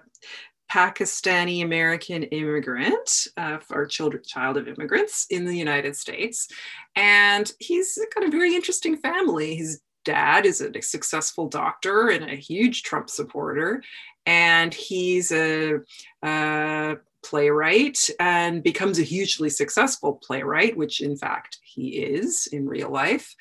Pakistani 0.70 1.62
American 1.62 2.24
immigrant, 2.24 3.26
uh, 3.36 3.58
or 3.70 3.86
children, 3.86 4.22
child 4.26 4.56
of 4.56 4.68
immigrants 4.68 5.26
in 5.30 5.44
the 5.44 5.56
United 5.56 5.96
States. 5.96 6.48
And 6.94 7.50
he's 7.58 7.98
got 8.14 8.26
a 8.26 8.30
very 8.30 8.54
interesting 8.54 8.96
family. 8.96 9.54
His 9.54 9.80
dad 10.04 10.46
is 10.46 10.60
a 10.60 10.80
successful 10.80 11.48
doctor 11.48 12.08
and 12.08 12.30
a 12.30 12.36
huge 12.36 12.82
Trump 12.82 13.10
supporter. 13.10 13.82
And 14.26 14.74
he's 14.74 15.32
a, 15.32 15.80
a 16.22 16.96
playwright 17.22 18.10
and 18.20 18.62
becomes 18.62 18.98
a 18.98 19.02
hugely 19.02 19.50
successful 19.50 20.14
playwright, 20.14 20.76
which 20.76 21.00
in 21.00 21.16
fact 21.16 21.58
he 21.62 21.98
is 21.98 22.46
in 22.52 22.66
real 22.66 22.90
life. 22.90 23.34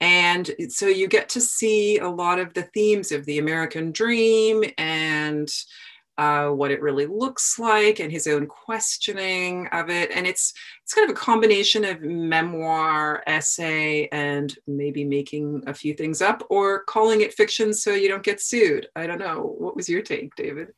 And 0.00 0.50
so 0.70 0.86
you 0.86 1.08
get 1.08 1.28
to 1.30 1.40
see 1.40 1.98
a 1.98 2.08
lot 2.08 2.38
of 2.38 2.54
the 2.54 2.62
themes 2.62 3.12
of 3.12 3.26
the 3.26 3.38
American 3.38 3.92
dream 3.92 4.64
and 4.78 5.50
uh, 6.20 6.50
what 6.50 6.70
it 6.70 6.82
really 6.82 7.06
looks 7.06 7.58
like 7.58 7.98
and 7.98 8.12
his 8.12 8.26
own 8.26 8.46
questioning 8.46 9.66
of 9.68 9.88
it. 9.88 10.10
And 10.14 10.26
it's 10.26 10.52
it's 10.82 10.92
kind 10.92 11.08
of 11.08 11.16
a 11.16 11.18
combination 11.18 11.82
of 11.82 12.02
memoir, 12.02 13.22
essay, 13.26 14.06
and 14.12 14.54
maybe 14.66 15.02
making 15.02 15.64
a 15.66 15.72
few 15.72 15.94
things 15.94 16.20
up 16.20 16.44
or 16.50 16.84
calling 16.84 17.22
it 17.22 17.32
fiction 17.32 17.72
so 17.72 17.94
you 17.94 18.08
don't 18.08 18.22
get 18.22 18.42
sued. 18.42 18.86
I 18.94 19.06
don't 19.06 19.18
know. 19.18 19.54
What 19.58 19.76
was 19.76 19.88
your 19.88 20.02
take, 20.02 20.34
David? 20.36 20.68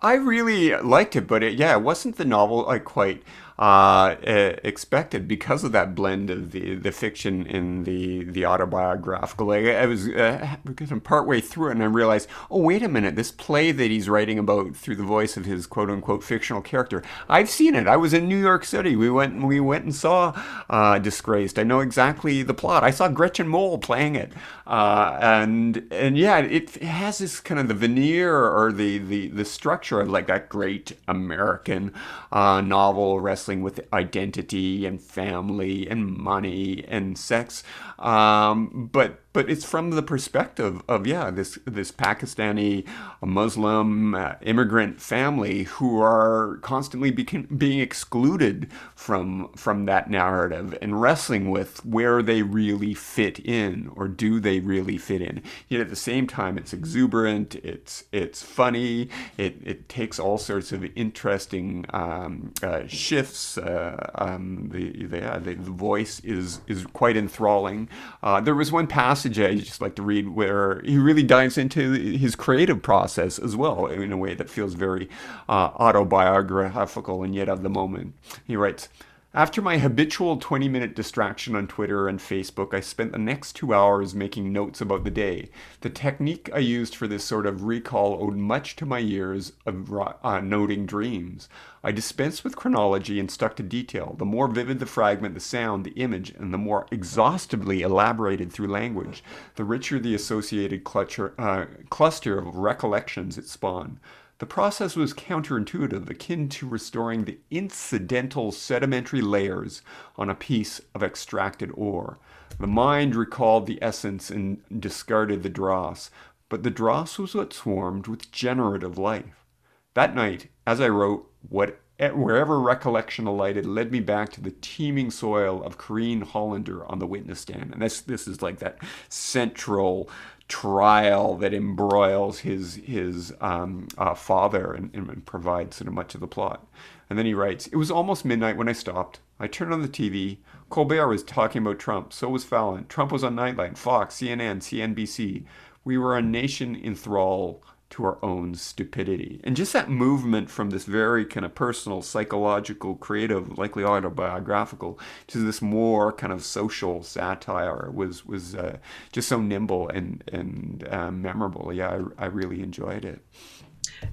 I 0.00 0.14
really 0.14 0.74
liked 0.76 1.14
it, 1.16 1.26
but 1.26 1.42
it, 1.42 1.54
yeah, 1.54 1.76
it 1.76 1.82
wasn't 1.82 2.16
the 2.16 2.24
novel 2.24 2.68
I 2.68 2.78
quite 2.78 3.22
uh, 3.58 4.16
expected 4.64 5.28
because 5.28 5.62
of 5.62 5.72
that 5.72 5.94
blend 5.94 6.28
of 6.28 6.50
the, 6.50 6.74
the 6.74 6.90
fiction 6.90 7.46
and 7.46 7.86
the 7.86 8.24
the 8.24 8.44
autobiographical. 8.44 9.46
Like, 9.46 9.66
I 9.66 9.86
was 9.86 10.08
uh, 10.08 10.56
partway 11.04 11.40
through 11.40 11.68
it 11.68 11.72
and 11.72 11.82
I 11.82 11.86
realized, 11.86 12.28
oh 12.50 12.60
wait 12.60 12.82
a 12.82 12.88
minute, 12.88 13.14
this 13.14 13.30
play 13.30 13.70
that 13.70 13.90
he's 13.90 14.08
writing 14.08 14.38
about 14.38 14.74
through 14.74 14.96
the 14.96 15.04
voice 15.04 15.36
of 15.36 15.44
his 15.44 15.66
quote 15.66 15.88
unquote 15.88 16.24
fictional 16.24 16.62
character, 16.62 17.02
I've 17.28 17.48
seen 17.48 17.74
it. 17.76 17.86
I 17.86 17.96
was 17.96 18.12
in 18.12 18.28
New 18.28 18.40
York 18.40 18.64
City. 18.64 18.96
We 18.96 19.10
went 19.10 19.44
we 19.44 19.60
went 19.60 19.84
and 19.84 19.94
saw 19.94 20.32
uh, 20.68 20.98
Disgraced. 20.98 21.58
I 21.58 21.62
know 21.62 21.80
exactly 21.80 22.42
the 22.42 22.54
plot. 22.54 22.82
I 22.82 22.90
saw 22.90 23.08
Gretchen 23.08 23.46
Mol 23.46 23.78
playing 23.78 24.16
it, 24.16 24.32
uh, 24.66 25.16
and 25.20 25.86
and 25.92 26.18
yeah, 26.18 26.38
it, 26.38 26.76
it 26.76 26.82
has 26.82 27.18
this 27.18 27.38
kind 27.38 27.60
of 27.60 27.68
the 27.68 27.74
veneer 27.74 28.34
or 28.34 28.72
the 28.72 28.98
the 28.98 29.28
the 29.28 29.43
structure 29.44 30.00
of 30.00 30.08
like 30.08 30.26
that 30.26 30.48
great 30.48 30.92
American 31.08 31.92
uh, 32.32 32.60
novel 32.60 33.20
wrestling 33.20 33.62
with 33.62 33.86
identity 33.92 34.86
and 34.86 35.00
family 35.00 35.88
and 35.88 36.06
money 36.06 36.84
and 36.88 37.18
sex. 37.18 37.62
Um, 37.98 38.88
but 38.92 39.23
but 39.34 39.50
it's 39.50 39.64
from 39.64 39.90
the 39.90 40.02
perspective 40.02 40.80
of 40.88 41.06
yeah 41.06 41.30
this 41.30 41.58
this 41.66 41.92
Pakistani 41.92 42.86
Muslim 43.20 44.14
uh, 44.14 44.34
immigrant 44.40 45.02
family 45.02 45.64
who 45.64 46.00
are 46.00 46.58
constantly 46.62 47.10
being 47.10 47.80
excluded 47.80 48.70
from 48.94 49.52
from 49.54 49.84
that 49.84 50.08
narrative 50.08 50.78
and 50.80 51.02
wrestling 51.02 51.50
with 51.50 51.84
where 51.84 52.22
they 52.22 52.40
really 52.40 52.94
fit 52.94 53.38
in 53.40 53.90
or 53.96 54.08
do 54.08 54.40
they 54.40 54.60
really 54.60 54.96
fit 54.96 55.20
in. 55.20 55.42
Yet 55.68 55.80
at 55.82 55.90
the 55.90 55.96
same 55.96 56.26
time 56.26 56.56
it's 56.56 56.72
exuberant 56.72 57.56
it's 57.56 58.04
it's 58.12 58.42
funny 58.42 59.08
it, 59.36 59.56
it 59.64 59.88
takes 59.88 60.18
all 60.18 60.38
sorts 60.38 60.70
of 60.70 60.84
interesting 60.96 61.84
um, 61.90 62.54
uh, 62.62 62.86
shifts 62.86 63.58
uh, 63.58 64.10
um, 64.14 64.68
the, 64.72 65.06
the, 65.06 65.40
the, 65.42 65.54
the 65.54 65.70
voice 65.70 66.20
is 66.20 66.60
is 66.68 66.86
quite 66.92 67.16
enthralling. 67.16 67.88
Uh, 68.22 68.40
there 68.40 68.54
was 68.54 68.70
one 68.70 68.86
passage 68.86 69.23
passage 69.24 69.40
I 69.40 69.54
just 69.54 69.80
like 69.80 69.94
to 69.96 70.02
read 70.02 70.28
where 70.28 70.82
he 70.84 70.98
really 70.98 71.22
dives 71.22 71.56
into 71.56 71.92
his 71.92 72.36
creative 72.36 72.82
process 72.82 73.38
as 73.38 73.56
well 73.56 73.86
in 73.86 74.12
a 74.12 74.16
way 74.16 74.34
that 74.34 74.50
feels 74.50 74.74
very 74.74 75.08
uh, 75.48 75.70
autobiographical 75.76 77.22
and 77.22 77.34
yet 77.34 77.48
of 77.48 77.62
the 77.62 77.70
moment. 77.70 78.14
He 78.46 78.56
writes, 78.56 78.88
after 79.34 79.60
my 79.60 79.78
habitual 79.78 80.36
20 80.36 80.68
minute 80.68 80.94
distraction 80.94 81.56
on 81.56 81.66
Twitter 81.66 82.06
and 82.06 82.20
Facebook, 82.20 82.72
I 82.72 82.78
spent 82.78 83.10
the 83.10 83.18
next 83.18 83.54
two 83.54 83.74
hours 83.74 84.14
making 84.14 84.52
notes 84.52 84.80
about 84.80 85.02
the 85.02 85.10
day. 85.10 85.50
The 85.80 85.90
technique 85.90 86.48
I 86.54 86.58
used 86.58 86.94
for 86.94 87.08
this 87.08 87.24
sort 87.24 87.44
of 87.44 87.64
recall 87.64 88.22
owed 88.22 88.36
much 88.36 88.76
to 88.76 88.86
my 88.86 89.00
years 89.00 89.52
of 89.66 89.92
uh, 89.92 90.40
noting 90.40 90.86
dreams. 90.86 91.48
I 91.82 91.90
dispensed 91.90 92.44
with 92.44 92.54
chronology 92.54 93.18
and 93.18 93.28
stuck 93.28 93.56
to 93.56 93.64
detail. 93.64 94.14
The 94.16 94.24
more 94.24 94.46
vivid 94.46 94.78
the 94.78 94.86
fragment, 94.86 95.34
the 95.34 95.40
sound, 95.40 95.84
the 95.84 95.90
image, 95.92 96.30
and 96.30 96.54
the 96.54 96.58
more 96.58 96.86
exhaustively 96.92 97.82
elaborated 97.82 98.52
through 98.52 98.68
language, 98.68 99.24
the 99.56 99.64
richer 99.64 99.98
the 99.98 100.14
associated 100.14 100.82
uh, 100.86 101.64
cluster 101.90 102.38
of 102.38 102.56
recollections 102.56 103.36
it 103.36 103.48
spawned. 103.48 103.98
The 104.44 104.48
process 104.48 104.94
was 104.94 105.14
counterintuitive, 105.14 106.10
akin 106.10 106.50
to 106.50 106.68
restoring 106.68 107.24
the 107.24 107.38
incidental 107.50 108.52
sedimentary 108.52 109.22
layers 109.22 109.80
on 110.18 110.28
a 110.28 110.34
piece 110.34 110.82
of 110.94 111.02
extracted 111.02 111.70
ore. 111.72 112.18
The 112.60 112.66
mind 112.66 113.16
recalled 113.16 113.66
the 113.66 113.78
essence 113.80 114.28
and 114.28 114.60
discarded 114.78 115.42
the 115.42 115.48
dross, 115.48 116.10
but 116.50 116.62
the 116.62 116.68
dross 116.68 117.18
was 117.18 117.34
what 117.34 117.54
swarmed 117.54 118.06
with 118.06 118.30
generative 118.32 118.98
life. 118.98 119.46
That 119.94 120.14
night, 120.14 120.48
as 120.66 120.78
I 120.78 120.88
wrote, 120.90 121.32
what 121.48 121.80
eh, 121.98 122.10
wherever 122.10 122.60
recollection 122.60 123.26
alighted 123.26 123.64
led 123.64 123.90
me 123.90 124.00
back 124.00 124.28
to 124.32 124.42
the 124.42 124.54
teeming 124.60 125.10
soil 125.10 125.62
of 125.62 125.78
Corrine 125.78 126.22
Hollander 126.22 126.84
on 126.84 126.98
the 126.98 127.06
witness 127.06 127.40
stand. 127.40 127.72
And 127.72 127.80
this 127.80 128.02
this 128.02 128.28
is 128.28 128.42
like 128.42 128.58
that 128.58 128.76
central 129.08 130.10
trial 130.48 131.36
that 131.36 131.54
embroils 131.54 132.40
his 132.40 132.76
his 132.76 133.32
um, 133.40 133.88
uh, 133.96 134.14
father 134.14 134.72
and, 134.72 134.90
and, 134.94 135.24
provides 135.24 135.76
sort 135.76 135.88
of 135.88 135.94
much 135.94 136.14
of 136.14 136.20
the 136.20 136.26
plot. 136.26 136.66
And 137.08 137.18
then 137.18 137.26
he 137.26 137.34
writes, 137.34 137.66
"It 137.66 137.76
was 137.76 137.90
almost 137.90 138.24
midnight 138.24 138.56
when 138.56 138.68
I 138.68 138.72
stopped. 138.72 139.20
I 139.38 139.46
turned 139.46 139.72
on 139.72 139.82
the 139.82 139.88
TV. 139.88 140.38
Colbert 140.70 141.08
was 141.08 141.22
talking 141.22 141.62
about 141.62 141.78
Trump. 141.78 142.12
So 142.12 142.28
was 142.28 142.44
Fallon. 142.44 142.86
Trump 142.88 143.12
was 143.12 143.24
on 143.24 143.36
Nightline, 143.36 143.76
Fox, 143.76 144.16
CNN, 144.16 144.60
CNBC. 144.60 145.44
We 145.84 145.98
were 145.98 146.16
a 146.16 146.22
nation 146.22 146.74
in 146.74 146.94
thrall 146.94 147.62
to 147.90 148.04
our 148.04 148.18
own 148.24 148.54
stupidity. 148.54 149.40
And 149.44 149.56
just 149.56 149.72
that 149.72 149.88
movement 149.88 150.50
from 150.50 150.70
this 150.70 150.84
very 150.84 151.24
kind 151.24 151.46
of 151.46 151.54
personal, 151.54 152.02
psychological, 152.02 152.96
creative, 152.96 153.56
likely 153.56 153.84
autobiographical, 153.84 154.98
to 155.28 155.38
this 155.38 155.62
more 155.62 156.12
kind 156.12 156.32
of 156.32 156.44
social 156.44 157.02
satire 157.02 157.90
was 157.92 158.26
was 158.26 158.54
uh, 158.54 158.78
just 159.12 159.28
so 159.28 159.40
nimble 159.40 159.88
and 159.88 160.24
and 160.32 160.86
uh, 160.90 161.10
memorable. 161.10 161.72
Yeah, 161.72 162.00
I, 162.18 162.24
I 162.24 162.26
really 162.26 162.62
enjoyed 162.62 163.04
it. 163.04 163.24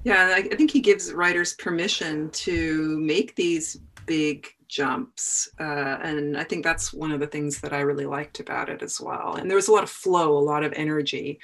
Yeah, 0.04 0.34
I 0.36 0.42
think 0.42 0.70
he 0.70 0.80
gives 0.80 1.12
writers 1.12 1.54
permission 1.54 2.30
to 2.30 2.98
make 3.00 3.34
these 3.36 3.78
big 4.06 4.48
jumps. 4.68 5.48
Uh, 5.60 5.98
and 6.02 6.36
I 6.36 6.44
think 6.44 6.64
that's 6.64 6.92
one 6.92 7.12
of 7.12 7.20
the 7.20 7.26
things 7.26 7.60
that 7.60 7.72
I 7.72 7.80
really 7.80 8.06
liked 8.06 8.40
about 8.40 8.68
it 8.68 8.82
as 8.82 9.00
well. 9.00 9.34
And 9.34 9.50
there 9.50 9.56
was 9.56 9.68
a 9.68 9.72
lot 9.72 9.82
of 9.82 9.90
flow, 9.90 10.36
a 10.36 10.40
lot 10.40 10.64
of 10.64 10.72
energy 10.74 11.40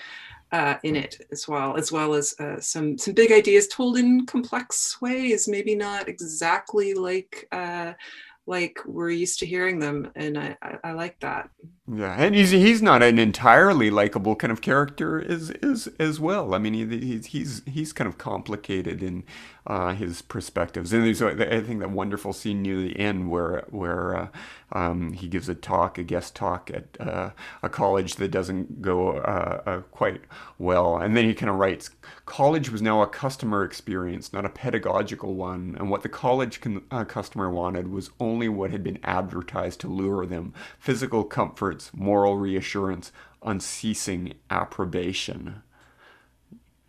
uh, 0.52 0.76
in 0.82 0.96
it 0.96 1.20
as 1.30 1.46
well, 1.46 1.76
as 1.76 1.92
well 1.92 2.14
as 2.14 2.34
uh, 2.40 2.60
some 2.60 2.96
some 2.98 3.14
big 3.14 3.32
ideas 3.32 3.68
told 3.68 3.98
in 3.98 4.26
complex 4.26 5.00
ways. 5.00 5.48
Maybe 5.48 5.74
not 5.74 6.08
exactly 6.08 6.94
like 6.94 7.46
uh, 7.52 7.92
like 8.46 8.78
we're 8.86 9.10
used 9.10 9.38
to 9.40 9.46
hearing 9.46 9.78
them, 9.78 10.10
and 10.16 10.38
I, 10.38 10.56
I, 10.62 10.78
I 10.84 10.92
like 10.92 11.20
that. 11.20 11.50
Yeah, 11.86 12.14
and 12.18 12.34
he's 12.34 12.50
he's 12.50 12.80
not 12.80 13.02
an 13.02 13.18
entirely 13.18 13.90
likable 13.90 14.34
kind 14.36 14.50
of 14.50 14.62
character 14.62 15.20
as 15.20 15.50
as 15.62 15.86
as 15.98 16.18
well. 16.18 16.54
I 16.54 16.58
mean, 16.58 16.72
he, 16.72 17.18
he's 17.18 17.62
he's 17.66 17.92
kind 17.92 18.08
of 18.08 18.16
complicated 18.16 19.02
in 19.02 19.24
uh, 19.68 19.94
his 19.94 20.22
perspectives. 20.22 20.92
And 20.92 21.04
there's 21.04 21.20
I 21.20 21.60
think 21.60 21.80
that 21.80 21.90
wonderful 21.90 22.32
scene 22.32 22.62
near 22.62 22.80
the 22.80 22.98
end 22.98 23.30
where 23.30 23.66
where 23.68 24.16
uh, 24.16 24.28
um, 24.72 25.12
he 25.12 25.28
gives 25.28 25.48
a 25.48 25.54
talk, 25.54 25.98
a 25.98 26.02
guest 26.02 26.34
talk 26.34 26.70
at 26.70 26.84
uh, 26.98 27.30
a 27.62 27.68
college 27.68 28.16
that 28.16 28.30
doesn't 28.30 28.80
go 28.80 29.18
uh, 29.18 29.62
uh, 29.66 29.80
quite 29.90 30.22
well, 30.58 30.96
and 30.96 31.14
then 31.14 31.26
he 31.26 31.34
kind 31.34 31.50
of 31.50 31.56
writes, 31.56 31.90
"College 32.24 32.70
was 32.70 32.80
now 32.80 33.02
a 33.02 33.06
customer 33.06 33.62
experience, 33.62 34.32
not 34.32 34.46
a 34.46 34.50
pedagogical 34.50 35.34
one, 35.34 35.76
and 35.78 35.90
what 35.90 36.02
the 36.02 36.08
college 36.08 36.62
con- 36.62 36.84
uh, 36.90 37.04
customer 37.04 37.50
wanted 37.50 37.88
was 37.88 38.10
only 38.18 38.48
what 38.48 38.70
had 38.70 38.82
been 38.82 38.98
advertised 39.04 39.80
to 39.80 39.88
lure 39.88 40.24
them: 40.24 40.54
physical 40.78 41.24
comforts, 41.24 41.90
moral 41.94 42.38
reassurance, 42.38 43.12
unceasing 43.42 44.32
approbation. 44.50 45.62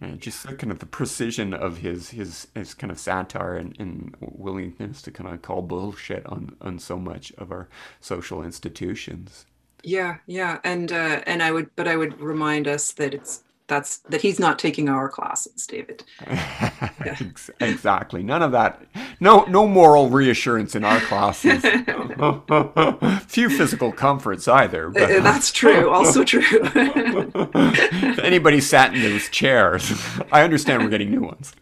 And 0.01 0.21
just 0.21 0.45
kind 0.57 0.71
of 0.71 0.79
the 0.79 0.85
precision 0.85 1.53
of 1.53 1.79
his 1.79 2.11
his, 2.11 2.47
his 2.55 2.73
kind 2.73 2.89
of 2.91 2.99
satire 2.99 3.57
and, 3.57 3.75
and 3.79 4.15
willingness 4.19 5.01
to 5.03 5.11
kind 5.11 5.29
of 5.29 5.41
call 5.41 5.61
bullshit 5.61 6.25
on, 6.25 6.55
on 6.61 6.79
so 6.79 6.97
much 6.97 7.33
of 7.37 7.51
our 7.51 7.67
social 7.99 8.43
institutions. 8.43 9.45
Yeah, 9.83 10.17
yeah, 10.25 10.59
and 10.63 10.91
uh, 10.91 11.21
and 11.25 11.41
I 11.41 11.51
would, 11.51 11.69
but 11.75 11.87
I 11.87 11.95
would 11.95 12.19
remind 12.19 12.67
us 12.67 12.91
that 12.93 13.13
it's 13.13 13.43
that's 13.69 13.99
that 13.99 14.21
he's 14.21 14.39
not 14.39 14.59
taking 14.59 14.89
our 14.89 15.07
classes 15.07 15.65
david 15.65 16.03
yeah. 16.27 17.15
exactly 17.61 18.21
none 18.21 18.41
of 18.41 18.51
that 18.51 18.81
no 19.19 19.43
no 19.45 19.65
moral 19.65 20.09
reassurance 20.09 20.75
in 20.75 20.83
our 20.83 20.99
classes 21.01 21.61
few 23.27 23.49
physical 23.49 23.91
comforts 23.91 24.47
either 24.47 24.89
but. 24.89 25.03
Uh, 25.03 25.21
that's 25.21 25.51
true 25.51 25.89
also 25.89 26.23
true 26.23 26.41
if 26.43 28.19
anybody 28.19 28.59
sat 28.59 28.93
in 28.93 29.01
those 29.01 29.29
chairs 29.29 29.93
i 30.31 30.41
understand 30.41 30.83
we're 30.83 30.89
getting 30.89 31.11
new 31.11 31.21
ones 31.21 31.53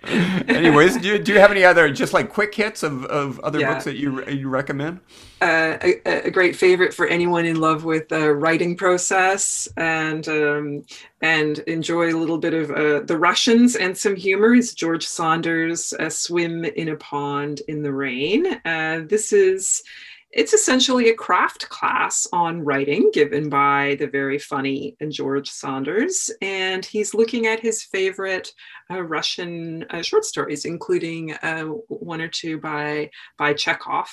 anyways 0.47 0.97
do 0.97 1.09
you, 1.09 1.19
do 1.19 1.33
you 1.33 1.39
have 1.39 1.51
any 1.51 1.63
other 1.63 1.91
just 1.91 2.13
like 2.13 2.31
quick 2.31 2.55
hits 2.55 2.81
of, 2.81 3.05
of 3.05 3.39
other 3.41 3.59
yeah. 3.59 3.73
books 3.73 3.83
that 3.83 3.97
you 3.97 4.25
you 4.27 4.49
recommend 4.49 4.99
uh, 5.41 5.77
a, 5.81 6.27
a, 6.27 6.31
great 6.31 6.55
favorite 6.55 6.93
for 6.93 7.05
anyone 7.07 7.45
in 7.45 7.59
love 7.59 7.83
with 7.83 8.09
the 8.09 8.33
writing 8.33 8.75
process 8.75 9.67
and 9.77 10.27
um, 10.27 10.83
and 11.21 11.59
enjoy 11.59 12.13
a 12.13 12.17
little 12.17 12.37
bit 12.37 12.53
of 12.53 12.71
uh, 12.71 13.01
the 13.01 13.17
Russians 13.17 13.75
and 13.75 13.97
some 13.97 14.15
humor 14.15 14.55
is 14.55 14.73
George 14.73 15.05
Saunders' 15.05 15.93
"Swim 16.09 16.65
in 16.65 16.89
a 16.89 16.95
Pond 16.95 17.61
in 17.67 17.83
the 17.83 17.93
Rain." 17.93 18.45
Uh, 18.65 19.01
this 19.07 19.31
is 19.31 19.83
it's 20.31 20.53
essentially 20.53 21.09
a 21.09 21.15
craft 21.15 21.69
class 21.69 22.27
on 22.33 22.63
writing 22.63 23.09
given 23.13 23.49
by 23.49 23.95
the 23.99 24.07
very 24.07 24.37
funny 24.37 24.95
and 24.99 25.11
George 25.11 25.49
Saunders, 25.49 26.29
and 26.41 26.85
he's 26.85 27.13
looking 27.13 27.47
at 27.47 27.61
his 27.61 27.81
favorite 27.83 28.53
uh, 28.91 29.01
Russian 29.01 29.85
uh, 29.89 30.01
short 30.01 30.25
stories, 30.25 30.65
including 30.65 31.33
uh, 31.35 31.63
one 31.87 32.21
or 32.21 32.27
two 32.27 32.59
by 32.59 33.09
by 33.37 33.53
Chekhov, 33.53 34.09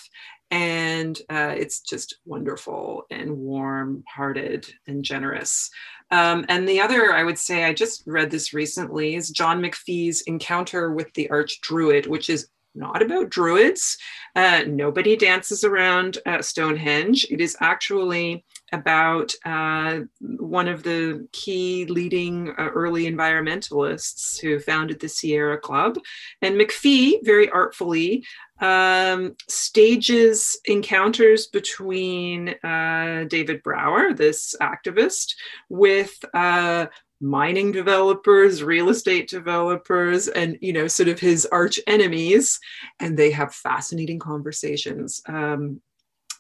and 0.51 1.18
uh, 1.30 1.55
it's 1.57 1.80
just 1.80 2.18
wonderful 2.24 3.07
and 3.11 3.36
warm 3.36 4.05
hearted 4.09 4.66
and 4.86 5.05
generous. 5.05 5.70
Um, 6.11 6.45
and 6.49 6.68
the 6.68 6.80
other, 6.80 7.12
I 7.12 7.24
would 7.24 7.38
say, 7.38 7.64
I 7.64 7.72
just 7.72 8.05
read 8.07 8.30
this 8.30 8.53
recently, 8.55 9.14
is 9.14 9.30
John 9.30 9.61
McPhee's 9.61 10.20
Encounter 10.22 10.92
with 10.92 11.12
the 11.14 11.28
Arch 11.30 11.61
Druid, 11.61 12.07
which 12.07 12.30
is 12.30 12.49
not 12.74 13.03
about 13.03 13.30
druids. 13.30 13.97
Uh, 14.34 14.64
nobody 14.66 15.16
dances 15.16 15.64
around 15.64 16.18
uh, 16.26 16.42
Stonehenge. 16.42 17.26
It 17.30 17.40
is 17.40 17.57
actually 17.61 18.45
about 18.72 19.32
uh, 19.45 20.01
one 20.20 20.66
of 20.66 20.82
the 20.82 21.28
key 21.32 21.84
leading 21.86 22.51
uh, 22.51 22.70
early 22.74 23.05
environmentalists 23.05 24.40
who 24.40 24.59
founded 24.59 24.99
the 24.99 25.09
Sierra 25.09 25.59
Club. 25.59 25.99
And 26.42 26.57
McPhee, 26.57 27.18
very 27.22 27.49
artfully, 27.49 28.24
um, 28.61 29.36
stages 29.48 30.59
encounters 30.66 31.46
between 31.48 32.50
uh, 32.62 33.24
David 33.28 33.62
Brower, 33.62 34.12
this 34.12 34.55
activist, 34.61 35.34
with 35.68 36.14
uh, 36.34 36.86
mining 37.20 37.72
developers, 37.72 38.62
real 38.62 38.90
estate 38.90 39.28
developers, 39.28 40.28
and 40.28 40.59
you 40.61 40.72
know, 40.72 40.86
sort 40.86 41.09
of 41.09 41.18
his 41.18 41.46
arch 41.46 41.80
enemies, 41.86 42.61
and 43.00 43.18
they 43.18 43.30
have 43.30 43.55
fascinating 43.55 44.18
conversations. 44.18 45.20
Um, 45.26 45.80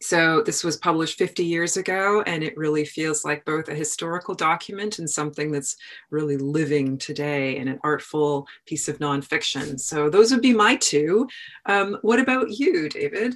so 0.04 0.42
this 0.42 0.62
was 0.62 0.76
published 0.76 1.16
50 1.16 1.42
years 1.46 1.78
ago, 1.78 2.22
and 2.26 2.44
it 2.44 2.58
really 2.58 2.84
feels 2.84 3.24
like 3.24 3.42
both 3.46 3.68
a 3.68 3.74
historical 3.74 4.34
document 4.34 4.98
and 4.98 5.08
something 5.08 5.50
that's 5.50 5.78
really 6.10 6.36
living 6.36 6.98
today 6.98 7.56
and 7.56 7.70
an 7.70 7.80
artful 7.82 8.46
piece 8.66 8.86
of 8.86 8.98
nonfiction. 8.98 9.80
So 9.80 10.10
those 10.10 10.30
would 10.30 10.42
be 10.42 10.52
my 10.52 10.76
two. 10.76 11.26
Um, 11.64 11.96
what 12.02 12.20
about 12.20 12.50
you, 12.50 12.90
David? 12.90 13.34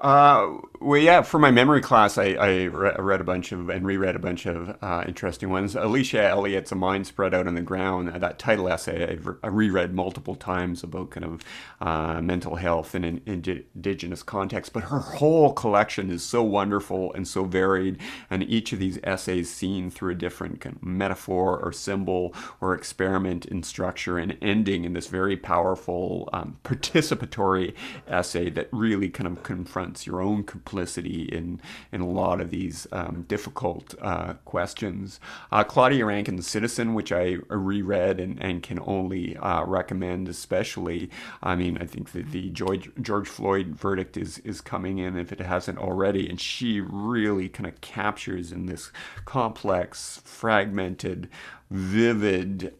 Uh, 0.00 0.58
well, 0.78 1.00
yeah, 1.00 1.22
for 1.22 1.38
my 1.38 1.50
memory 1.50 1.80
class, 1.80 2.18
I, 2.18 2.34
I 2.34 2.66
read 2.66 3.20
a 3.20 3.24
bunch 3.24 3.50
of 3.50 3.70
and 3.70 3.86
reread 3.86 4.14
a 4.14 4.18
bunch 4.18 4.44
of 4.44 4.76
uh, 4.82 5.04
interesting 5.08 5.48
ones. 5.48 5.74
Alicia 5.74 6.22
Elliott's 6.22 6.70
A 6.70 6.74
Mind 6.74 7.06
Spread 7.06 7.32
Out 7.32 7.46
on 7.46 7.54
the 7.54 7.62
Ground, 7.62 8.08
that 8.08 8.38
title 8.38 8.68
essay 8.68 9.10
I've 9.10 9.26
I 9.42 9.48
reread 9.48 9.94
multiple 9.94 10.34
times 10.34 10.82
about 10.82 11.10
kind 11.10 11.24
of 11.24 11.42
uh, 11.80 12.20
mental 12.20 12.56
health 12.56 12.94
in 12.94 13.04
an 13.04 13.22
indigenous 13.24 14.22
context. 14.22 14.74
But 14.74 14.84
her 14.84 14.98
whole 14.98 15.54
collection 15.54 16.10
is 16.10 16.22
so 16.22 16.42
wonderful 16.42 17.12
and 17.14 17.26
so 17.26 17.44
varied, 17.44 17.98
and 18.28 18.42
each 18.42 18.74
of 18.74 18.78
these 18.78 18.98
essays 19.02 19.50
seen 19.50 19.90
through 19.90 20.12
a 20.12 20.16
different 20.16 20.60
kind 20.60 20.76
of 20.76 20.82
metaphor 20.82 21.58
or 21.58 21.72
symbol 21.72 22.34
or 22.60 22.74
experiment 22.74 23.46
in 23.46 23.62
structure 23.62 24.18
and 24.18 24.36
ending 24.42 24.84
in 24.84 24.92
this 24.92 25.06
very 25.06 25.38
powerful 25.38 26.28
um, 26.34 26.58
participatory 26.64 27.72
essay 28.06 28.50
that 28.50 28.68
really 28.72 29.08
kind 29.08 29.26
of 29.26 29.42
confronts 29.42 29.85
confronts 29.86 30.06
your 30.06 30.20
own 30.20 30.42
complicity 30.42 31.22
in 31.22 31.60
in 31.92 32.00
a 32.00 32.06
lot 32.06 32.40
of 32.40 32.50
these 32.50 32.86
um, 32.90 33.24
difficult 33.28 33.94
uh, 34.02 34.34
questions. 34.44 35.20
Uh, 35.52 35.62
Claudia 35.62 36.04
Rankine's 36.04 36.46
Citizen, 36.46 36.94
which 36.94 37.12
I 37.12 37.36
reread 37.48 38.18
and, 38.18 38.42
and 38.42 38.62
can 38.62 38.80
only 38.80 39.36
uh, 39.36 39.64
recommend, 39.64 40.28
especially. 40.28 41.08
I 41.42 41.54
mean, 41.54 41.78
I 41.78 41.86
think 41.86 42.10
that 42.12 42.32
the 42.32 42.50
George, 42.50 42.90
George 43.00 43.28
Floyd 43.28 43.76
verdict 43.76 44.16
is 44.16 44.38
is 44.38 44.60
coming 44.60 44.98
in 44.98 45.16
if 45.16 45.32
it 45.32 45.40
hasn't 45.40 45.78
already, 45.78 46.28
and 46.28 46.40
she 46.40 46.80
really 46.80 47.48
kind 47.48 47.66
of 47.66 47.80
captures 47.80 48.50
in 48.50 48.66
this 48.66 48.90
complex, 49.24 50.20
fragmented, 50.24 51.28
vivid 51.70 52.74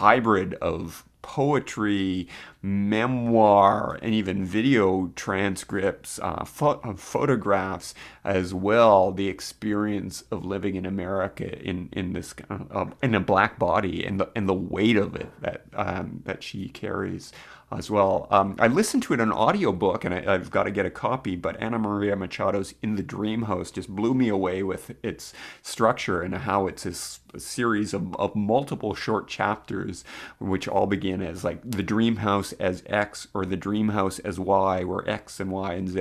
hybrid 0.00 0.54
of 0.54 1.04
poetry, 1.22 2.28
memoir, 2.62 3.98
and 4.02 4.14
even 4.14 4.44
video 4.44 5.12
transcripts, 5.16 6.18
uh, 6.22 6.44
pho- 6.44 6.94
photographs 6.96 7.94
as 8.24 8.52
well. 8.54 9.12
The 9.12 9.28
experience 9.28 10.24
of 10.30 10.44
living 10.44 10.76
in 10.76 10.86
America 10.86 11.60
in 11.62 11.88
in 11.92 12.12
this 12.12 12.34
uh, 12.48 12.86
in 13.02 13.14
a 13.14 13.20
black 13.20 13.58
body 13.58 14.04
and 14.04 14.20
the 14.20 14.30
and 14.34 14.48
the 14.48 14.54
weight 14.54 14.96
of 14.96 15.14
it 15.16 15.30
that 15.40 15.64
um, 15.74 16.22
that 16.24 16.42
she 16.42 16.68
carries 16.68 17.32
as 17.72 17.90
well. 17.90 18.26
Um, 18.30 18.56
I 18.58 18.66
listened 18.66 19.02
to 19.04 19.14
it 19.14 19.20
on 19.20 19.32
audiobook 19.32 20.04
and 20.04 20.12
I, 20.12 20.32
have 20.32 20.50
got 20.50 20.64
to 20.64 20.70
get 20.70 20.86
a 20.86 20.90
copy, 20.90 21.36
but 21.36 21.60
Anna 21.62 21.78
Maria 21.78 22.16
Machado's 22.16 22.74
In 22.82 22.96
the 22.96 23.02
Dream 23.02 23.42
House 23.42 23.70
just 23.70 23.88
blew 23.88 24.12
me 24.12 24.28
away 24.28 24.62
with 24.62 24.92
its 25.04 25.32
structure 25.62 26.20
and 26.20 26.34
how 26.34 26.66
it's 26.66 26.84
a 26.84 26.92
series 27.38 27.94
of, 27.94 28.14
of 28.16 28.34
multiple 28.34 28.94
short 28.94 29.28
chapters, 29.28 30.04
which 30.38 30.66
all 30.66 30.86
begin 30.86 31.22
as 31.22 31.44
like 31.44 31.60
the 31.64 31.82
dream 31.82 32.16
house 32.16 32.52
as 32.54 32.82
X 32.86 33.28
or 33.34 33.44
the 33.44 33.56
dream 33.56 33.90
house 33.90 34.18
as 34.20 34.38
Y, 34.38 34.84
where 34.84 35.08
X 35.08 35.40
and 35.40 35.50
Y 35.50 35.74
and 35.74 35.88
Z 35.88 36.00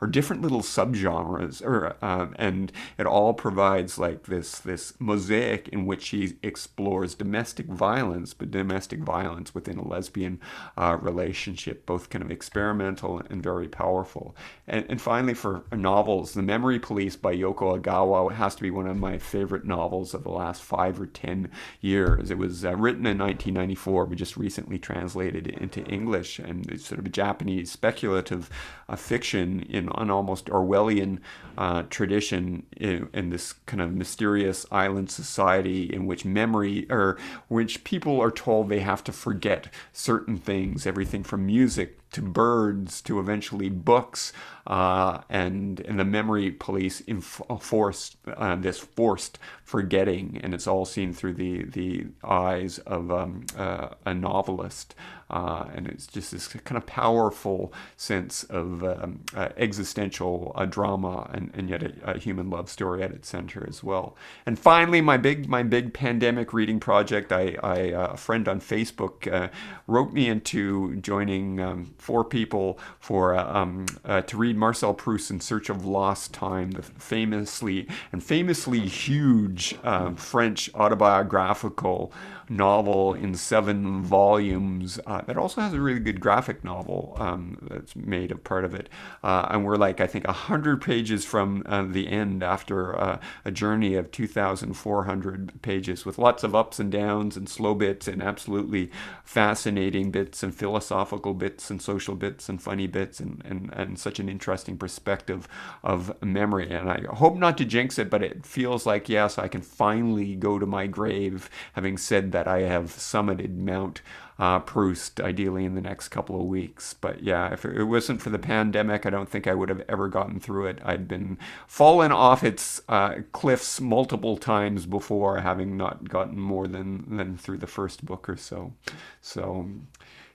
are 0.00 0.08
different 0.08 0.42
little 0.42 0.62
subgenres, 0.62 1.62
or 1.64 1.96
um, 2.02 2.34
and 2.38 2.72
it 2.98 3.06
all 3.06 3.32
provides 3.32 3.98
like 3.98 4.24
this 4.24 4.58
this 4.58 4.94
mosaic 4.98 5.68
in 5.68 5.86
which 5.86 6.02
she 6.02 6.36
explores 6.42 7.14
domestic 7.14 7.66
violence, 7.66 8.34
but 8.34 8.50
domestic 8.50 9.00
violence 9.00 9.54
within 9.54 9.78
a 9.78 9.86
lesbian 9.86 10.40
uh, 10.76 10.96
relationship, 11.00 11.86
both 11.86 12.10
kind 12.10 12.24
of 12.24 12.30
experimental 12.30 13.22
and 13.30 13.42
very 13.42 13.68
powerful. 13.68 14.36
And, 14.66 14.84
and 14.88 15.00
finally, 15.00 15.34
for 15.34 15.64
novels, 15.72 16.34
The 16.34 16.42
Memory 16.42 16.78
Police 16.78 17.16
by 17.16 17.34
Yoko 17.34 17.80
Ogawa 17.80 18.32
has 18.32 18.54
to 18.56 18.62
be 18.62 18.70
one 18.70 18.86
of 18.86 18.96
my 18.96 19.18
favorite 19.18 19.64
novels 19.64 20.14
of 20.14 20.24
the 20.24 20.30
last 20.30 20.62
five 20.66 21.00
or 21.00 21.06
ten 21.06 21.48
years. 21.80 22.30
It 22.30 22.38
was 22.38 22.64
uh, 22.64 22.74
written 22.76 23.06
in 23.06 23.18
1994, 23.18 24.06
but 24.06 24.18
just 24.18 24.36
recently 24.36 24.78
translated 24.78 25.46
into 25.46 25.84
English, 25.84 26.38
and 26.38 26.68
it's 26.70 26.86
sort 26.86 26.98
of 26.98 27.06
a 27.06 27.10
Japanese 27.10 27.70
speculative 27.70 28.50
uh, 28.88 28.96
fiction 28.96 29.62
in 29.62 29.88
an 29.94 30.10
almost 30.10 30.46
Orwellian 30.46 31.20
uh, 31.56 31.84
tradition 31.88 32.66
in, 32.76 33.08
in, 33.12 33.30
this 33.30 33.52
kind 33.52 33.80
of 33.80 33.92
mysterious 33.92 34.66
island 34.70 35.10
society 35.10 35.84
in 35.92 36.06
which 36.06 36.24
memory 36.24 36.86
or 36.90 37.16
which 37.48 37.84
people 37.84 38.20
are 38.20 38.30
told 38.30 38.68
they 38.68 38.80
have 38.80 39.02
to 39.04 39.12
forget 39.12 39.72
certain 39.92 40.36
things 40.36 40.86
everything 40.86 41.22
from 41.22 41.46
music 41.46 41.98
to 42.16 42.22
birds 42.22 43.02
to 43.02 43.20
eventually 43.20 43.68
books 43.68 44.32
uh, 44.66 45.20
and 45.28 45.80
and 45.80 46.00
the 46.00 46.04
memory 46.04 46.50
police 46.50 47.02
enforced 47.06 48.16
uh, 48.26 48.56
this 48.56 48.78
forced 48.78 49.38
forgetting 49.64 50.40
and 50.42 50.54
it's 50.54 50.66
all 50.66 50.86
seen 50.86 51.12
through 51.12 51.34
the 51.34 51.64
the 51.64 52.06
eyes 52.24 52.78
of 52.78 53.10
um, 53.10 53.44
uh, 53.58 53.88
a 54.06 54.14
novelist 54.14 54.94
uh, 55.28 55.64
and 55.74 55.88
it's 55.88 56.06
just 56.06 56.30
this 56.30 56.46
kind 56.46 56.76
of 56.76 56.86
powerful 56.86 57.72
sense 57.96 58.44
of 58.44 58.84
um, 58.84 59.20
uh, 59.34 59.48
existential 59.56 60.52
uh, 60.54 60.64
drama 60.64 61.28
and, 61.34 61.50
and 61.54 61.68
yet 61.68 61.82
a, 61.82 61.92
a, 62.04 62.18
human 62.18 62.48
love 62.48 62.70
story 62.70 63.02
at 63.02 63.10
its 63.10 63.28
center 63.28 63.66
as 63.68 63.82
well. 63.82 64.16
And 64.44 64.56
finally, 64.56 65.00
my 65.00 65.16
big 65.16 65.48
my 65.48 65.64
big 65.64 65.92
pandemic 65.92 66.52
reading 66.52 66.78
project. 66.78 67.32
I, 67.32 67.56
I 67.60 67.92
uh, 67.92 68.12
a 68.12 68.16
friend 68.16 68.46
on 68.46 68.60
Facebook 68.60 69.32
uh, 69.32 69.48
wrote 69.88 70.12
me 70.12 70.28
into 70.28 70.94
joining 70.96 71.60
um, 71.60 71.94
four 71.98 72.24
people 72.24 72.78
for 73.00 73.34
uh, 73.34 73.52
um, 73.52 73.86
to 74.26 74.36
read 74.36 74.56
Marcel 74.56 74.94
Proust 74.94 75.30
in 75.30 75.40
Search 75.40 75.68
of 75.68 75.84
Lost 75.84 76.32
Time, 76.32 76.70
the 76.70 76.82
famously 76.82 77.88
and 78.12 78.22
famously 78.22 78.80
huge 78.80 79.76
French 80.16 80.70
autobiographical 80.74 82.12
novel 82.48 83.14
in 83.14 83.34
seven 83.34 84.02
volumes 84.02 85.00
uh, 85.06 85.22
that 85.22 85.36
also 85.36 85.60
has 85.60 85.72
a 85.72 85.80
really 85.80 86.00
good 86.00 86.20
graphic 86.20 86.62
novel 86.62 87.16
um, 87.18 87.58
that's 87.70 87.96
made 87.96 88.30
a 88.30 88.36
part 88.36 88.64
of 88.64 88.74
it. 88.74 88.88
Uh, 89.22 89.46
and 89.50 89.64
we're 89.64 89.76
like, 89.76 90.00
I 90.00 90.06
think, 90.06 90.26
100 90.26 90.80
pages 90.80 91.24
from 91.24 91.62
uh, 91.66 91.82
the 91.82 92.08
end 92.08 92.42
after 92.42 92.98
uh, 92.98 93.20
a 93.44 93.50
journey 93.50 93.94
of 93.94 94.10
2,400 94.10 95.62
pages 95.62 96.04
with 96.04 96.18
lots 96.18 96.44
of 96.44 96.54
ups 96.54 96.78
and 96.78 96.90
downs 96.90 97.36
and 97.36 97.48
slow 97.48 97.74
bits 97.74 98.06
and 98.08 98.22
absolutely 98.22 98.90
fascinating 99.24 100.10
bits 100.10 100.42
and 100.42 100.54
philosophical 100.54 101.34
bits 101.34 101.70
and 101.70 101.82
social 101.82 102.14
bits 102.14 102.48
and 102.48 102.62
funny 102.62 102.86
bits 102.86 103.20
and, 103.20 103.42
and, 103.44 103.72
and 103.72 103.98
such 103.98 104.18
an 104.18 104.28
interesting 104.28 104.76
perspective 104.76 105.48
of 105.82 106.12
memory. 106.22 106.70
And 106.70 106.90
I 106.90 107.02
hope 107.14 107.36
not 107.36 107.58
to 107.58 107.64
jinx 107.64 107.98
it, 107.98 108.10
but 108.10 108.22
it 108.22 108.46
feels 108.46 108.86
like, 108.86 109.08
yes, 109.08 109.38
I 109.38 109.48
can 109.48 109.62
finally 109.62 110.34
go 110.34 110.58
to 110.58 110.66
my 110.66 110.86
grave 110.86 111.50
having 111.72 111.98
said 111.98 112.32
that 112.36 112.46
I 112.46 112.60
have 112.64 112.90
summited 112.90 113.56
Mount 113.56 114.02
uh, 114.38 114.60
Proust, 114.60 115.22
ideally 115.22 115.64
in 115.64 115.74
the 115.74 115.80
next 115.80 116.10
couple 116.10 116.38
of 116.38 116.46
weeks. 116.46 116.92
But 116.92 117.22
yeah, 117.22 117.50
if 117.50 117.64
it 117.64 117.84
wasn't 117.84 118.20
for 118.20 118.28
the 118.28 118.38
pandemic, 118.38 119.06
I 119.06 119.10
don't 119.10 119.30
think 119.30 119.46
I 119.46 119.54
would 119.54 119.70
have 119.70 119.82
ever 119.88 120.08
gotten 120.08 120.38
through 120.38 120.66
it. 120.66 120.78
I'd 120.84 121.08
been 121.08 121.38
fallen 121.66 122.12
off 122.12 122.44
its 122.44 122.82
uh, 122.90 123.20
cliffs 123.32 123.80
multiple 123.80 124.36
times 124.36 124.84
before, 124.84 125.40
having 125.40 125.78
not 125.78 126.10
gotten 126.10 126.38
more 126.38 126.68
than 126.68 127.16
than 127.16 127.38
through 127.38 127.56
the 127.56 127.66
first 127.66 128.04
book 128.04 128.28
or 128.28 128.36
so. 128.36 128.74
So, 129.22 129.70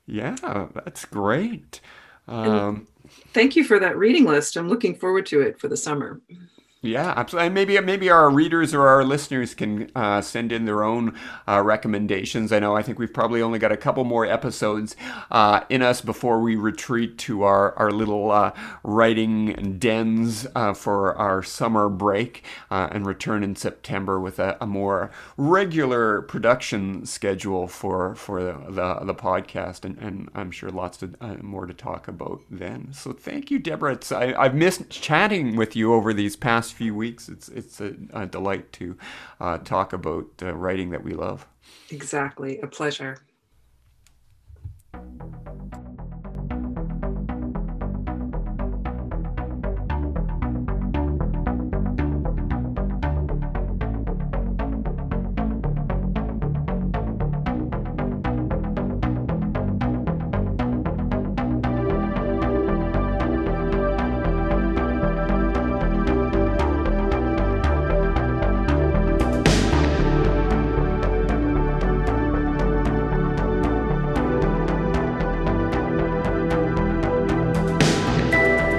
yeah, 0.08 0.70
that's 0.74 1.06
great. 1.06 1.82
Um, 2.28 2.88
thank 3.32 3.56
you 3.56 3.64
for 3.64 3.78
that 3.78 3.96
reading 3.96 4.26
list. 4.26 4.58
I'm 4.58 4.70
looking 4.70 4.96
forward 4.96 5.28
to 5.28 5.42
it 5.42 5.60
for 5.60 5.68
the 5.68 5.78
summer. 5.78 6.20
Yeah, 6.84 7.14
absolutely. 7.16 7.46
And 7.46 7.54
maybe 7.54 7.80
maybe 7.80 8.10
our 8.10 8.28
readers 8.32 8.74
or 8.74 8.88
our 8.88 9.04
listeners 9.04 9.54
can 9.54 9.92
uh, 9.96 10.20
send 10.22 10.52
in 10.52 10.66
their 10.66 10.84
own 10.84 11.16
uh, 11.48 11.62
recommendations. 11.62 12.52
I 12.52 12.58
know 12.58 12.76
I 12.76 12.82
think 12.82 12.98
we've 12.98 13.14
probably 13.14 13.40
only 13.40 13.60
got 13.60 13.72
a 13.72 13.78
couple 13.78 14.04
more 14.04 14.26
episodes 14.26 14.96
uh, 15.30 15.62
in 15.70 15.84
us 15.84 16.02
before 16.02 16.40
we 16.42 16.56
retreat 16.56 17.20
to 17.20 17.44
our 17.44 17.78
our 17.78 17.92
little 17.92 18.32
uh, 18.32 18.54
writing 18.82 19.78
dens 19.78 20.48
uh, 20.56 20.74
for 20.74 21.16
our 21.18 21.44
summer 21.44 21.88
break 21.88 22.44
uh, 22.72 22.90
and 22.92 23.06
return 23.06 23.44
in 23.44 23.56
September 23.56 24.20
with 24.20 24.40
a, 24.40 24.58
a, 24.60 24.66
more 24.66 25.12
regular 25.38 26.24
production 26.24 27.06
schedule 27.06 27.68
for 27.68 28.16
for 28.16 28.42
the 28.42 28.54
the, 28.70 29.06
the 29.06 29.14
podcast. 29.14 29.86
And, 29.86 30.00
and, 30.00 30.30
I'm 30.34 30.50
sure 30.50 30.70
lots 30.70 30.98
to, 30.98 31.10
more 31.42 31.66
to 31.66 31.74
talk 31.74 32.08
about 32.08 32.42
then. 32.50 32.94
So 32.94 33.12
thank 33.12 33.52
you, 33.52 33.60
Deborah. 33.60 33.94
It's, 33.94 34.12
I, 34.12 34.34
I've 34.34 34.56
missed 34.56 34.90
chatting 34.90 35.56
with 35.56 35.76
you 35.76 35.94
over 35.94 36.14
these 36.14 36.36
past 36.36 36.71
few 36.72 36.96
weeks. 36.96 37.30
It's 37.30 37.50
it's 37.50 37.82
a, 37.82 37.96
a 38.14 38.26
delight 38.26 38.72
to 38.74 38.98
uh, 39.40 39.58
talk 39.60 39.94
about 39.94 40.28
uh, 40.42 40.54
writing 40.54 40.92
that 40.92 41.04
we 41.04 41.14
love. 41.14 41.48
Exactly, 41.90 42.60
a 42.60 42.68
pleasure. 42.68 43.18